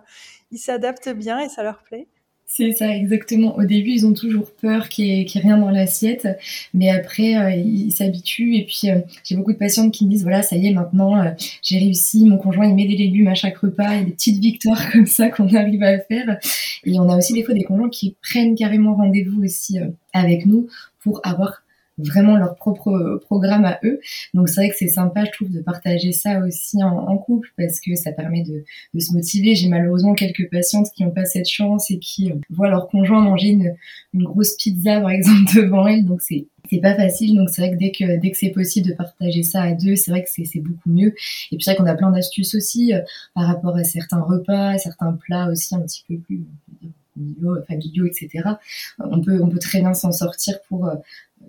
ils 0.51 0.59
s'adaptent 0.59 1.11
bien 1.11 1.41
et 1.41 1.49
ça 1.51 1.63
leur 1.63 1.83
plaît. 1.83 2.09
C'est 2.49 2.71
ça, 2.73 2.97
exactement. 2.97 3.57
Au 3.57 3.65
début, 3.65 3.91
ils 3.91 4.07
ont 4.07 4.15
toujours 4.15 4.51
peur 4.53 4.89
qu'il 4.89 5.05
n'y 5.05 5.23
ait, 5.23 5.41
rien 5.41 5.59
dans 5.59 5.69
l'assiette, 5.69 6.29
mais 6.73 6.91
après, 6.91 7.37
euh, 7.37 7.51
ils 7.51 7.91
s'habituent. 7.91 8.57
Et 8.57 8.65
puis, 8.65 8.89
euh, 8.89 9.01
j'ai 9.25 9.35
beaucoup 9.35 9.53
de 9.53 9.59
patientes 9.59 9.93
qui 9.93 10.07
me 10.07 10.11
disent, 10.11 10.23
voilà, 10.23 10.43
ça 10.43 10.57
y 10.57 10.69
est, 10.69 10.73
maintenant, 10.73 11.21
euh, 11.21 11.31
j'ai 11.61 11.79
réussi, 11.79 12.25
mon 12.25 12.39
conjoint, 12.39 12.67
il 12.67 12.75
met 12.77 12.87
des 12.87 12.97
légumes 12.97 13.27
à 13.27 13.35
chaque 13.35 13.59
repas, 13.59 13.95
il 13.95 13.99
y 13.99 14.03
a 14.03 14.05
des 14.05 14.13
petites 14.13 14.41
victoires 14.41 14.91
comme 14.93 15.07
ça 15.07 15.29
qu'on 15.29 15.53
arrive 15.55 15.83
à 15.83 15.99
faire. 15.99 16.39
Et 16.85 16.99
on 17.01 17.09
a 17.09 17.19
aussi 17.19 17.33
des 17.33 17.43
fois 17.43 17.53
des 17.53 17.65
conjoints 17.65 17.91
qui 17.91 18.17
prennent 18.23 18.55
carrément 18.55 18.95
rendez-vous 18.95 19.43
aussi 19.43 19.79
avec 20.13 20.47
nous 20.47 20.69
pour 21.03 21.21
avoir 21.25 21.63
vraiment 21.99 22.37
leur 22.37 22.57
propre 22.57 23.21
programme 23.25 23.65
à 23.65 23.79
eux. 23.85 24.01
Donc 24.35 24.49
c'est 24.49 24.61
vrai 24.61 24.71
que 24.71 24.77
c'est 24.77 24.89
sympa, 24.89 25.25
je 25.25 25.31
trouve, 25.33 25.51
de 25.51 25.61
partager 25.61 26.13
ça 26.13 26.41
aussi 26.41 26.83
en, 26.83 27.17
couple 27.17 27.49
parce 27.57 27.81
que 27.81 27.95
ça 27.95 28.13
permet 28.13 28.43
de, 28.43 28.65
de 28.93 29.01
se 29.01 29.13
motiver. 29.13 29.55
J'ai 29.55 29.69
malheureusement 29.69 30.15
quelques 30.15 30.51
patientes 30.51 30.89
qui 30.95 31.03
n'ont 31.03 31.11
pas 31.11 31.25
cette 31.25 31.49
chance 31.49 31.91
et 31.91 31.99
qui 31.99 32.31
euh, 32.31 32.35
voient 32.51 32.69
leur 32.69 32.89
conjoint 32.89 33.23
manger 33.23 33.49
une, 33.49 33.75
une 34.13 34.25
grosse 34.25 34.55
pizza 34.57 35.01
par 35.01 35.11
exemple 35.11 35.55
devant 35.57 35.87
elles, 35.87 36.05
donc 36.05 36.21
c'est 36.21 36.47
c'est 36.69 36.81
pas 36.81 36.95
facile. 36.95 37.37
Donc 37.37 37.49
c'est 37.49 37.63
vrai 37.63 37.71
que 37.71 37.77
dès 37.77 37.93
que 37.93 38.21
dès 38.21 38.31
que 38.31 38.37
c'est 38.37 38.51
possible 38.51 38.89
de 38.89 38.95
partager 38.95 39.43
ça 39.43 39.63
à 39.63 39.73
deux, 39.73 39.97
c'est 39.97 40.11
vrai 40.11 40.23
que 40.23 40.29
c'est 40.29 40.61
beaucoup 40.61 40.91
mieux. 40.91 41.15
Et 41.53 41.57
puis 41.57 41.63
c'est 41.63 41.73
vrai 41.73 41.77
qu'on 41.77 41.87
a 41.87 41.95
plein 41.95 42.11
d'astuces 42.11 42.55
aussi 42.55 42.93
euh, 42.93 43.01
par 43.35 43.47
rapport 43.47 43.77
à 43.77 43.85
certains 43.85 44.21
repas, 44.21 44.77
certains 44.79 45.13
plats 45.13 45.49
aussi 45.51 45.75
un 45.75 45.81
petit 45.81 46.05
peu 46.09 46.17
plus 46.17 46.45
familiaux, 47.67 48.07
etc. 48.07 48.29
On 48.99 49.21
peut, 49.21 49.41
on 49.43 49.49
peut 49.49 49.59
très 49.59 49.81
bien 49.81 49.95
s'en 49.95 50.13
sortir 50.13 50.59
pour, 50.69 50.87
euh, 50.87 50.95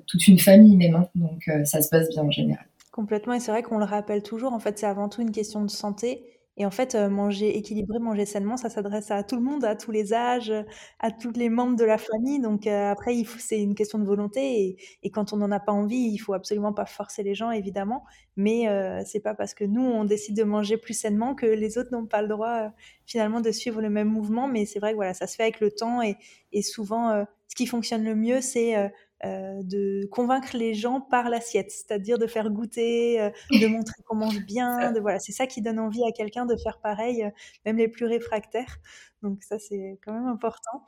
toute 0.05 0.27
une 0.27 0.39
famille 0.39 0.75
même. 0.77 0.95
Hein. 0.95 1.07
donc 1.15 1.47
euh, 1.47 1.63
ça 1.65 1.81
se 1.81 1.89
passe 1.89 2.09
bien 2.09 2.23
en 2.23 2.31
général. 2.31 2.65
Complètement, 2.91 3.33
et 3.33 3.39
c'est 3.39 3.51
vrai 3.51 3.61
qu'on 3.61 3.77
le 3.77 3.85
rappelle 3.85 4.23
toujours, 4.23 4.53
en 4.53 4.59
fait 4.59 4.79
c'est 4.79 4.87
avant 4.87 5.09
tout 5.09 5.21
une 5.21 5.31
question 5.31 5.63
de 5.63 5.69
santé. 5.69 6.37
Et 6.59 6.65
en 6.65 6.71
fait, 6.71 6.95
euh, 6.95 7.07
manger 7.07 7.55
équilibré, 7.55 7.99
manger 7.99 8.25
sainement, 8.25 8.57
ça 8.57 8.69
s'adresse 8.69 9.11
à 9.11 9.21
tout 9.21 9.35
le 9.35 9.43
monde, 9.43 9.63
à 9.63 9.75
tous 9.75 9.91
les 9.91 10.11
âges, 10.11 10.51
à 10.99 11.11
tous 11.11 11.31
les 11.33 11.49
membres 11.49 11.75
de 11.75 11.83
la 11.85 11.99
famille. 11.99 12.39
Donc 12.39 12.65
euh, 12.65 12.91
après, 12.91 13.13
c'est 13.37 13.61
une 13.61 13.75
question 13.75 13.99
de 13.99 14.05
volonté. 14.05 14.75
Et, 15.03 15.11
quand 15.11 15.33
on 15.33 15.37
n'en 15.37 15.51
a 15.51 15.59
pas 15.59 15.71
envie, 15.71 16.09
il 16.11 16.17
faut 16.17 16.33
absolument 16.33 16.73
pas 16.73 16.87
forcer 16.87 17.21
les 17.21 17.35
gens, 17.35 17.51
évidemment. 17.51 18.03
Mais 18.37 18.67
euh, 18.67 19.03
c'est 19.05 19.19
pas 19.19 19.35
parce 19.35 19.53
que 19.53 19.65
nous, 19.65 19.83
on 19.83 20.03
décide 20.03 20.35
de 20.35 20.43
manger 20.43 20.77
plus 20.77 20.95
sainement 20.95 21.35
que 21.35 21.45
les 21.45 21.77
autres 21.77 21.91
n'ont 21.91 22.07
pas 22.07 22.23
le 22.23 22.27
droit 22.27 22.71
finalement 23.05 23.39
de 23.39 23.51
suivre 23.51 23.79
le 23.79 23.91
même 23.91 24.09
mouvement. 24.09 24.47
Mais 24.47 24.65
c'est 24.65 24.79
vrai 24.79 24.91
que 24.91 24.95
voilà, 24.95 25.13
ça 25.13 25.27
se 25.27 25.35
fait 25.35 25.43
avec 25.43 25.59
le 25.59 25.69
temps. 25.69 26.01
Et 26.01 26.61
souvent, 26.63 27.23
ce 27.47 27.55
qui 27.55 27.67
fonctionne 27.67 28.03
le 28.03 28.15
mieux, 28.15 28.41
c'est 28.41 28.91
de 29.23 30.05
convaincre 30.07 30.55
les 30.55 30.73
gens 30.73 31.01
par 31.01 31.29
l'assiette, 31.29 31.71
c'est-à-dire 31.71 32.17
de 32.17 32.27
faire 32.27 32.49
goûter, 32.49 33.31
de 33.51 33.67
montrer 33.67 34.01
qu'on 34.05 34.15
mange 34.15 34.45
bien. 34.45 34.91
De, 34.91 34.99
voilà, 34.99 35.19
c'est 35.19 35.31
ça 35.31 35.47
qui 35.47 35.61
donne 35.61 35.79
envie 35.79 36.03
à 36.03 36.11
quelqu'un 36.11 36.45
de 36.45 36.55
faire 36.55 36.79
pareil, 36.79 37.29
même 37.65 37.77
les 37.77 37.87
plus 37.87 38.05
réfractaires. 38.05 38.77
Donc 39.23 39.41
ça, 39.43 39.57
c'est 39.57 39.99
quand 40.05 40.13
même 40.13 40.27
important. 40.27 40.83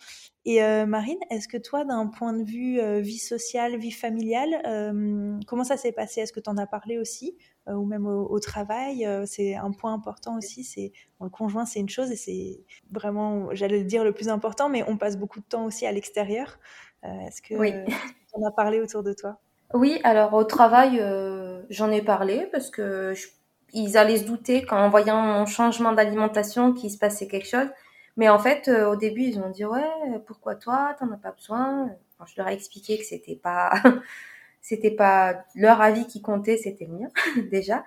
Et 0.45 0.61
Marine, 0.85 1.17
est-ce 1.29 1.47
que 1.47 1.57
toi, 1.57 1.85
d'un 1.85 2.07
point 2.07 2.33
de 2.33 2.43
vue 2.43 2.79
vie 3.01 3.17
sociale, 3.17 3.77
vie 3.77 3.91
familiale, 3.91 4.61
comment 5.47 5.63
ça 5.63 5.77
s'est 5.77 5.91
passé? 5.91 6.21
Est-ce 6.21 6.33
que 6.33 6.39
tu 6.39 6.49
en 6.49 6.57
as 6.57 6.67
parlé 6.67 6.97
aussi 6.97 7.37
Ou 7.67 7.85
même 7.85 8.05
au, 8.05 8.39
travail? 8.39 9.07
C'est 9.25 9.55
un 9.55 9.71
point 9.71 9.93
important 9.93 10.37
aussi. 10.37 10.63
C'est 10.63 10.91
le 11.21 11.29
conjoint, 11.29 11.65
c'est 11.65 11.79
une 11.79 11.89
chose 11.89 12.11
et 12.11 12.15
c'est 12.15 12.63
vraiment, 12.91 13.53
j'allais 13.53 13.79
le 13.79 13.85
dire, 13.85 14.03
le 14.03 14.13
plus 14.13 14.29
important, 14.29 14.69
mais 14.69 14.83
on 14.87 14.97
passe 14.97 15.17
beaucoup 15.17 15.39
de 15.39 15.45
temps 15.45 15.65
aussi 15.65 15.85
à 15.85 15.91
l'extérieur. 15.91 16.59
est-ce 17.03 17.41
que 17.41 17.55
oui. 17.55 17.73
En 18.33 18.45
as 18.45 18.51
parlé 18.51 18.79
autour 18.79 19.03
de 19.03 19.13
toi? 19.13 19.37
Oui, 19.73 19.99
alors 20.03 20.33
au 20.33 20.43
travail, 20.43 21.03
j'en 21.69 21.91
ai 21.91 22.01
parlé 22.01 22.47
parce 22.51 22.69
que 22.69 23.13
ils 23.73 23.97
allaient 23.97 24.17
se 24.17 24.25
douter 24.25 24.65
qu'en 24.65 24.89
voyant 24.89 25.21
mon 25.21 25.45
changement 25.45 25.91
d'alimentation 25.91 26.73
qu'il 26.73 26.91
se 26.91 26.97
passait 26.97 27.27
quelque 27.27 27.47
chose. 27.47 27.67
Mais 28.17 28.29
en 28.29 28.39
fait, 28.39 28.67
euh, 28.67 28.89
au 28.91 28.95
début, 28.95 29.21
ils 29.21 29.39
ont 29.39 29.49
dit 29.49 29.65
ouais, 29.65 29.81
pourquoi 30.25 30.55
toi, 30.55 30.95
t'en 30.99 31.11
as 31.11 31.17
pas 31.17 31.31
besoin? 31.31 31.89
je 32.25 32.33
leur 32.35 32.49
ai 32.49 32.53
expliqué 32.53 32.97
que 32.97 33.05
c'était 33.05 33.37
pas, 33.37 33.71
c'était 34.61 34.91
pas 34.91 35.45
leur 35.55 35.81
avis 35.81 36.05
qui 36.05 36.21
comptait, 36.21 36.57
c'était 36.57 36.85
le 36.85 36.97
mien 36.97 37.07
déjà. 37.51 37.85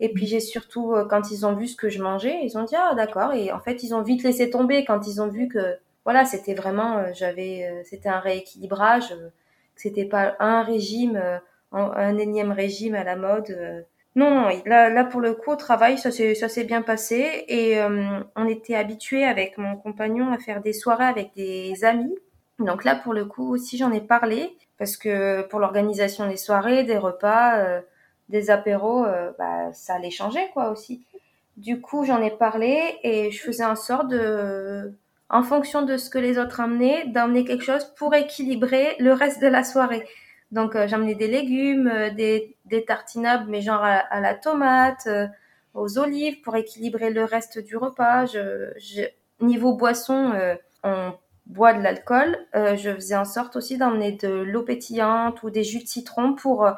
Et 0.00 0.08
puis 0.12 0.26
j'ai 0.26 0.40
surtout, 0.40 0.94
euh, 0.94 1.04
quand 1.04 1.30
ils 1.30 1.44
ont 1.44 1.54
vu 1.54 1.68
ce 1.68 1.76
que 1.76 1.90
je 1.90 2.02
mangeais, 2.02 2.40
ils 2.44 2.56
ont 2.56 2.64
dit 2.64 2.76
ah 2.76 2.94
d'accord. 2.94 3.32
Et 3.34 3.52
en 3.52 3.60
fait, 3.60 3.82
ils 3.82 3.94
ont 3.94 4.02
vite 4.02 4.22
laissé 4.22 4.50
tomber 4.50 4.84
quand 4.84 5.06
ils 5.06 5.20
ont 5.20 5.28
vu 5.28 5.48
que 5.48 5.78
voilà, 6.04 6.24
c'était 6.24 6.54
vraiment, 6.54 6.98
euh, 6.98 7.10
j'avais, 7.14 7.82
c'était 7.84 8.08
un 8.08 8.20
rééquilibrage, 8.20 9.14
c'était 9.76 10.04
pas 10.04 10.36
un 10.40 10.62
régime, 10.62 11.40
un 11.72 12.18
énième 12.18 12.52
régime 12.52 12.94
à 12.94 13.04
la 13.04 13.16
mode 13.16 13.84
non, 14.16 14.30
non, 14.30 14.48
là, 14.64 14.90
là 14.90 15.04
pour 15.04 15.20
le 15.20 15.34
coup 15.34 15.50
au 15.50 15.56
travail 15.56 15.98
ça 15.98 16.12
s'est 16.12 16.36
ça 16.36 16.48
s'est 16.48 16.62
bien 16.62 16.82
passé 16.82 17.44
et 17.48 17.80
euh, 17.80 18.20
on 18.36 18.46
était 18.46 18.76
habitué 18.76 19.24
avec 19.24 19.58
mon 19.58 19.76
compagnon 19.76 20.30
à 20.32 20.38
faire 20.38 20.60
des 20.62 20.72
soirées 20.72 21.06
avec 21.06 21.34
des 21.34 21.84
amis. 21.84 22.14
Donc 22.60 22.84
là 22.84 22.94
pour 22.94 23.12
le 23.12 23.24
coup 23.24 23.52
aussi 23.52 23.76
j'en 23.76 23.90
ai 23.90 24.00
parlé 24.00 24.56
parce 24.78 24.96
que 24.96 25.42
pour 25.48 25.58
l'organisation 25.58 26.28
des 26.28 26.36
soirées, 26.36 26.84
des 26.84 26.96
repas, 26.96 27.58
euh, 27.58 27.80
des 28.28 28.50
apéros, 28.50 29.04
euh, 29.04 29.32
bah, 29.36 29.72
ça 29.72 29.94
allait 29.96 30.10
changer 30.10 30.48
quoi 30.52 30.70
aussi. 30.70 31.04
Du 31.56 31.80
coup 31.80 32.04
j'en 32.04 32.22
ai 32.22 32.30
parlé 32.30 32.96
et 33.02 33.32
je 33.32 33.42
faisais 33.42 33.64
en 33.64 33.76
sorte 33.76 34.08
de, 34.08 34.94
en 35.30 35.42
fonction 35.42 35.82
de 35.82 35.96
ce 35.96 36.10
que 36.10 36.18
les 36.18 36.38
autres 36.38 36.60
amenaient, 36.60 37.06
d'emmener 37.06 37.44
quelque 37.44 37.64
chose 37.64 37.92
pour 37.96 38.14
équilibrer 38.14 38.96
le 38.98 39.12
reste 39.12 39.40
de 39.40 39.48
la 39.48 39.64
soirée. 39.64 40.06
Donc 40.54 40.76
euh, 40.76 40.86
des 40.86 41.26
légumes, 41.26 41.88
euh, 41.88 42.10
des, 42.10 42.56
des 42.64 42.84
tartinables, 42.84 43.50
mais 43.50 43.60
genre 43.60 43.82
à, 43.82 44.20
la 44.20 44.34
tomate, 44.34 45.06
euh, 45.08 45.26
aux 45.74 45.98
olives 45.98 46.40
pour 46.42 46.54
équilibrer 46.56 47.10
le 47.10 47.24
reste 47.24 47.58
du 47.58 47.76
repas. 47.76 48.26
Niveau 49.40 49.74
boisson, 49.74 50.32
on 50.84 51.12
boit 51.46 51.74
de 51.74 51.82
l'alcool. 51.82 52.38
je 52.54 52.94
faisais 52.94 53.16
en 53.16 53.24
sorte 53.24 53.56
aussi 53.56 53.76
d'emmener 53.76 54.12
de 54.12 54.28
l'eau 54.28 54.62
pétillante 54.62 55.42
ou 55.42 55.50
des 55.50 55.64
jus 55.64 55.82
de 55.82 55.88
citron 55.88 56.34
pour 56.34 56.68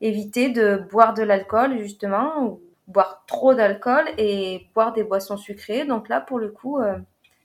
éviter 0.00 0.48
de 0.48 0.82
boire 0.90 1.12
de 1.12 1.22
l'alcool 1.22 1.78
justement 1.78 2.42
ou 2.42 2.62
boire 2.86 3.24
trop 3.26 3.52
d'alcool 3.52 4.04
et 4.16 4.66
boire 4.74 4.94
des 4.94 5.04
boissons 5.04 5.36
sucrées. 5.36 5.84
Donc 5.84 6.08
là, 6.08 6.22
pour 6.22 6.38
le 6.38 6.48
coup, 6.48 6.78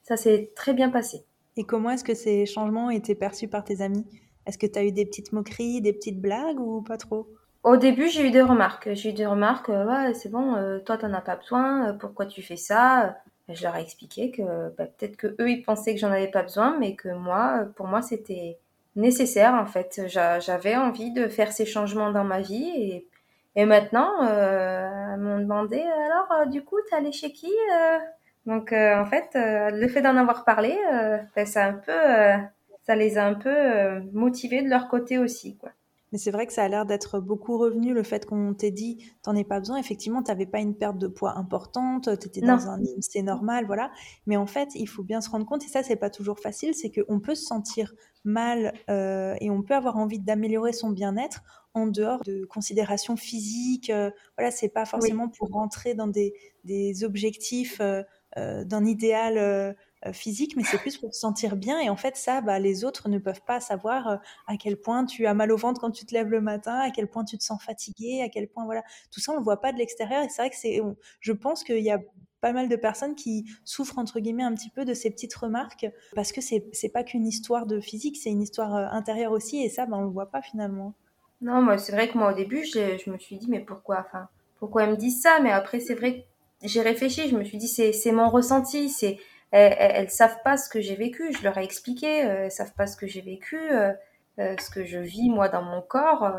ça 0.03 0.17
s'est 0.17 0.51
très 0.55 0.73
bien 0.73 0.89
passé. 0.89 1.25
Et 1.57 1.63
comment 1.63 1.91
est-ce 1.91 2.03
que 2.03 2.13
ces 2.13 2.45
changements 2.45 2.87
ont 2.87 2.91
été 2.91 3.15
perçus 3.15 3.47
par 3.47 3.63
tes 3.63 3.81
amis? 3.81 4.05
Est-ce 4.45 4.57
que 4.57 4.67
tu 4.67 4.77
as 4.77 4.83
eu 4.83 4.91
des 4.91 5.05
petites 5.05 5.31
moqueries, 5.31 5.81
des 5.81 5.93
petites 5.93 6.19
blagues 6.19 6.59
ou 6.59 6.81
pas 6.81 6.97
trop? 6.97 7.27
Au 7.63 7.77
début, 7.77 8.09
j'ai 8.09 8.27
eu 8.27 8.31
des 8.31 8.41
remarques. 8.41 8.89
J'ai 8.93 9.11
eu 9.11 9.13
des 9.13 9.25
remarques, 9.25 9.69
euh, 9.69 9.85
ouais, 9.85 10.13
c'est 10.13 10.29
bon, 10.29 10.55
euh, 10.55 10.79
toi, 10.79 10.97
t'en 10.97 11.13
as 11.13 11.21
pas 11.21 11.37
besoin, 11.37 11.89
euh, 11.89 11.93
pourquoi 11.93 12.25
tu 12.25 12.41
fais 12.41 12.57
ça? 12.57 13.15
Je 13.47 13.63
leur 13.63 13.75
ai 13.75 13.81
expliqué 13.81 14.31
que 14.31 14.41
bah, 14.77 14.85
peut-être 14.85 15.15
que 15.15 15.27
eux, 15.39 15.49
ils 15.49 15.63
pensaient 15.63 15.93
que 15.93 15.99
j'en 15.99 16.11
avais 16.11 16.29
pas 16.29 16.43
besoin, 16.43 16.77
mais 16.79 16.95
que 16.95 17.09
moi, 17.09 17.65
pour 17.75 17.87
moi, 17.87 18.01
c'était 18.01 18.57
nécessaire 18.95 19.53
en 19.53 19.65
fait. 19.65 20.01
J'avais 20.07 20.75
envie 20.75 21.11
de 21.11 21.27
faire 21.27 21.51
ces 21.51 21.65
changements 21.65 22.11
dans 22.11 22.23
ma 22.23 22.41
vie 22.41 22.69
et, 22.75 23.07
et 23.55 23.65
maintenant, 23.65 24.23
elles 24.23 25.19
m'ont 25.19 25.39
demandé 25.39 25.81
alors, 25.81 26.47
du 26.47 26.63
coup, 26.63 26.77
t'es 26.89 26.95
allé 26.95 27.11
chez 27.11 27.33
qui 27.33 27.51
Donc, 28.45 28.73
en 28.73 29.05
fait, 29.05 29.29
le 29.35 29.87
fait 29.87 30.01
d'en 30.01 30.17
avoir 30.17 30.43
parlé, 30.43 30.77
ben, 31.35 31.45
c'est 31.45 31.61
un 31.61 31.73
peu 31.73 31.93
ça 32.85 32.95
les 32.95 33.17
a 33.17 33.25
un 33.25 33.33
peu 33.33 33.49
euh, 33.49 34.01
motivés 34.11 34.61
de 34.61 34.69
leur 34.69 34.87
côté 34.87 35.17
aussi, 35.17 35.57
quoi. 35.57 35.71
Mais 36.11 36.19
c'est 36.19 36.29
vrai 36.29 36.45
que 36.45 36.53
ça 36.53 36.63
a 36.63 36.67
l'air 36.67 36.85
d'être 36.85 37.19
beaucoup 37.19 37.57
revenu, 37.57 37.91
le 37.91 38.03
fait 38.03 38.27
qu'on 38.27 38.53
t'ait 38.53 38.69
dit, 38.69 39.03
t'en 39.23 39.35
ai 39.35 39.43
pas 39.43 39.57
besoin. 39.57 39.77
Effectivement, 39.77 40.21
t'avais 40.21 40.45
pas 40.45 40.59
une 40.59 40.75
perte 40.75 40.99
de 40.99 41.07
poids 41.07 41.35
importante, 41.39 42.19
t'étais 42.19 42.41
dans 42.41 42.69
un 42.69 42.79
IMC 42.79 43.23
normal, 43.23 43.65
voilà. 43.65 43.89
Mais 44.27 44.37
en 44.37 44.45
fait, 44.45 44.69
il 44.75 44.87
faut 44.87 45.01
bien 45.01 45.21
se 45.21 45.31
rendre 45.31 45.47
compte, 45.47 45.63
et 45.63 45.67
ça, 45.67 45.81
c'est 45.81 45.95
pas 45.95 46.11
toujours 46.11 46.39
facile, 46.39 46.75
c'est 46.75 46.91
qu'on 46.91 47.19
peut 47.19 47.33
se 47.33 47.45
sentir 47.45 47.95
mal 48.23 48.73
euh, 48.91 49.35
et 49.41 49.49
on 49.49 49.63
peut 49.63 49.73
avoir 49.73 49.97
envie 49.97 50.19
d'améliorer 50.19 50.71
son 50.71 50.91
bien-être 50.91 51.41
en 51.73 51.87
dehors 51.87 52.21
de 52.23 52.45
considérations 52.45 53.15
physiques. 53.15 53.89
Euh, 53.89 54.11
voilà, 54.37 54.51
c'est 54.51 54.69
pas 54.69 54.85
forcément 54.85 55.29
pour 55.29 55.49
rentrer 55.49 55.95
dans 55.95 56.07
des, 56.07 56.33
des 56.63 57.03
objectifs 57.03 57.81
euh, 57.81 58.01
euh 58.01 58.03
d'un 58.35 58.85
idéal 58.85 59.75
euh, 60.05 60.11
physique, 60.11 60.57
mais 60.57 60.63
c'est 60.63 60.79
plus 60.79 60.97
pour 60.97 61.11
te 61.11 61.15
sentir 61.15 61.55
bien. 61.55 61.79
Et 61.79 61.89
en 61.89 61.95
fait, 61.95 62.17
ça, 62.17 62.41
bah, 62.41 62.59
les 62.59 62.83
autres 62.83 63.07
ne 63.07 63.19
peuvent 63.19 63.43
pas 63.43 63.61
savoir 63.61 64.07
euh, 64.07 64.17
à 64.47 64.57
quel 64.57 64.75
point 64.75 65.05
tu 65.05 65.25
as 65.27 65.33
mal 65.33 65.49
au 65.51 65.55
ventre 65.55 65.79
quand 65.79 65.91
tu 65.91 66.05
te 66.05 66.13
lèves 66.13 66.29
le 66.29 66.41
matin, 66.41 66.77
à 66.79 66.91
quel 66.91 67.07
point 67.07 67.23
tu 67.23 67.37
te 67.37 67.43
sens 67.43 67.63
fatigué, 67.63 68.21
à 68.21 68.27
quel 68.27 68.49
point, 68.49 68.65
voilà, 68.65 68.83
tout 69.11 69.21
ça, 69.21 69.31
on 69.31 69.37
le 69.37 69.43
voit 69.43 69.61
pas 69.61 69.71
de 69.71 69.77
l'extérieur. 69.77 70.21
Et 70.23 70.29
c'est 70.29 70.41
vrai 70.41 70.49
que 70.49 70.57
c'est, 70.57 70.81
je 71.21 71.31
pense 71.31 71.63
qu'il 71.63 71.79
y 71.83 71.91
a 71.91 71.99
pas 72.41 72.51
mal 72.51 72.67
de 72.67 72.75
personnes 72.75 73.15
qui 73.15 73.45
souffrent 73.63 73.97
entre 73.97 74.19
guillemets 74.19 74.43
un 74.43 74.53
petit 74.53 74.69
peu 74.69 74.83
de 74.83 74.93
ces 74.93 75.09
petites 75.09 75.33
remarques 75.33 75.85
parce 76.13 76.33
que 76.33 76.41
c'est 76.41 76.65
c'est 76.73 76.89
pas 76.89 77.05
qu'une 77.05 77.25
histoire 77.25 77.65
de 77.65 77.79
physique, 77.79 78.17
c'est 78.17 78.31
une 78.31 78.41
histoire 78.41 78.75
euh, 78.75 78.87
intérieure 78.91 79.31
aussi 79.31 79.63
et 79.63 79.69
ça, 79.69 79.85
ben, 79.85 79.99
on 79.99 80.01
le 80.01 80.09
voit 80.09 80.29
pas 80.29 80.41
finalement. 80.41 80.93
Non, 81.39 81.61
moi, 81.61 81.77
c'est 81.77 81.93
vrai 81.93 82.09
que 82.09 82.17
moi, 82.17 82.33
au 82.33 82.35
début, 82.35 82.65
je, 82.65 83.09
me 83.09 83.17
suis 83.17 83.37
dit, 83.37 83.49
mais 83.49 83.61
pourquoi, 83.61 84.03
enfin, 84.05 84.27
pourquoi 84.59 84.83
elles 84.83 84.91
me 84.91 84.97
disent 84.97 85.21
ça? 85.21 85.39
Mais 85.41 85.51
après, 85.51 85.79
c'est 85.79 85.95
vrai 85.95 86.25
j'ai 86.63 86.81
réfléchi, 86.81 87.29
je 87.29 87.37
me 87.37 87.43
suis 87.43 87.57
dit, 87.57 87.67
c'est, 87.67 88.11
mon 88.11 88.29
ressenti, 88.29 88.89
c'est, 88.89 89.17
elles, 89.51 90.05
ne 90.05 90.09
savent 90.09 90.41
pas 90.43 90.57
ce 90.57 90.69
que 90.69 90.81
j'ai 90.81 90.95
vécu. 90.95 91.31
Je 91.33 91.43
leur 91.43 91.57
ai 91.57 91.63
expliqué, 91.63 92.25
euh, 92.25 92.45
elles 92.45 92.51
savent 92.51 92.73
pas 92.73 92.87
ce 92.87 92.97
que 92.97 93.07
j'ai 93.07 93.21
vécu, 93.21 93.57
euh, 93.57 93.91
euh, 94.39 94.55
ce 94.59 94.69
que 94.69 94.83
je 94.83 94.97
vis 94.97 95.29
moi 95.29 95.49
dans 95.49 95.61
mon 95.61 95.81
corps. 95.81 96.31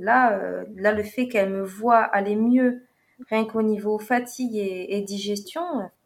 là, 0.00 0.38
là, 0.74 0.92
le 0.92 1.02
fait 1.02 1.28
qu'elles 1.28 1.50
me 1.50 1.62
voient 1.62 2.02
aller 2.02 2.36
mieux, 2.36 2.82
rien 3.30 3.44
qu'au 3.44 3.62
niveau 3.62 3.98
fatigue 3.98 4.56
et, 4.56 5.00
digestion, 5.02 5.62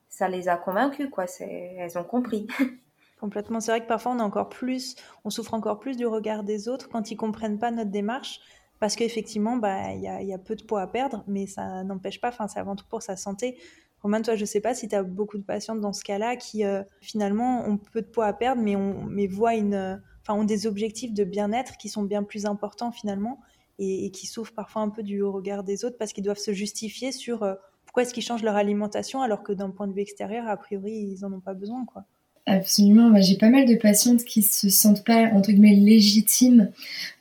ça 0.08 0.28
les 0.28 0.48
a 0.48 0.56
convaincues, 0.56 1.10
quoi. 1.10 1.26
Elles 1.40 1.98
ont 1.98 2.04
compris. 2.04 2.46
Complètement. 3.20 3.60
C'est 3.60 3.70
vrai 3.70 3.80
que 3.80 3.86
parfois 3.86 4.12
on 4.12 4.18
a 4.18 4.24
encore 4.24 4.48
plus, 4.48 4.96
on 5.24 5.30
souffre 5.30 5.54
encore 5.54 5.78
plus 5.78 5.96
du 5.96 6.06
regard 6.06 6.42
des 6.42 6.68
autres 6.68 6.88
quand 6.88 7.12
ils 7.12 7.16
comprennent 7.16 7.60
pas 7.60 7.70
notre 7.70 7.92
démarche 7.92 8.40
parce 8.82 8.96
qu'effectivement, 8.96 9.58
bah, 9.58 9.92
il 9.92 10.00
y, 10.00 10.08
a, 10.08 10.20
y, 10.24 10.32
a, 10.32 10.38
peu 10.38 10.56
de 10.56 10.64
poids 10.64 10.82
à 10.82 10.88
perdre, 10.88 11.22
mais 11.28 11.46
ça 11.46 11.84
n'empêche 11.84 12.20
pas, 12.20 12.32
c'est 12.48 12.58
avant 12.58 12.74
tout 12.74 12.84
pour 12.90 13.00
sa 13.00 13.14
santé. 13.14 13.56
Romain, 14.00 14.20
toi, 14.22 14.34
je 14.34 14.44
sais 14.44 14.60
pas 14.60 14.74
si 14.74 14.88
tu 14.88 14.96
as 14.96 15.04
beaucoup 15.04 15.38
de 15.38 15.44
patientes 15.44 15.80
dans 15.80 15.92
ce 15.92 16.02
cas-là 16.02 16.34
qui, 16.34 16.64
euh, 16.64 16.82
finalement, 17.00 17.64
ont 17.64 17.76
peu 17.76 18.02
de 18.02 18.08
poids 18.08 18.26
à 18.26 18.32
perdre, 18.32 18.60
mais, 18.60 18.74
on, 18.74 19.04
mais 19.04 19.28
voient 19.28 19.54
une, 19.54 19.74
euh, 19.74 19.96
enfin, 20.22 20.34
ont 20.34 20.42
des 20.42 20.66
objectifs 20.66 21.14
de 21.14 21.22
bien-être 21.22 21.76
qui 21.76 21.88
sont 21.88 22.02
bien 22.02 22.24
plus 22.24 22.44
importants, 22.44 22.90
finalement, 22.90 23.38
et, 23.78 24.10
qui 24.10 24.26
souffrent 24.26 24.52
parfois 24.52 24.82
un 24.82 24.88
peu 24.88 25.04
du 25.04 25.22
regard 25.22 25.62
des 25.62 25.84
autres 25.84 25.96
parce 25.96 26.12
qu'ils 26.12 26.24
doivent 26.24 26.36
se 26.36 26.52
justifier 26.52 27.12
sur 27.12 27.44
euh, 27.44 27.54
pourquoi 27.84 28.02
est-ce 28.02 28.12
qu'ils 28.12 28.24
changent 28.24 28.42
leur 28.42 28.56
alimentation 28.56 29.22
alors 29.22 29.44
que 29.44 29.52
d'un 29.52 29.70
point 29.70 29.86
de 29.86 29.92
vue 29.92 30.02
extérieur, 30.02 30.48
a 30.48 30.56
priori, 30.56 30.92
ils 30.92 31.24
en 31.24 31.32
ont 31.32 31.40
pas 31.40 31.54
besoin, 31.54 31.84
quoi. 31.84 32.02
Absolument. 32.46 33.20
J'ai 33.20 33.36
pas 33.36 33.50
mal 33.50 33.66
de 33.66 33.76
patientes 33.76 34.24
qui 34.24 34.42
se 34.42 34.68
sentent 34.68 35.04
pas, 35.04 35.30
entre 35.32 35.52
guillemets, 35.52 35.76
légitimes 35.76 36.70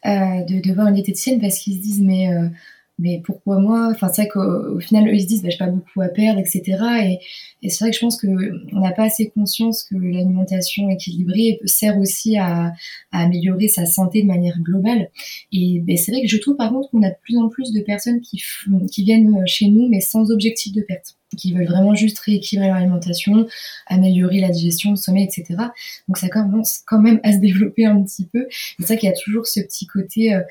de, 0.04 0.62
de 0.62 0.74
voir 0.74 0.88
une 0.88 0.96
diététicienne 0.96 1.40
parce 1.40 1.60
qu'ils 1.60 1.78
se 1.78 1.82
disent, 1.82 2.02
mais 2.02 2.28
mais 3.02 3.22
pourquoi 3.26 3.60
moi? 3.60 3.90
Enfin, 3.92 4.10
c'est 4.14 4.24
vrai 4.24 4.30
qu'au 4.30 4.80
final, 4.80 5.08
eux, 5.08 5.14
ils 5.16 5.22
se 5.22 5.28
disent, 5.28 5.42
bah, 5.42 5.50
j'ai 5.50 5.58
pas 5.58 5.68
beaucoup 5.68 6.02
à 6.02 6.08
perdre, 6.08 6.40
etc. 6.40 7.20
Et, 7.64 7.70
c'est 7.70 7.84
vrai 7.84 7.92
que 7.92 7.96
je 7.96 8.02
pense 8.02 8.20
qu'on 8.22 8.80
n'a 8.80 8.92
pas 8.92 9.06
assez 9.06 9.30
conscience 9.30 9.84
que 9.84 9.96
l'alimentation 9.96 10.90
équilibrée 10.90 11.60
sert 11.66 11.98
aussi 11.98 12.38
à, 12.38 12.74
améliorer 13.12 13.68
sa 13.68 13.86
santé 13.86 14.22
de 14.22 14.28
manière 14.28 14.60
globale. 14.60 15.10
Et 15.52 15.80
ben, 15.80 15.98
c'est 15.98 16.12
vrai 16.12 16.22
que 16.22 16.28
je 16.28 16.38
trouve 16.38 16.56
par 16.58 16.72
contre 16.72 16.90
qu'on 16.92 17.04
a 17.04 17.10
de 17.10 17.16
plus 17.24 17.38
en 17.38 17.50
plus 17.50 17.72
de 17.74 17.82
personnes 17.82 18.22
qui, 18.22 18.42
qui 18.92 19.04
viennent 19.04 19.48
chez 19.48 19.68
nous, 19.68 19.90
mais 19.90 20.02
sans 20.02 20.32
objectif 20.32 20.74
de 20.74 20.82
perte. 20.82 21.16
Qui 21.38 21.54
veulent 21.54 21.68
vraiment 21.68 21.96
juste 21.96 22.20
rééquilibrer 22.20 22.68
leur 22.68 22.78
alimentation, 22.78 23.48
améliorer 23.88 24.40
la 24.40 24.50
digestion, 24.50 24.92
le 24.92 24.96
sommeil, 24.96 25.26
etc. 25.26 25.46
Donc 26.08 26.18
ça 26.18 26.30
commence 26.30 26.82
quand 26.86 27.00
même 27.00 27.20
à 27.24 27.34
se 27.34 27.38
développer 27.38 27.86
un 27.86 28.02
petit 28.04 28.26
peu. 28.26 28.48
C'est 28.80 28.86
ça 28.86 28.96
qu'il 28.96 29.08
y 29.10 29.12
a 29.12 29.16
toujours 29.16 29.48
ce 29.48 29.60
petit 29.60 29.88
côté. 29.88 30.34
Euh, 30.34 30.42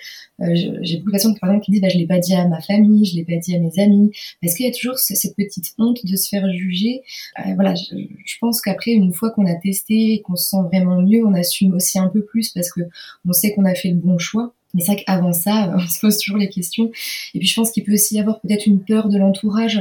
euh, 0.40 0.54
j'ai 0.82 0.98
beaucoup 0.98 1.10
de 1.10 1.12
patients 1.12 1.34
par 1.34 1.50
exemple 1.50 1.64
qui 1.64 1.72
disent 1.72 1.82
bah, 1.82 1.88
je 1.88 1.98
l'ai 1.98 2.06
pas 2.06 2.18
dit 2.18 2.34
à 2.34 2.46
ma 2.48 2.60
famille, 2.60 3.04
je 3.04 3.16
l'ai 3.16 3.24
pas 3.24 3.36
dit 3.36 3.54
à 3.54 3.58
mes 3.58 3.78
amis, 3.78 4.10
parce 4.40 4.54
qu'il 4.54 4.66
y 4.66 4.68
a 4.68 4.72
toujours 4.72 4.98
cette 4.98 5.36
petite 5.36 5.74
honte 5.78 6.04
de 6.04 6.16
se 6.16 6.28
faire 6.28 6.50
juger. 6.52 7.02
Euh, 7.40 7.54
voilà, 7.54 7.74
je, 7.74 8.36
pense 8.40 8.60
qu'après 8.60 8.92
une 8.92 9.12
fois 9.12 9.30
qu'on 9.30 9.46
a 9.46 9.54
testé, 9.54 10.22
qu'on 10.24 10.36
se 10.36 10.50
sent 10.50 10.62
vraiment 10.72 11.02
mieux, 11.02 11.24
on 11.24 11.34
assume 11.34 11.74
aussi 11.74 11.98
un 11.98 12.08
peu 12.08 12.24
plus 12.24 12.50
parce 12.50 12.72
que 12.72 12.80
on 13.28 13.32
sait 13.32 13.52
qu'on 13.52 13.64
a 13.64 13.74
fait 13.74 13.90
le 13.90 13.96
bon 13.96 14.18
choix. 14.18 14.54
Mais 14.74 14.82
c'est 14.82 14.92
vrai 14.92 15.04
qu'avant 15.04 15.32
ça, 15.32 15.72
on 15.76 15.80
se 15.80 16.00
pose 16.00 16.18
toujours 16.18 16.38
les 16.38 16.48
questions. 16.48 16.90
Et 17.34 17.38
puis 17.38 17.48
je 17.48 17.54
pense 17.54 17.70
qu'il 17.70 17.84
peut 17.84 17.92
aussi 17.92 18.16
y 18.16 18.20
avoir 18.20 18.40
peut-être 18.40 18.66
une 18.66 18.80
peur 18.80 19.08
de 19.08 19.18
l'entourage, 19.18 19.78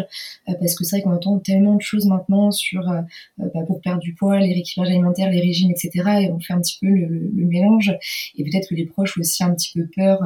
euh, 0.47 0.53
parce 0.59 0.75
que 0.75 0.83
c'est 0.83 0.97
vrai 0.97 1.03
qu'on 1.03 1.13
entend 1.13 1.39
tellement 1.39 1.75
de 1.75 1.81
choses 1.81 2.05
maintenant 2.05 2.51
sur 2.51 2.89
euh, 2.89 3.01
euh, 3.39 3.49
bah, 3.53 3.61
pour 3.65 3.81
perdre 3.81 4.01
du 4.01 4.13
poids, 4.13 4.39
les 4.39 4.53
rééquilibrages 4.53 4.91
alimentaires, 4.91 5.29
les 5.29 5.41
régimes, 5.41 5.71
etc. 5.71 5.91
Et 6.21 6.31
on 6.31 6.39
fait 6.39 6.53
un 6.53 6.61
petit 6.61 6.77
peu 6.79 6.87
le, 6.87 7.29
mélange. 7.49 7.91
Et 8.37 8.43
peut-être 8.43 8.69
que 8.69 8.75
les 8.75 8.85
proches 8.85 9.17
ont 9.17 9.21
aussi 9.21 9.43
un 9.43 9.53
petit 9.55 9.71
peu 9.73 9.87
peur 9.95 10.19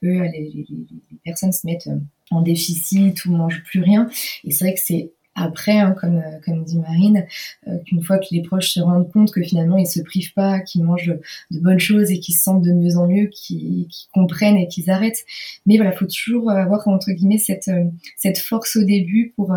que 0.00 0.06
les, 0.06 0.30
les, 0.30 0.66
les 0.70 1.18
personnes 1.24 1.50
se 1.50 1.66
mettent 1.66 1.88
en 2.30 2.42
déficit 2.42 3.24
ou 3.24 3.32
mangent 3.32 3.62
plus 3.64 3.80
rien. 3.80 4.08
Et 4.44 4.52
c'est 4.52 4.64
vrai 4.64 4.74
que 4.74 4.80
c'est 4.80 5.10
après, 5.42 5.78
hein, 5.78 5.94
comme, 5.98 6.18
euh, 6.18 6.38
comme 6.44 6.64
dit 6.64 6.78
Marine, 6.78 7.26
euh, 7.66 7.78
qu'une 7.84 8.02
fois 8.02 8.18
que 8.18 8.26
les 8.30 8.42
proches 8.42 8.70
se 8.70 8.80
rendent 8.80 9.10
compte 9.10 9.32
que 9.32 9.42
finalement 9.42 9.76
ils 9.76 9.86
se 9.86 10.00
privent 10.00 10.32
pas, 10.34 10.60
qu'ils 10.60 10.84
mangent 10.84 11.14
de 11.50 11.60
bonnes 11.60 11.80
choses 11.80 12.10
et 12.10 12.18
qu'ils 12.18 12.34
se 12.34 12.42
sentent 12.42 12.62
de 12.62 12.72
mieux 12.72 12.96
en 12.96 13.06
mieux, 13.06 13.26
qu'ils 13.26 13.86
comprennent 14.12 14.56
et 14.56 14.68
qu'ils 14.68 14.90
arrêtent. 14.90 15.24
Mais 15.66 15.76
voilà, 15.76 15.92
faut 15.92 16.06
toujours 16.06 16.50
avoir 16.50 16.86
entre 16.88 17.12
guillemets 17.12 17.38
cette, 17.38 17.68
euh, 17.68 17.84
cette 18.16 18.38
force 18.38 18.76
au 18.76 18.84
début 18.84 19.32
pour 19.36 19.54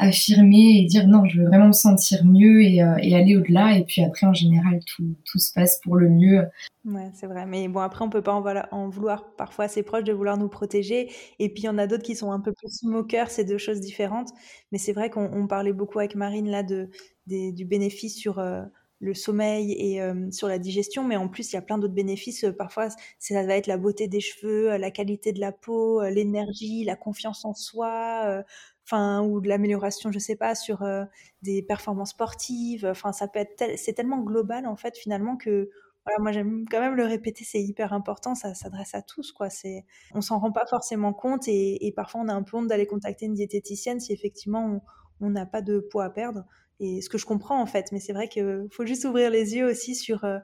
affirmer 0.00 0.80
et 0.80 0.86
dire 0.86 1.06
non, 1.06 1.26
je 1.26 1.40
veux 1.40 1.46
vraiment 1.46 1.68
me 1.68 1.72
sentir 1.72 2.24
mieux 2.24 2.62
et, 2.62 2.82
euh, 2.82 2.96
et 3.02 3.14
aller 3.14 3.36
au-delà. 3.36 3.76
Et 3.78 3.84
puis 3.84 4.02
après, 4.02 4.26
en 4.26 4.32
général, 4.32 4.80
tout, 4.86 5.14
tout, 5.24 5.38
se 5.38 5.52
passe 5.52 5.78
pour 5.84 5.96
le 5.96 6.08
mieux. 6.08 6.46
Ouais, 6.86 7.10
c'est 7.12 7.26
vrai. 7.26 7.44
Mais 7.46 7.68
bon, 7.68 7.80
après, 7.80 8.04
on 8.04 8.08
peut 8.08 8.22
pas 8.22 8.32
en, 8.32 8.42
en 8.72 8.88
vouloir 8.88 9.36
parfois 9.36 9.66
assez 9.66 9.82
proche 9.82 10.04
de 10.04 10.12
vouloir 10.12 10.38
nous 10.38 10.48
protéger. 10.48 11.10
Et 11.38 11.50
puis, 11.50 11.64
il 11.64 11.66
y 11.66 11.68
en 11.68 11.78
a 11.78 11.86
d'autres 11.86 12.02
qui 12.02 12.16
sont 12.16 12.32
un 12.32 12.40
peu 12.40 12.52
plus 12.52 12.82
moqueurs, 12.82 13.30
c'est 13.30 13.44
deux 13.44 13.58
choses 13.58 13.80
différentes. 13.80 14.30
Mais 14.72 14.78
c'est 14.78 14.92
vrai 14.92 15.10
qu'on 15.10 15.46
parlait 15.46 15.74
beaucoup 15.74 15.98
avec 15.98 16.14
Marine 16.14 16.48
là 16.48 16.62
de, 16.62 16.88
du 17.26 17.64
bénéfice 17.64 18.16
sur. 18.16 18.38
Euh, 18.38 18.62
le 19.02 19.14
sommeil 19.14 19.72
et 19.78 20.02
euh, 20.02 20.30
sur 20.30 20.46
la 20.46 20.58
digestion, 20.58 21.04
mais 21.04 21.16
en 21.16 21.26
plus 21.26 21.50
il 21.50 21.54
y 21.54 21.58
a 21.58 21.62
plein 21.62 21.78
d'autres 21.78 21.94
bénéfices. 21.94 22.44
Parfois, 22.58 22.88
ça 23.18 23.46
va 23.46 23.56
être 23.56 23.66
la 23.66 23.78
beauté 23.78 24.08
des 24.08 24.20
cheveux, 24.20 24.76
la 24.76 24.90
qualité 24.90 25.32
de 25.32 25.40
la 25.40 25.52
peau, 25.52 26.02
l'énergie, 26.02 26.84
la 26.84 26.96
confiance 26.96 27.46
en 27.46 27.54
soi, 27.54 28.44
ou 28.92 29.40
de 29.40 29.48
l'amélioration, 29.48 30.10
je 30.12 30.18
sais 30.18 30.36
pas, 30.36 30.54
sur 30.54 30.82
euh, 30.82 31.04
des 31.42 31.62
performances 31.62 32.10
sportives. 32.10 32.86
Enfin, 32.86 33.12
ça 33.12 33.28
peut 33.28 33.38
être, 33.38 33.78
c'est 33.78 33.92
tellement 33.92 34.18
global 34.18 34.66
en 34.66 34.76
fait 34.76 34.96
finalement 34.96 35.36
que 35.36 35.70
voilà, 36.06 36.18
moi 36.20 36.32
j'aime 36.32 36.64
quand 36.70 36.80
même 36.80 36.94
le 36.94 37.04
répéter, 37.04 37.44
c'est 37.44 37.62
hyper 37.62 37.92
important, 37.92 38.34
ça 38.34 38.54
s'adresse 38.54 38.94
à 38.94 39.02
tous 39.02 39.32
quoi. 39.32 39.50
C'est, 39.50 39.84
on 40.14 40.20
s'en 40.20 40.38
rend 40.38 40.52
pas 40.52 40.66
forcément 40.66 41.12
compte 41.12 41.46
et, 41.46 41.92
parfois 41.94 42.22
on 42.22 42.28
a 42.28 42.34
un 42.34 42.42
peu 42.42 42.56
honte 42.56 42.68
d'aller 42.68 42.86
contacter 42.86 43.26
une 43.26 43.34
diététicienne 43.34 44.00
si 44.00 44.12
effectivement 44.12 44.82
on 45.20 45.30
n'a 45.30 45.46
pas 45.46 45.62
de 45.62 45.80
poids 45.80 46.04
à 46.04 46.10
perdre. 46.10 46.44
Et 46.80 47.02
ce 47.02 47.10
que 47.10 47.18
je 47.18 47.26
comprends 47.26 47.60
en 47.60 47.66
fait, 47.66 47.92
mais 47.92 48.00
c'est 48.00 48.14
vrai 48.14 48.28
qu'il 48.28 48.68
faut 48.70 48.86
juste 48.86 49.04
ouvrir 49.04 49.30
les 49.30 49.54
yeux 49.54 49.68
aussi 49.68 49.94
sur 49.94 50.24
euh, 50.24 50.38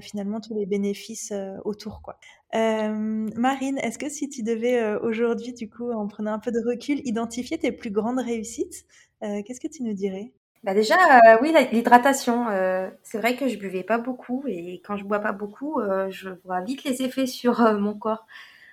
finalement 0.00 0.40
tous 0.40 0.54
les 0.54 0.66
bénéfices 0.66 1.32
euh, 1.32 1.56
autour. 1.64 2.02
Quoi. 2.02 2.18
Euh, 2.54 3.28
Marine, 3.36 3.78
est-ce 3.78 3.98
que 3.98 4.08
si 4.08 4.28
tu 4.28 4.42
devais 4.42 4.94
aujourd'hui, 4.96 5.52
du 5.52 5.68
coup, 5.68 5.90
en 5.90 6.06
prenant 6.06 6.32
un 6.32 6.38
peu 6.38 6.52
de 6.52 6.60
recul, 6.66 7.00
identifier 7.04 7.58
tes 7.58 7.72
plus 7.72 7.90
grandes 7.90 8.20
réussites, 8.20 8.86
qu'est-ce 9.20 9.60
que 9.60 9.68
tu 9.68 9.84
nous 9.84 9.94
dirais? 9.94 10.32
Bah 10.64 10.74
déjà, 10.74 10.96
oui, 11.40 11.54
l'hydratation. 11.72 12.46
c'est 13.02 13.18
vrai 13.18 13.36
que 13.36 13.48
je 13.48 13.56
buvais 13.56 13.82
pas 13.84 13.98
beaucoup 13.98 14.44
et 14.46 14.80
quand 14.84 14.96
je 14.96 15.04
bois 15.04 15.20
pas 15.20 15.32
beaucoup, 15.32 15.80
je 16.10 16.30
vois 16.44 16.60
vite 16.60 16.84
les 16.84 17.02
effets 17.02 17.26
sur 17.26 17.60
mon 17.78 17.94
corps. 17.94 18.26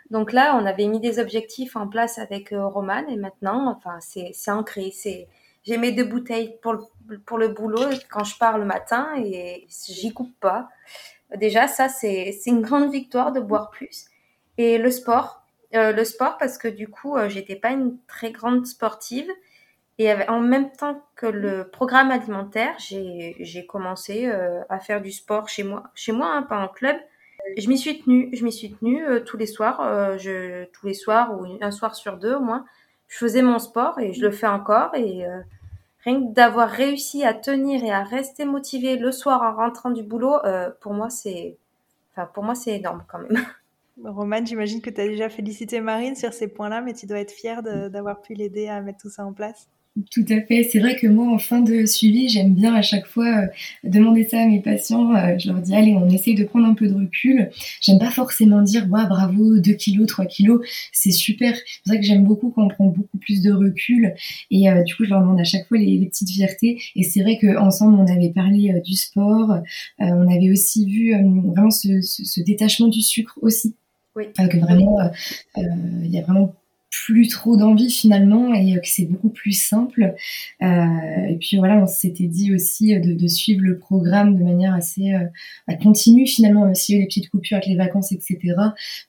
Donc 0.09 0.33
là, 0.33 0.59
on 0.59 0.65
avait 0.65 0.87
mis 0.87 0.99
des 0.99 1.19
objectifs 1.19 1.75
en 1.75 1.87
place 1.87 2.17
avec 2.17 2.49
Roman 2.51 3.07
et 3.07 3.15
maintenant, 3.15 3.71
enfin, 3.71 3.99
c'est 4.01 4.51
ancré. 4.51 4.91
C'est 4.91 5.27
j'ai 5.69 5.77
mes 5.77 5.91
deux 5.91 6.03
bouteilles 6.03 6.57
pour 6.63 6.73
le, 6.73 7.19
pour 7.19 7.37
le 7.37 7.49
boulot 7.49 7.89
quand 8.09 8.23
je 8.23 8.35
pars 8.39 8.57
le 8.57 8.65
matin 8.65 9.07
et 9.17 9.67
j'y 9.69 10.11
coupe 10.11 10.33
pas. 10.39 10.67
Déjà, 11.35 11.67
ça, 11.67 11.89
c'est 11.89 12.33
une 12.47 12.61
grande 12.61 12.91
victoire 12.91 13.31
de 13.31 13.39
boire 13.39 13.69
plus. 13.69 14.07
Et 14.57 14.79
le 14.79 14.89
sport, 14.89 15.43
euh, 15.75 15.91
le 15.91 16.03
sport 16.03 16.37
parce 16.39 16.57
que 16.57 16.67
du 16.67 16.87
coup, 16.87 17.15
euh, 17.15 17.29
j'étais 17.29 17.55
pas 17.55 17.69
une 17.69 17.99
très 18.07 18.31
grande 18.31 18.65
sportive. 18.65 19.29
Et 19.99 20.11
en 20.27 20.39
même 20.39 20.71
temps 20.71 21.03
que 21.15 21.27
le 21.27 21.69
programme 21.69 22.09
alimentaire, 22.09 22.73
j'ai 22.79 23.65
commencé 23.67 24.25
euh, 24.25 24.61
à 24.69 24.79
faire 24.79 25.01
du 25.01 25.11
sport 25.11 25.49
chez 25.49 25.63
moi, 25.63 25.83
chez 25.93 26.13
moi, 26.13 26.31
hein, 26.33 26.41
pas 26.41 26.57
en 26.57 26.69
club. 26.69 26.95
Je 27.57 27.67
m'y 27.67 27.77
suis 27.77 28.01
tenue, 28.01 28.29
je 28.33 28.43
m'y 28.43 28.51
suis 28.51 28.73
tenue 28.73 29.03
tous 29.25 29.37
les 29.37 29.45
soirs, 29.45 30.17
je, 30.17 30.65
tous 30.65 30.87
les 30.87 30.93
soirs 30.93 31.37
ou 31.37 31.45
un 31.61 31.71
soir 31.71 31.95
sur 31.95 32.17
deux 32.17 32.33
au 32.33 32.39
moins 32.39 32.65
je 33.09 33.17
faisais 33.17 33.41
mon 33.41 33.59
sport 33.59 33.99
et 33.99 34.13
je 34.13 34.21
le 34.21 34.31
fais 34.31 34.47
encore. 34.47 34.95
Et 34.95 35.25
euh, 35.25 35.41
rien 36.03 36.21
que 36.21 36.33
d'avoir 36.33 36.69
réussi 36.69 37.23
à 37.23 37.33
tenir 37.33 37.83
et 37.83 37.91
à 37.91 38.03
rester 38.03 38.45
motivé 38.45 38.97
le 38.97 39.11
soir 39.11 39.41
en 39.41 39.55
rentrant 39.55 39.91
du 39.91 40.03
boulot, 40.03 40.43
euh, 40.45 40.69
pour 40.81 40.93
moi, 40.93 41.09
c'est 41.09 41.57
enfin, 42.11 42.29
pour 42.33 42.43
moi, 42.43 42.55
c'est 42.55 42.75
énorme 42.77 43.03
quand 43.07 43.19
même. 43.19 43.45
Romane, 44.03 44.47
j'imagine 44.47 44.81
que 44.81 44.89
tu 44.89 45.01
as 45.01 45.07
déjà 45.07 45.29
félicité 45.29 45.81
Marine 45.81 46.15
sur 46.15 46.33
ces 46.33 46.47
points-là, 46.47 46.81
mais 46.81 46.93
tu 46.93 47.05
dois 47.05 47.19
être 47.19 47.33
fière 47.33 47.61
d'avoir 47.63 48.21
pu 48.21 48.33
l'aider 48.33 48.69
à 48.69 48.81
mettre 48.81 48.99
tout 48.99 49.09
ça 49.09 49.25
en 49.25 49.33
place. 49.33 49.67
Tout 50.11 50.25
à 50.29 50.39
fait. 50.41 50.63
C'est 50.63 50.79
vrai 50.79 50.95
que 50.95 51.07
moi, 51.07 51.33
en 51.33 51.39
fin 51.39 51.61
de 51.61 51.85
suivi, 51.85 52.29
j'aime 52.29 52.53
bien 52.53 52.73
à 52.73 52.81
chaque 52.81 53.05
fois 53.05 53.25
euh, 53.25 53.47
demander 53.83 54.23
ça 54.23 54.39
à 54.41 54.45
mes 54.45 54.61
patients. 54.61 55.13
Euh, 55.15 55.37
je 55.37 55.51
leur 55.51 55.59
dis, 55.61 55.75
allez, 55.75 55.93
on 55.93 56.07
essaye 56.09 56.35
de 56.35 56.45
prendre 56.45 56.67
un 56.67 56.73
peu 56.73 56.87
de 56.87 56.93
recul. 56.93 57.49
J'aime 57.81 57.99
pas 57.99 58.11
forcément 58.11 58.61
dire, 58.61 58.83
ouais, 58.89 59.05
bravo, 59.09 59.59
2 59.59 59.73
kilos, 59.73 60.07
3 60.07 60.25
kilos. 60.25 60.65
C'est 60.93 61.11
super. 61.11 61.55
C'est 61.55 61.91
vrai 61.91 61.99
que 61.99 62.05
j'aime 62.05 62.23
beaucoup 62.23 62.49
quand 62.51 62.65
on 62.65 62.69
prend 62.69 62.85
beaucoup 62.85 63.17
plus 63.17 63.41
de 63.41 63.51
recul. 63.51 64.13
Et 64.51 64.69
euh, 64.69 64.83
du 64.83 64.95
coup, 64.95 65.03
je 65.05 65.09
leur 65.09 65.21
demande 65.21 65.41
à 65.41 65.43
chaque 65.43 65.67
fois 65.67 65.77
les, 65.77 65.97
les 65.97 66.05
petites 66.05 66.29
fiertés. 66.29 66.79
Et 66.95 67.03
c'est 67.03 67.21
vrai 67.21 67.37
qu'ensemble, 67.39 67.95
on 67.99 68.07
avait 68.07 68.31
parlé 68.31 68.73
du 68.85 68.95
sport. 68.95 69.59
on 69.99 70.27
avait 70.33 70.51
aussi 70.51 70.85
vu 70.85 71.13
vraiment 71.51 71.71
ce, 71.71 72.01
ce, 72.01 72.23
ce, 72.23 72.41
détachement 72.41 72.87
du 72.87 73.01
sucre 73.01 73.37
aussi. 73.41 73.75
Oui. 74.15 74.25
que 74.33 74.57
vraiment, 74.57 74.99
il 75.57 76.09
y 76.09 76.19
a 76.19 76.21
vraiment 76.21 76.53
plus 76.89 77.27
trop 77.27 77.55
d'envie 77.55 77.91
finalement 77.91 78.53
et 78.53 78.79
que 78.81 78.87
c'est 78.87 79.05
beaucoup 79.05 79.29
plus 79.29 79.51
simple. 79.51 80.15
Euh, 80.61 81.25
et 81.29 81.37
puis 81.39 81.57
voilà, 81.57 81.77
on 81.77 81.87
s'était 81.87 82.27
dit 82.27 82.53
aussi 82.53 82.99
de, 82.99 83.13
de, 83.13 83.27
suivre 83.27 83.61
le 83.63 83.77
programme 83.77 84.37
de 84.37 84.43
manière 84.43 84.73
assez 84.73 85.13
euh, 85.13 85.25
bah, 85.67 85.75
continue 85.75 86.25
finalement, 86.25 86.65
même 86.65 86.75
s'il 86.75 86.95
y 86.95 86.97
a 86.97 87.01
eu 87.01 87.03
des 87.03 87.07
petites 87.07 87.29
coupures 87.29 87.57
avec 87.57 87.67
les 87.67 87.75
vacances, 87.75 88.11
etc., 88.11 88.39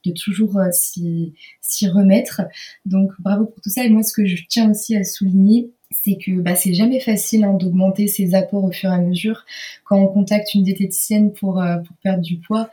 de 0.05 0.13
toujours 0.13 0.59
euh, 0.59 0.69
s'y 0.73 1.89
remettre. 1.89 2.43
Donc 2.85 3.13
bravo 3.21 3.47
pour 3.47 3.61
tout 3.63 3.71
ça. 3.71 3.85
Et 3.85 3.91
moi, 3.91 4.03
ce 4.03 4.13
que 4.13 4.27
je 4.27 4.45
tiens 4.49 4.71
aussi 4.71 4.97
à 4.97 5.05
souligner, 5.05 5.71
c'est 5.91 6.17
que 6.17 6.41
bah, 6.41 6.55
c'est 6.55 6.75
jamais 6.75 7.01
facile 7.01 7.45
hein, 7.45 7.55
d'augmenter 7.55 8.07
ses 8.07 8.35
apports 8.35 8.65
au 8.65 8.71
fur 8.71 8.91
et 8.91 8.95
à 8.95 8.99
mesure. 8.99 9.45
Quand 9.85 9.99
on 9.99 10.07
contacte 10.07 10.55
une 10.55 10.63
diététicienne 10.63 11.33
pour, 11.33 11.61
euh, 11.61 11.79
pour 11.79 11.97
perdre 11.97 12.23
du 12.23 12.39
poids, 12.39 12.71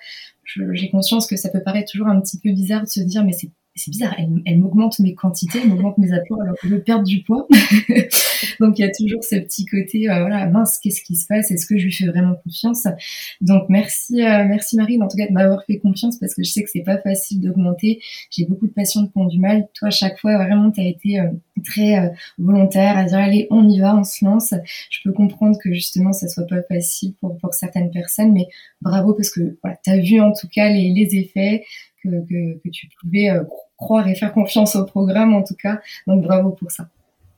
j'ai 0.71 0.89
conscience 0.89 1.27
que 1.27 1.35
ça 1.35 1.49
peut 1.49 1.61
paraître 1.61 1.91
toujours 1.91 2.07
un 2.07 2.21
petit 2.21 2.39
peu 2.39 2.51
bizarre 2.51 2.83
de 2.83 2.87
se 2.87 3.01
dire 3.01 3.25
mais 3.25 3.33
c'est 3.33 3.49
c'est 3.77 3.91
bizarre, 3.91 4.15
elle, 4.17 4.29
elle 4.45 4.59
m'augmente 4.59 4.99
mes 4.99 5.13
quantités, 5.13 5.59
elle 5.61 5.69
m'augmente 5.69 5.97
mes 5.97 6.11
apports 6.11 6.41
alors 6.41 6.55
que 6.55 6.67
je 6.67 6.75
perdre 6.75 7.03
du 7.03 7.23
poids. 7.23 7.47
Donc 8.59 8.77
il 8.77 8.81
y 8.81 8.83
a 8.83 8.91
toujours 8.91 9.23
ce 9.23 9.35
petit 9.35 9.65
côté, 9.65 10.09
euh, 10.09 10.19
voilà, 10.21 10.47
mince, 10.47 10.79
qu'est-ce 10.79 11.01
qui 11.01 11.15
se 11.15 11.27
passe? 11.27 11.51
Est-ce 11.51 11.65
que 11.65 11.77
je 11.77 11.85
lui 11.85 11.91
fais 11.91 12.07
vraiment 12.07 12.35
confiance? 12.43 12.87
Donc 13.41 13.63
merci, 13.69 14.21
euh, 14.23 14.45
merci 14.47 14.75
Marie, 14.75 15.01
en 15.01 15.07
tout 15.07 15.17
cas 15.17 15.27
de 15.27 15.33
m'avoir 15.33 15.63
fait 15.65 15.77
confiance 15.77 16.17
parce 16.17 16.35
que 16.35 16.43
je 16.43 16.49
sais 16.49 16.63
que 16.63 16.69
c'est 16.71 16.83
pas 16.83 16.97
facile 16.97 17.39
d'augmenter. 17.41 18.01
J'ai 18.31 18.45
beaucoup 18.45 18.67
de 18.67 18.73
patients 18.73 19.05
qui 19.05 19.13
ont 19.15 19.25
du 19.25 19.39
mal. 19.39 19.67
Toi, 19.73 19.89
à 19.89 19.91
chaque 19.91 20.19
fois, 20.19 20.37
vraiment, 20.37 20.71
tu 20.71 20.81
as 20.81 20.85
été 20.85 21.19
euh, 21.19 21.27
très 21.63 22.11
volontaire 22.37 22.97
à 22.97 23.05
dire 23.05 23.17
allez, 23.17 23.47
on 23.51 23.67
y 23.69 23.79
va, 23.79 23.95
on 23.95 24.03
se 24.03 24.25
lance. 24.25 24.53
Je 24.89 24.99
peux 25.03 25.11
comprendre 25.11 25.57
que 25.63 25.71
justement, 25.73 26.13
ça 26.13 26.27
soit 26.27 26.47
pas 26.47 26.61
facile 26.63 27.13
pour, 27.19 27.37
pour 27.37 27.53
certaines 27.53 27.91
personnes, 27.91 28.33
mais 28.33 28.47
bravo 28.81 29.13
parce 29.13 29.29
que 29.29 29.57
voilà, 29.63 29.77
tu 29.83 29.89
as 29.89 29.97
vu 29.97 30.19
en 30.19 30.31
tout 30.31 30.47
cas 30.47 30.69
les, 30.69 30.93
les 30.93 31.15
effets. 31.15 31.63
Que, 32.03 32.09
que, 32.09 32.59
que, 32.59 32.69
tu 32.69 32.87
pouvais 33.01 33.29
croire 33.75 34.07
et 34.07 34.15
faire 34.15 34.33
confiance 34.33 34.75
au 34.75 34.85
programme 34.85 35.33
en 35.33 35.43
tout 35.43 35.55
cas. 35.55 35.79
Donc 36.05 36.23
bravo 36.23 36.51
pour 36.51 36.71
ça. 36.71 36.89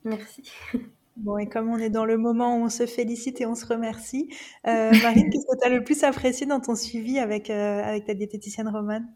Merci. 0.04 0.42
Bon, 1.16 1.36
et 1.36 1.46
comme 1.46 1.68
on 1.68 1.76
est 1.76 1.90
dans 1.90 2.06
le 2.06 2.16
moment 2.16 2.56
où 2.56 2.64
on 2.64 2.70
se 2.70 2.86
félicite 2.86 3.42
et 3.42 3.46
on 3.46 3.54
se 3.54 3.66
remercie, 3.66 4.30
euh, 4.66 4.90
Marine, 5.02 5.28
qu'est-ce 5.30 5.46
que 5.46 5.60
tu 5.60 5.66
as 5.66 5.68
le 5.68 5.84
plus 5.84 6.02
apprécié 6.02 6.46
dans 6.46 6.60
ton 6.60 6.74
suivi 6.74 7.18
avec, 7.18 7.50
euh, 7.50 7.82
avec 7.82 8.06
ta 8.06 8.14
diététicienne 8.14 8.68
romane? 8.68 9.06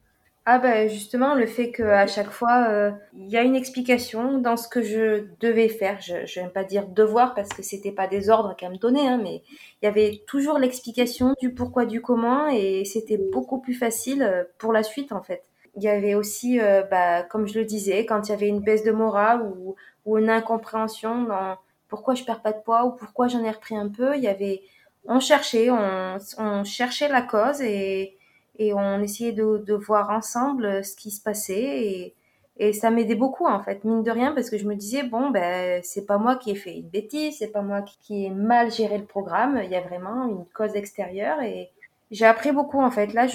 Ah 0.46 0.58
ben 0.58 0.88
justement 0.88 1.34
le 1.34 1.46
fait 1.46 1.72
qu'à 1.72 2.06
chaque 2.06 2.30
fois 2.30 2.66
euh, 2.68 2.90
il 3.14 3.30
y 3.30 3.36
a 3.36 3.42
une 3.42 3.56
explication 3.56 4.38
dans 4.38 4.56
ce 4.56 4.68
que 4.68 4.82
je 4.82 5.26
devais 5.40 5.68
faire. 5.68 6.00
Je 6.00 6.40
n'aime 6.40 6.50
pas 6.50 6.64
dire 6.64 6.86
devoir 6.86 7.34
parce 7.34 7.48
que 7.48 7.62
c'était 7.62 7.92
pas 7.92 8.06
des 8.08 8.28
ordres 8.28 8.54
qu'elle 8.56 8.72
me 8.72 8.76
donnait, 8.76 9.08
hein, 9.08 9.18
mais 9.22 9.42
il 9.80 9.86
y 9.86 9.88
avait 9.88 10.22
toujours 10.26 10.58
l'explication 10.58 11.34
du 11.40 11.54
pourquoi 11.54 11.86
du 11.86 12.02
comment 12.02 12.48
et 12.48 12.84
c'était 12.84 13.20
beaucoup 13.32 13.60
plus 13.60 13.74
facile 13.74 14.46
pour 14.58 14.72
la 14.72 14.82
suite 14.82 15.12
en 15.12 15.22
fait 15.22 15.44
il 15.76 15.82
y 15.82 15.88
avait 15.88 16.14
aussi, 16.14 16.60
euh, 16.60 16.82
bah, 16.82 17.22
comme 17.22 17.46
je 17.46 17.58
le 17.58 17.64
disais, 17.64 18.06
quand 18.06 18.28
il 18.28 18.30
y 18.30 18.34
avait 18.34 18.48
une 18.48 18.60
baisse 18.60 18.84
de 18.84 18.92
morale 18.92 19.42
ou, 19.42 19.74
ou 20.04 20.18
une 20.18 20.30
incompréhension 20.30 21.22
dans 21.22 21.56
pourquoi 21.88 22.14
je 22.14 22.24
perds 22.24 22.42
pas 22.42 22.52
de 22.52 22.60
poids 22.60 22.84
ou 22.84 22.92
pourquoi 22.92 23.28
j'en 23.28 23.42
ai 23.44 23.50
repris 23.50 23.76
un 23.76 23.88
peu. 23.88 24.16
Il 24.16 24.22
y 24.22 24.28
avait, 24.28 24.62
on 25.04 25.20
cherchait, 25.20 25.70
on, 25.70 26.64
cherchait 26.64 27.08
la 27.08 27.22
cause 27.22 27.60
et, 27.60 28.16
et 28.58 28.74
on 28.74 29.00
essayait 29.00 29.32
de, 29.32 29.74
voir 29.74 30.10
ensemble 30.10 30.84
ce 30.84 30.94
qui 30.96 31.10
se 31.10 31.22
passait 31.22 32.14
et, 32.58 32.72
ça 32.72 32.90
m'aidait 32.90 33.16
beaucoup 33.16 33.46
en 33.46 33.60
fait, 33.60 33.84
mine 33.84 34.04
de 34.04 34.10
rien, 34.12 34.32
parce 34.32 34.48
que 34.48 34.58
je 34.58 34.64
me 34.64 34.76
disais 34.76 35.02
bon 35.02 35.30
ben 35.30 35.80
c'est 35.82 36.06
pas 36.06 36.18
moi 36.18 36.36
qui 36.36 36.52
ai 36.52 36.54
fait 36.54 36.76
une 36.76 36.88
bêtise, 36.88 37.38
c'est 37.38 37.50
pas 37.50 37.62
moi 37.62 37.82
qui 37.82 38.26
ai 38.26 38.30
mal 38.30 38.70
géré 38.70 38.96
le 38.96 39.06
programme, 39.06 39.60
il 39.64 39.70
y 39.70 39.74
a 39.74 39.80
vraiment 39.80 40.28
une 40.28 40.44
cause 40.54 40.76
extérieure 40.76 41.42
et 41.42 41.70
j'ai 42.10 42.26
appris 42.26 42.52
beaucoup 42.52 42.80
en 42.80 42.90
fait. 42.92 43.12
Là, 43.12 43.26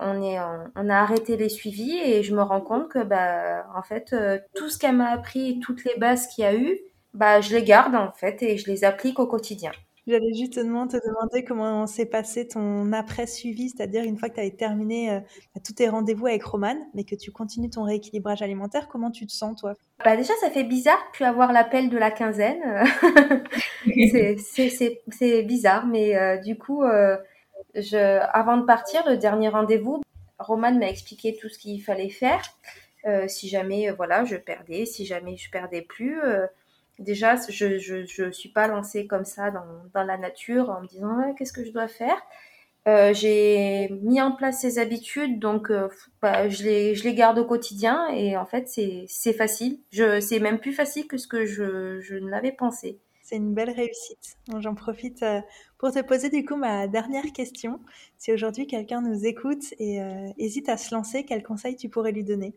on 0.00 0.70
on 0.76 0.88
a 0.88 0.96
arrêté 0.96 1.36
les 1.36 1.50
suivis 1.50 1.98
et 1.98 2.22
je 2.22 2.34
me 2.34 2.42
rends 2.42 2.62
compte 2.62 2.88
que 2.88 3.02
bah 3.04 3.66
en 3.76 3.82
fait 3.82 4.12
euh, 4.14 4.38
tout 4.54 4.70
ce 4.70 4.78
qu'elle 4.78 4.96
m'a 4.96 5.10
appris, 5.10 5.60
toutes 5.60 5.84
les 5.84 5.96
bases 5.98 6.26
qu'il 6.28 6.44
y 6.44 6.46
a 6.46 6.54
eu, 6.54 6.78
bah 7.14 7.40
je 7.40 7.54
les 7.54 7.62
garde 7.64 7.94
en 7.94 8.12
fait 8.12 8.42
et 8.42 8.56
je 8.56 8.70
les 8.70 8.84
applique 8.84 9.18
au 9.18 9.26
quotidien. 9.26 9.72
J'allais 10.08 10.32
justement 10.32 10.88
te 10.88 10.96
demander 10.96 11.44
comment 11.44 11.86
s'est 11.86 12.06
passé 12.06 12.48
ton 12.48 12.94
après-suivi, 12.94 13.68
c'est-à-dire 13.68 14.04
une 14.04 14.16
fois 14.16 14.30
que 14.30 14.36
tu 14.36 14.40
avais 14.40 14.50
terminé 14.50 15.10
euh, 15.10 15.20
tous 15.62 15.74
tes 15.74 15.86
rendez-vous 15.86 16.26
avec 16.28 16.42
Romane, 16.44 16.78
mais 16.94 17.04
que 17.04 17.14
tu 17.14 17.30
continues 17.30 17.68
ton 17.68 17.82
rééquilibrage 17.82 18.40
alimentaire, 18.40 18.88
comment 18.88 19.10
tu 19.10 19.26
te 19.26 19.32
sens 19.32 19.60
toi? 19.60 19.74
Bah 20.02 20.16
Déjà, 20.16 20.32
ça 20.40 20.48
fait 20.48 20.64
bizarre 20.64 20.98
puis 21.12 21.26
avoir 21.26 21.52
l'appel 21.52 21.90
de 21.90 21.98
la 21.98 22.10
quinzaine. 22.10 22.62
c'est 25.10 25.42
bizarre, 25.42 25.86
mais 25.86 26.16
euh, 26.16 26.38
du 26.38 26.56
coup, 26.56 26.84
euh, 26.84 27.18
avant 28.32 28.56
de 28.56 28.64
partir, 28.64 29.06
le 29.06 29.18
dernier 29.18 29.50
rendez-vous, 29.50 30.00
Romane 30.38 30.78
m'a 30.78 30.88
expliqué 30.88 31.36
tout 31.38 31.50
ce 31.50 31.58
qu'il 31.58 31.82
fallait 31.82 32.08
faire. 32.08 32.42
si 33.26 33.46
jamais 33.50 33.90
voilà, 33.90 34.24
je 34.24 34.36
perdais, 34.36 34.86
si 34.86 35.04
jamais 35.04 35.36
je 35.36 35.50
perdais 35.50 35.82
plus 35.82 36.18
déjà, 36.98 37.36
je 37.48 37.78
je, 37.78 38.04
je 38.06 38.30
suis 38.30 38.48
pas 38.50 38.68
lancée 38.68 39.06
comme 39.06 39.24
ça 39.24 39.50
dans, 39.50 39.64
dans 39.94 40.04
la 40.04 40.18
nature 40.18 40.70
en 40.70 40.82
me 40.82 40.86
disant 40.86 41.34
qu'est-ce 41.36 41.52
que 41.52 41.64
je 41.64 41.70
dois 41.70 41.88
faire? 41.88 42.20
Euh, 42.86 43.12
j'ai 43.12 43.90
mis 44.02 44.20
en 44.22 44.32
place 44.32 44.60
ces 44.60 44.78
habitudes, 44.78 45.38
donc 45.38 45.70
euh, 45.70 45.88
bah, 46.22 46.48
je, 46.48 46.62
les, 46.62 46.94
je 46.94 47.04
les 47.04 47.12
garde 47.14 47.38
au 47.38 47.44
quotidien 47.44 48.08
et 48.08 48.36
en 48.36 48.46
fait 48.46 48.66
c'est 48.68 49.32
facile. 49.34 49.78
C'est 49.92 50.40
même 50.40 50.58
plus 50.58 50.72
facile 50.72 51.06
que 51.06 51.18
ce 51.18 51.26
que 51.26 51.44
je, 51.44 52.00
je 52.00 52.14
ne 52.14 52.30
l'avais 52.30 52.52
pensé. 52.52 52.98
C'est 53.22 53.36
une 53.36 53.52
belle 53.52 53.70
réussite. 53.70 54.38
J'en 54.58 54.74
profite 54.74 55.22
euh, 55.22 55.40
pour 55.76 55.92
te 55.92 56.00
poser 56.00 56.30
du 56.30 56.46
coup 56.46 56.56
ma 56.56 56.86
dernière 56.86 57.30
question. 57.34 57.80
Si 58.16 58.32
aujourd'hui 58.32 58.66
quelqu'un 58.66 59.02
nous 59.02 59.26
écoute 59.26 59.74
et 59.78 60.00
hésite 60.38 60.70
à 60.70 60.78
se 60.78 60.94
lancer, 60.94 61.24
quel 61.24 61.42
conseil 61.42 61.76
tu 61.76 61.90
pourrais 61.90 62.12
lui 62.12 62.24
donner? 62.24 62.54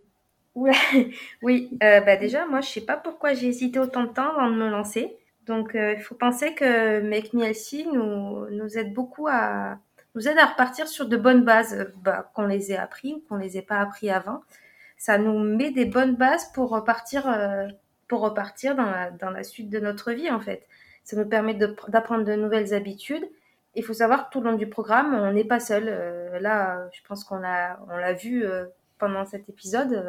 Ouais, 0.55 0.73
oui, 1.41 1.77
euh, 1.83 2.01
bah 2.01 2.17
déjà, 2.17 2.45
moi, 2.45 2.61
je 2.61 2.69
sais 2.69 2.81
pas 2.85 2.97
pourquoi 2.97 3.33
j'ai 3.33 3.47
hésité 3.47 3.79
autant 3.79 4.03
de 4.03 4.09
temps 4.09 4.31
avant 4.31 4.49
de 4.49 4.55
me 4.55 4.69
lancer. 4.69 5.15
Donc, 5.45 5.75
euh, 5.75 5.93
il 5.93 6.01
faut 6.01 6.15
penser 6.15 6.53
que 6.53 7.01
Make 7.01 7.33
Me 7.33 7.43
Healthy 7.45 7.87
nous, 7.87 8.77
aide 8.77 8.93
beaucoup 8.93 9.27
à, 9.27 9.79
nous 10.15 10.27
aide 10.27 10.37
à 10.37 10.47
repartir 10.47 10.87
sur 10.87 11.07
de 11.07 11.17
bonnes 11.17 11.45
bases, 11.45 11.73
euh, 11.73 11.85
bah, 12.03 12.31
qu'on 12.35 12.45
les 12.45 12.71
ait 12.71 12.77
appris 12.77 13.13
ou 13.13 13.23
qu'on 13.27 13.37
les 13.37 13.57
ait 13.57 13.61
pas 13.61 13.79
appris 13.79 14.09
avant. 14.09 14.41
Ça 14.97 15.17
nous 15.17 15.39
met 15.39 15.71
des 15.71 15.85
bonnes 15.85 16.15
bases 16.15 16.51
pour 16.53 16.69
repartir, 16.69 17.23
pour 18.07 18.21
repartir 18.21 18.75
dans 18.75 19.31
la, 19.31 19.43
suite 19.43 19.69
de 19.69 19.79
notre 19.79 20.11
vie, 20.11 20.29
en 20.29 20.39
fait. 20.39 20.67
Ça 21.03 21.17
nous 21.17 21.27
permet 21.27 21.55
d'apprendre 21.55 22.23
de, 22.23 22.35
nouvelles 22.35 22.73
habitudes. 22.75 23.27
Il 23.75 23.83
faut 23.83 23.93
savoir 23.93 24.27
que 24.27 24.33
tout 24.33 24.41
le 24.41 24.51
long 24.51 24.57
du 24.57 24.67
programme, 24.69 25.15
on 25.15 25.33
n'est 25.33 25.45
pas 25.45 25.59
seul. 25.59 25.85
là, 26.39 26.87
je 26.93 27.01
pense 27.07 27.23
qu'on 27.23 27.39
l'a, 27.39 27.79
on 27.89 27.97
l'a 27.97 28.13
vu 28.13 28.45
pendant 28.99 29.25
cet 29.25 29.49
épisode 29.49 30.03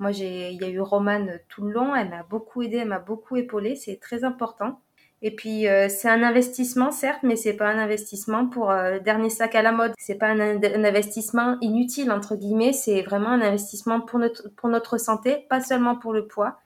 moi, 0.00 0.12
il 0.12 0.60
y 0.60 0.64
a 0.64 0.68
eu 0.68 0.80
Romane 0.80 1.38
tout 1.48 1.62
le 1.62 1.72
long. 1.72 1.94
Elle 1.94 2.08
m'a 2.08 2.22
beaucoup 2.22 2.62
aidée, 2.62 2.78
elle 2.78 2.88
m'a 2.88 2.98
beaucoup 2.98 3.36
épaulée. 3.36 3.76
C'est 3.76 4.00
très 4.00 4.24
important. 4.24 4.80
Et 5.22 5.36
puis 5.36 5.68
euh, 5.68 5.88
c'est 5.90 6.08
un 6.08 6.22
investissement 6.22 6.90
certes, 6.90 7.22
mais 7.22 7.36
c'est 7.36 7.52
pas 7.52 7.68
un 7.68 7.78
investissement 7.78 8.46
pour 8.46 8.70
euh, 8.70 8.98
dernier 9.00 9.28
sac 9.28 9.54
à 9.54 9.60
la 9.60 9.72
mode. 9.72 9.92
C'est 9.98 10.14
pas 10.14 10.28
un, 10.28 10.40
investissement 10.62 11.58
inutile 11.60 12.10
entre 12.10 12.36
guillemets. 12.36 12.72
C'est 12.72 13.02
vraiment 13.02 13.28
un 13.28 13.42
investissement 13.42 14.00
pour 14.00 14.18
notre 14.18 14.48
pour 14.56 14.70
notre 14.70 14.96
santé, 14.96 15.46
pas 15.50 15.60
seulement 15.60 15.96
pour 15.96 16.14
le 16.14 16.26
poids. 16.26 16.58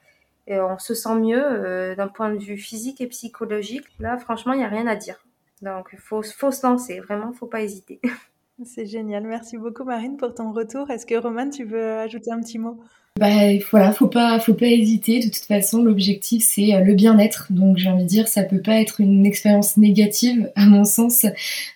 Et 0.46 0.60
on 0.60 0.78
se 0.78 0.94
sent 0.94 1.16
mieux 1.16 1.42
euh, 1.42 1.96
d'un 1.96 2.08
point 2.08 2.32
de 2.32 2.38
vue 2.38 2.58
physique 2.58 3.00
et 3.00 3.08
psychologique. 3.08 3.86
Là, 3.98 4.18
franchement, 4.18 4.52
il 4.52 4.60
y 4.60 4.64
a 4.64 4.68
rien 4.68 4.86
à 4.86 4.94
dire. 4.94 5.24
Donc, 5.62 5.88
il 5.92 5.98
faut, 5.98 6.22
faut 6.22 6.50
se 6.50 6.66
lancer. 6.66 7.00
Vraiment, 7.00 7.32
faut 7.32 7.46
pas 7.46 7.62
hésiter. 7.62 8.00
C'est 8.64 8.86
génial. 8.86 9.24
Merci 9.24 9.56
beaucoup, 9.56 9.84
Marine, 9.84 10.16
pour 10.18 10.34
ton 10.34 10.52
retour. 10.52 10.90
Est-ce 10.90 11.06
que 11.06 11.14
Romane, 11.14 11.50
tu 11.50 11.64
veux 11.64 11.94
ajouter 11.94 12.30
un 12.30 12.40
petit 12.40 12.58
mot? 12.58 12.78
Bah 13.20 13.28
voilà, 13.70 13.92
faut 13.92 14.08
pas, 14.08 14.40
faut 14.40 14.54
pas 14.54 14.66
hésiter. 14.66 15.20
De 15.20 15.26
toute 15.26 15.44
façon, 15.44 15.84
l'objectif 15.84 16.44
c'est 16.44 16.74
euh, 16.74 16.80
le 16.80 16.94
bien-être. 16.94 17.46
Donc 17.52 17.76
j'ai 17.76 17.88
envie 17.88 18.02
de 18.02 18.08
dire, 18.08 18.26
ça 18.26 18.42
peut 18.42 18.60
pas 18.60 18.80
être 18.80 19.00
une 19.00 19.24
expérience 19.24 19.76
négative 19.76 20.50
à 20.56 20.66
mon 20.66 20.84
sens, 20.84 21.24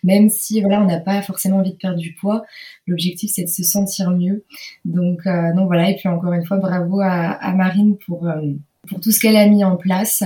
même 0.03 0.30
si 0.30 0.61
voilà, 0.61 0.82
on 0.82 0.86
n'a 0.86 0.99
pas 0.99 1.22
forcément 1.22 1.59
envie 1.59 1.72
de 1.72 1.76
perdre 1.76 1.99
du 1.99 2.12
poids. 2.14 2.45
L'objectif 2.89 3.30
c'est 3.32 3.45
de 3.45 3.49
se 3.49 3.62
sentir 3.62 4.11
mieux. 4.11 4.45
Donc 4.84 5.26
euh, 5.26 5.55
donc 5.55 5.68
voilà. 5.68 5.91
Et 5.91 5.97
puis 5.97 6.09
encore 6.09 6.32
une 6.32 6.45
fois, 6.45 6.57
bravo 6.57 7.01
à, 7.01 7.30
à 7.30 7.55
Marine 7.55 7.97
pour 8.05 8.26
euh, 8.26 8.41
pour 8.89 9.01
tout 9.01 9.11
ce 9.11 9.20
qu'elle 9.20 9.36
a 9.36 9.47
mis 9.47 9.64
en 9.64 9.76
place 9.76 10.24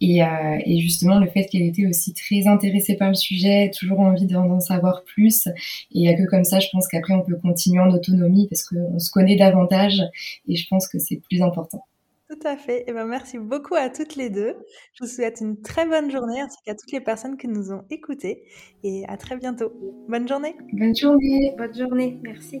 et, 0.00 0.22
euh, 0.22 0.58
et 0.64 0.78
justement 0.78 1.18
le 1.18 1.28
fait 1.28 1.46
qu'elle 1.46 1.62
était 1.62 1.86
aussi 1.86 2.14
très 2.14 2.46
intéressée 2.46 2.96
par 2.96 3.08
le 3.08 3.14
sujet, 3.14 3.70
toujours 3.78 4.00
envie 4.00 4.26
d'en 4.26 4.60
savoir 4.60 5.04
plus. 5.04 5.46
Et 5.46 5.52
il 5.92 6.02
n'y 6.02 6.08
a 6.08 6.14
que 6.14 6.28
comme 6.28 6.44
ça, 6.44 6.60
je 6.60 6.68
pense 6.72 6.88
qu'après 6.88 7.14
on 7.14 7.22
peut 7.22 7.36
continuer 7.36 7.80
en 7.80 7.90
autonomie 7.90 8.48
parce 8.48 8.64
qu'on 8.64 8.98
se 8.98 9.10
connaît 9.10 9.36
davantage 9.36 10.02
et 10.48 10.56
je 10.56 10.66
pense 10.68 10.88
que 10.88 10.98
c'est 10.98 11.20
plus 11.28 11.42
important. 11.42 11.84
Tout 12.30 12.46
à 12.46 12.56
fait. 12.56 12.82
Et 12.82 12.84
eh 12.88 12.92
ben, 12.92 13.06
merci 13.06 13.38
beaucoup 13.38 13.74
à 13.74 13.90
toutes 13.90 14.14
les 14.14 14.30
deux. 14.30 14.54
Je 14.92 15.04
vous 15.04 15.10
souhaite 15.10 15.40
une 15.40 15.60
très 15.60 15.84
bonne 15.84 16.12
journée 16.12 16.40
ainsi 16.40 16.58
qu'à 16.64 16.76
toutes 16.76 16.92
les 16.92 17.00
personnes 17.00 17.36
qui 17.36 17.48
nous 17.48 17.72
ont 17.72 17.82
écoutées 17.90 18.44
et 18.84 19.04
à 19.08 19.16
très 19.16 19.36
bientôt. 19.36 19.72
Bonne 20.08 20.28
journée. 20.28 20.54
Bonne 20.72 20.94
journée. 20.94 21.54
Bonne 21.58 21.74
journée. 21.76 22.20
Merci. 22.22 22.60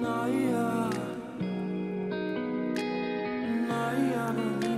Naya. 0.00 0.88
Naya. 3.68 4.24
Naya 4.32 4.69